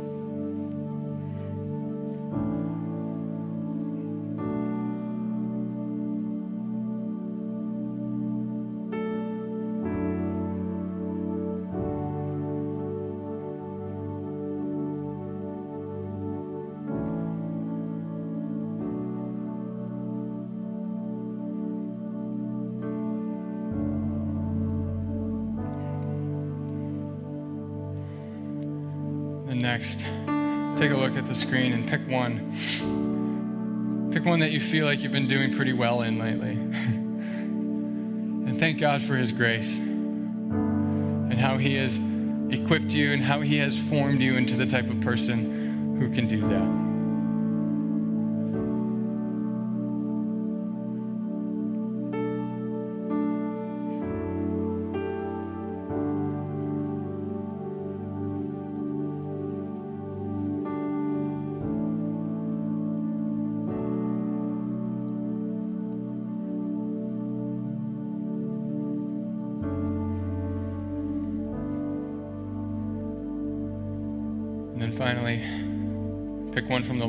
And 31.85 31.91
pick 31.91 32.09
one. 32.09 34.11
Pick 34.12 34.24
one 34.24 34.41
that 34.41 34.53
you 34.53 34.61
feel 34.61 34.87
like 34.87 35.01
you've 35.01 35.12
been 35.12 35.28
doing 35.28 35.55
pretty 35.55 35.72
well 35.72 36.03
in 36.03 36.18
lately. 36.18 36.51
and 38.49 38.59
thank 38.59 38.78
God 38.78 39.03
for 39.03 39.16
His 39.16 39.32
grace 39.32 39.74
and 39.74 41.41
how 41.41 41.59
He 41.59 41.76
has 41.76 41.99
equipped 42.51 42.93
you 42.93 43.12
and 43.12 43.22
how 43.22 43.41
He 43.41 43.59
has 43.59 43.78
formed 43.78 44.22
you 44.22 44.37
into 44.37 44.57
the 44.57 44.66
type 44.66 44.89
of 44.89 45.01
person 45.01 45.99
who 45.99 46.12
can 46.12 46.28
do 46.28 46.49
that. 46.49 46.84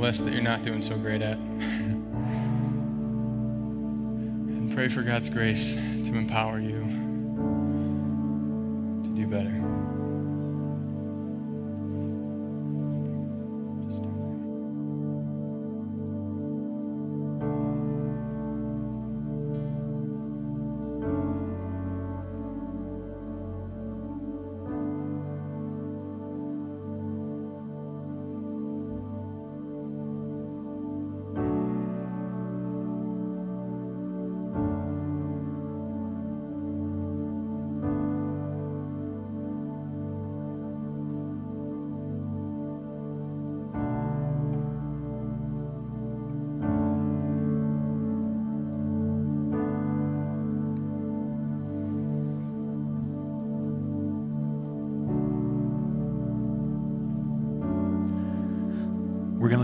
List 0.05 0.23
that 0.23 0.33
you're 0.33 0.41
not 0.43 0.63
doing 0.63 0.83
so 0.83 0.95
great 0.99 1.23
at. 1.23 1.35
and 1.37 2.01
pray 4.75 4.87
for 4.87 5.01
God's 5.01 5.29
grace 5.29 5.73
to 5.73 6.13
empower 6.15 6.59
you 6.59 7.04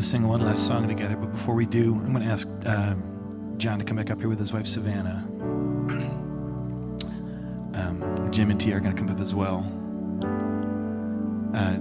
to 0.02 0.08
sing 0.08 0.28
one 0.28 0.42
last 0.42 0.66
song 0.66 0.88
together, 0.88 1.16
but 1.16 1.32
before 1.32 1.54
we 1.54 1.66
do, 1.66 1.94
I'm 1.94 2.12
going 2.12 2.26
to 2.26 2.32
ask 2.32 2.48
uh, 2.66 2.96
John 3.58 3.78
to 3.78 3.86
come 3.86 3.98
back 3.98 4.10
up 4.10 4.18
here 4.18 4.30
with 4.30 4.40
his 4.40 4.52
wife, 4.52 4.66
Savannah. 4.66 5.24
Um, 7.76 8.28
Jim 8.32 8.50
and 8.50 8.60
T 8.60 8.74
are 8.74 8.80
going 8.80 8.96
to 8.96 9.00
come 9.00 9.12
up 9.14 9.22
as 9.22 9.36
well. 9.36 9.60
Uh, 11.54 11.76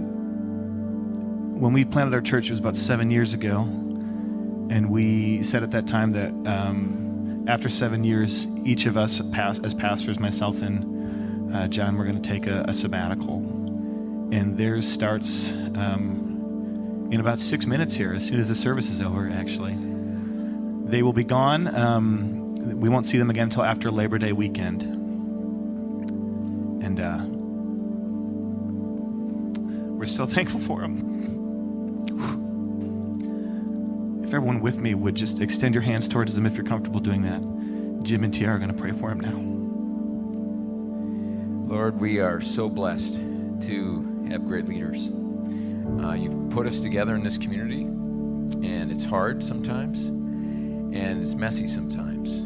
when 1.56 1.72
we 1.72 1.82
planted 1.82 2.12
our 2.12 2.20
church, 2.20 2.48
it 2.48 2.50
was 2.50 2.58
about 2.58 2.76
seven 2.76 3.10
years 3.10 3.32
ago, 3.32 3.60
and 3.62 4.90
we 4.90 5.42
said 5.42 5.62
at 5.62 5.70
that 5.70 5.86
time 5.86 6.12
that 6.12 6.30
um, 6.46 7.46
after 7.48 7.70
seven 7.70 8.04
years, 8.04 8.46
each 8.66 8.84
of 8.84 8.98
us, 8.98 9.22
as 9.34 9.72
pastors, 9.72 10.18
myself 10.18 10.60
and 10.60 11.56
uh, 11.56 11.68
John, 11.68 11.96
we're 11.96 12.04
going 12.04 12.20
to 12.20 12.28
take 12.28 12.46
a, 12.46 12.64
a, 12.68 12.74
sabbatical. 12.74 13.38
And 14.30 14.58
theirs 14.58 14.86
starts. 14.86 15.52
Um, 15.52 16.19
in 17.10 17.20
about 17.20 17.40
six 17.40 17.66
minutes 17.66 17.94
here, 17.94 18.14
as 18.14 18.24
soon 18.24 18.38
as 18.38 18.48
the 18.48 18.54
service 18.54 18.90
is 18.90 19.00
over, 19.00 19.30
actually. 19.30 19.76
They 20.84 21.02
will 21.02 21.12
be 21.12 21.24
gone. 21.24 21.74
Um, 21.74 22.54
we 22.80 22.88
won't 22.88 23.06
see 23.06 23.18
them 23.18 23.30
again 23.30 23.44
until 23.44 23.64
after 23.64 23.90
Labor 23.90 24.18
Day 24.18 24.32
weekend. 24.32 24.82
And 26.82 27.00
uh, 27.00 27.24
we're 29.96 30.06
so 30.06 30.26
thankful 30.36 30.60
for 30.60 30.80
them. 30.80 31.18
If 34.24 34.34
everyone 34.34 34.60
with 34.60 34.78
me 34.78 34.94
would 34.94 35.16
just 35.16 35.40
extend 35.40 35.74
your 35.74 35.82
hands 35.82 36.08
towards 36.08 36.36
them 36.36 36.46
if 36.46 36.54
you're 36.54 36.64
comfortable 36.64 37.00
doing 37.00 37.22
that. 37.22 37.40
Jim 38.04 38.22
and 38.22 38.32
Tiara 38.32 38.54
are 38.54 38.58
going 38.58 38.70
to 38.70 38.80
pray 38.80 38.92
for 38.92 39.10
him 39.10 39.20
now. 39.20 39.36
Lord, 41.74 42.00
we 42.00 42.20
are 42.20 42.40
so 42.40 42.68
blessed 42.68 43.14
to 43.14 44.26
have 44.30 44.44
great 44.46 44.66
leaders. 44.68 45.10
Uh, 45.98 46.14
you've 46.14 46.50
put 46.50 46.66
us 46.66 46.80
together 46.80 47.14
in 47.14 47.22
this 47.22 47.38
community, 47.38 47.82
and 47.82 48.90
it's 48.90 49.04
hard 49.04 49.42
sometimes, 49.42 49.98
and 50.00 51.22
it's 51.22 51.34
messy 51.34 51.68
sometimes, 51.68 52.38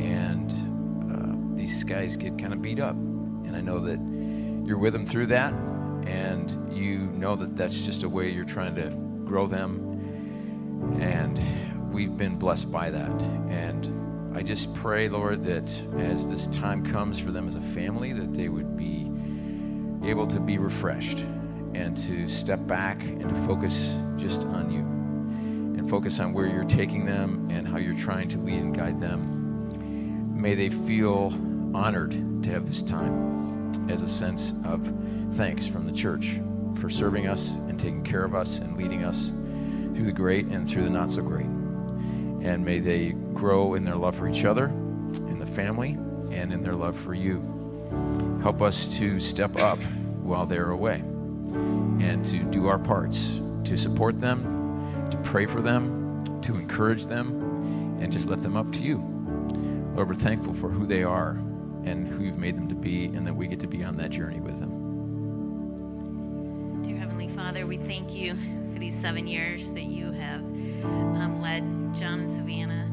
and 0.00 0.50
uh, 1.12 1.56
these 1.56 1.84
guys 1.84 2.16
get 2.16 2.38
kind 2.38 2.52
of 2.52 2.62
beat 2.62 2.80
up. 2.80 2.94
And 2.94 3.56
I 3.56 3.60
know 3.60 3.80
that 3.80 3.98
you're 4.66 4.78
with 4.78 4.92
them 4.92 5.04
through 5.04 5.26
that, 5.26 5.52
and 6.06 6.74
you 6.76 6.98
know 6.98 7.36
that 7.36 7.56
that's 7.56 7.82
just 7.82 8.02
a 8.02 8.08
way 8.08 8.30
you're 8.30 8.44
trying 8.44 8.74
to 8.76 8.90
grow 9.24 9.46
them, 9.46 10.98
and 11.00 11.92
we've 11.92 12.16
been 12.16 12.38
blessed 12.38 12.70
by 12.70 12.90
that. 12.90 13.22
And 13.50 14.36
I 14.36 14.42
just 14.42 14.72
pray, 14.74 15.08
Lord, 15.08 15.42
that 15.42 15.70
as 15.98 16.28
this 16.28 16.46
time 16.48 16.84
comes 16.90 17.18
for 17.18 17.30
them 17.30 17.48
as 17.48 17.54
a 17.54 17.60
family, 17.60 18.12
that 18.12 18.32
they 18.32 18.48
would 18.48 18.76
be 18.76 19.10
able 20.08 20.26
to 20.28 20.40
be 20.40 20.58
refreshed 20.58 21.24
and 21.74 21.96
to 21.96 22.28
step 22.28 22.66
back 22.66 23.02
and 23.02 23.28
to 23.28 23.34
focus 23.46 23.96
just 24.16 24.42
on 24.46 24.70
you 24.70 24.80
and 25.78 25.88
focus 25.88 26.20
on 26.20 26.32
where 26.32 26.46
you're 26.46 26.64
taking 26.64 27.04
them 27.04 27.48
and 27.50 27.66
how 27.66 27.76
you're 27.76 27.96
trying 27.96 28.28
to 28.28 28.38
lead 28.38 28.58
and 28.58 28.76
guide 28.76 29.00
them. 29.00 30.40
May 30.40 30.54
they 30.54 30.68
feel 30.68 31.32
honored 31.74 32.42
to 32.42 32.50
have 32.50 32.66
this 32.66 32.82
time 32.82 33.90
as 33.90 34.02
a 34.02 34.08
sense 34.08 34.52
of 34.64 34.86
thanks 35.32 35.66
from 35.66 35.86
the 35.86 35.92
church 35.92 36.40
for 36.80 36.90
serving 36.90 37.26
us 37.26 37.52
and 37.52 37.78
taking 37.78 38.02
care 38.02 38.24
of 38.24 38.34
us 38.34 38.58
and 38.58 38.76
leading 38.76 39.04
us 39.04 39.28
through 39.94 40.06
the 40.06 40.12
great 40.12 40.46
and 40.46 40.68
through 40.68 40.84
the 40.84 40.90
not 40.90 41.10
so 41.10 41.22
great. 41.22 41.46
And 41.46 42.64
may 42.64 42.80
they 42.80 43.10
grow 43.34 43.74
in 43.74 43.84
their 43.84 43.96
love 43.96 44.16
for 44.16 44.28
each 44.28 44.44
other, 44.44 44.66
in 44.66 45.38
the 45.38 45.46
family, 45.46 45.90
and 46.30 46.52
in 46.52 46.62
their 46.62 46.74
love 46.74 46.98
for 46.98 47.14
you. 47.14 47.40
Help 48.42 48.62
us 48.62 48.88
to 48.98 49.20
step 49.20 49.56
up 49.58 49.78
while 50.22 50.46
they're 50.46 50.70
away 50.70 51.02
and 52.00 52.24
to 52.26 52.42
do 52.44 52.68
our 52.68 52.78
parts 52.78 53.40
to 53.64 53.76
support 53.76 54.20
them, 54.20 55.08
to 55.10 55.16
pray 55.18 55.46
for 55.46 55.60
them, 55.60 56.40
to 56.42 56.56
encourage 56.56 57.06
them, 57.06 57.98
and 58.00 58.12
just 58.12 58.26
lift 58.26 58.42
them 58.42 58.56
up 58.56 58.70
to 58.72 58.82
you. 58.82 58.98
Lord, 59.94 60.08
we're 60.08 60.14
thankful 60.14 60.54
for 60.54 60.68
who 60.70 60.86
they 60.86 61.02
are 61.02 61.38
and 61.84 62.08
who 62.08 62.24
you've 62.24 62.38
made 62.38 62.56
them 62.56 62.68
to 62.68 62.74
be, 62.74 63.06
and 63.06 63.26
that 63.26 63.34
we 63.34 63.46
get 63.46 63.60
to 63.60 63.66
be 63.66 63.84
on 63.84 63.96
that 63.96 64.10
journey 64.10 64.40
with 64.40 64.58
them. 64.58 64.70
Dear 66.82 66.96
Heavenly 66.96 67.28
Father, 67.28 67.66
we 67.66 67.76
thank 67.76 68.14
you 68.14 68.34
for 68.72 68.78
these 68.78 68.94
seven 68.94 69.26
years 69.26 69.70
that 69.72 69.84
you 69.84 70.12
have 70.12 70.40
um, 70.42 71.40
led 71.42 71.62
John 71.94 72.20
and 72.20 72.30
Savannah 72.30 72.86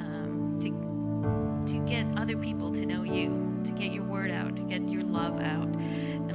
um, 0.00 0.58
to, 0.60 1.72
to 1.72 1.78
get 1.88 2.06
other 2.16 2.36
people 2.36 2.72
to 2.74 2.84
know 2.84 3.02
you, 3.02 3.60
to 3.64 3.72
get 3.72 3.92
your 3.92 4.04
word 4.04 4.30
out, 4.30 4.56
to 4.56 4.64
get 4.64 4.88
your 4.88 5.02
love 5.02 5.40
out. 5.40 5.68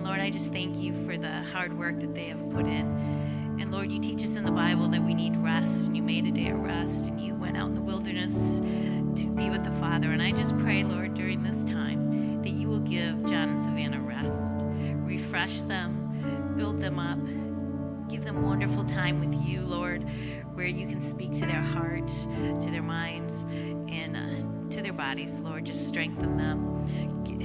Lord, 0.07 0.21
I 0.21 0.29
just 0.29 0.53
thank 0.53 0.77
you 0.77 0.93
for 1.05 1.17
the 1.17 1.41
hard 1.51 1.77
work 1.77 1.99
that 1.99 2.15
they 2.15 2.29
have 2.29 2.49
put 2.49 2.65
in. 2.65 3.57
And 3.59 3.73
Lord, 3.73 3.91
you 3.91 3.99
teach 3.99 4.23
us 4.23 4.37
in 4.37 4.45
the 4.45 4.51
Bible 4.51 4.87
that 4.87 5.03
we 5.03 5.13
need 5.13 5.35
rest, 5.35 5.87
and 5.87 5.97
you 5.97 6.01
made 6.01 6.25
a 6.25 6.31
day 6.31 6.47
of 6.47 6.59
rest, 6.59 7.09
and 7.09 7.19
you 7.19 7.35
went 7.35 7.57
out 7.57 7.67
in 7.67 7.75
the 7.75 7.81
wilderness 7.81 8.59
to 8.59 9.27
be 9.35 9.49
with 9.49 9.65
the 9.65 9.71
Father. 9.71 10.13
And 10.13 10.21
I 10.21 10.31
just 10.31 10.57
pray, 10.59 10.85
Lord, 10.85 11.13
during 11.13 11.43
this 11.43 11.65
time, 11.65 12.41
that 12.41 12.51
you 12.51 12.69
will 12.69 12.79
give 12.79 13.25
John 13.25 13.49
and 13.49 13.59
Savannah 13.59 13.99
rest, 13.99 14.63
refresh 15.03 15.59
them, 15.63 16.53
build 16.55 16.79
them 16.79 16.99
up, 16.99 17.19
give 18.09 18.23
them 18.23 18.43
wonderful 18.43 18.85
time 18.85 19.19
with 19.19 19.35
you, 19.45 19.59
Lord, 19.59 20.05
where 20.53 20.67
you 20.67 20.87
can 20.87 21.01
speak 21.01 21.33
to 21.33 21.45
their 21.45 21.61
hearts, 21.61 22.23
to 22.61 22.69
their 22.71 22.81
minds, 22.81 23.43
and 23.43 24.15
uh, 24.15 24.56
to 24.71 24.81
their 24.81 24.93
bodies, 24.93 25.39
Lord. 25.41 25.65
Just 25.65 25.87
strengthen 25.87 26.37
them 26.37 26.77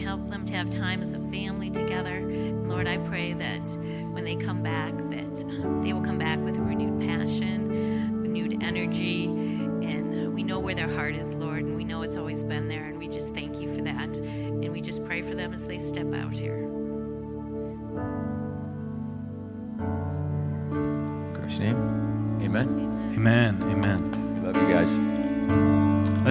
help 0.02 0.28
them 0.28 0.44
to 0.44 0.54
have 0.54 0.68
time 0.68 1.02
as 1.02 1.14
a 1.14 1.18
family 1.30 1.70
together. 1.70 2.16
And 2.16 2.68
Lord, 2.68 2.86
I 2.86 2.98
pray 2.98 3.32
that 3.34 3.66
when 4.10 4.24
they 4.24 4.36
come 4.36 4.62
back, 4.62 4.92
that 4.96 5.44
um, 5.44 5.80
they 5.82 5.92
will 5.92 6.02
come 6.02 6.18
back 6.18 6.38
with 6.40 6.58
renewed 6.58 7.00
passion, 7.00 8.20
renewed 8.20 8.62
energy, 8.62 9.24
and 9.24 10.26
uh, 10.26 10.30
we 10.30 10.42
know 10.42 10.58
where 10.58 10.74
their 10.74 10.90
heart 10.90 11.14
is, 11.14 11.34
Lord, 11.34 11.64
and 11.64 11.76
we 11.76 11.84
know 11.84 12.02
it's 12.02 12.16
always 12.16 12.42
been 12.42 12.68
there, 12.68 12.84
and 12.84 12.98
we 12.98 13.08
just 13.08 13.32
thank 13.32 13.60
you 13.60 13.74
for 13.74 13.82
that. 13.82 14.16
And 14.16 14.70
we 14.70 14.80
just 14.80 15.04
pray 15.04 15.22
for 15.22 15.34
them 15.34 15.54
as 15.54 15.66
they 15.66 15.78
step 15.78 16.12
out 16.12 16.32
here. 16.32 16.81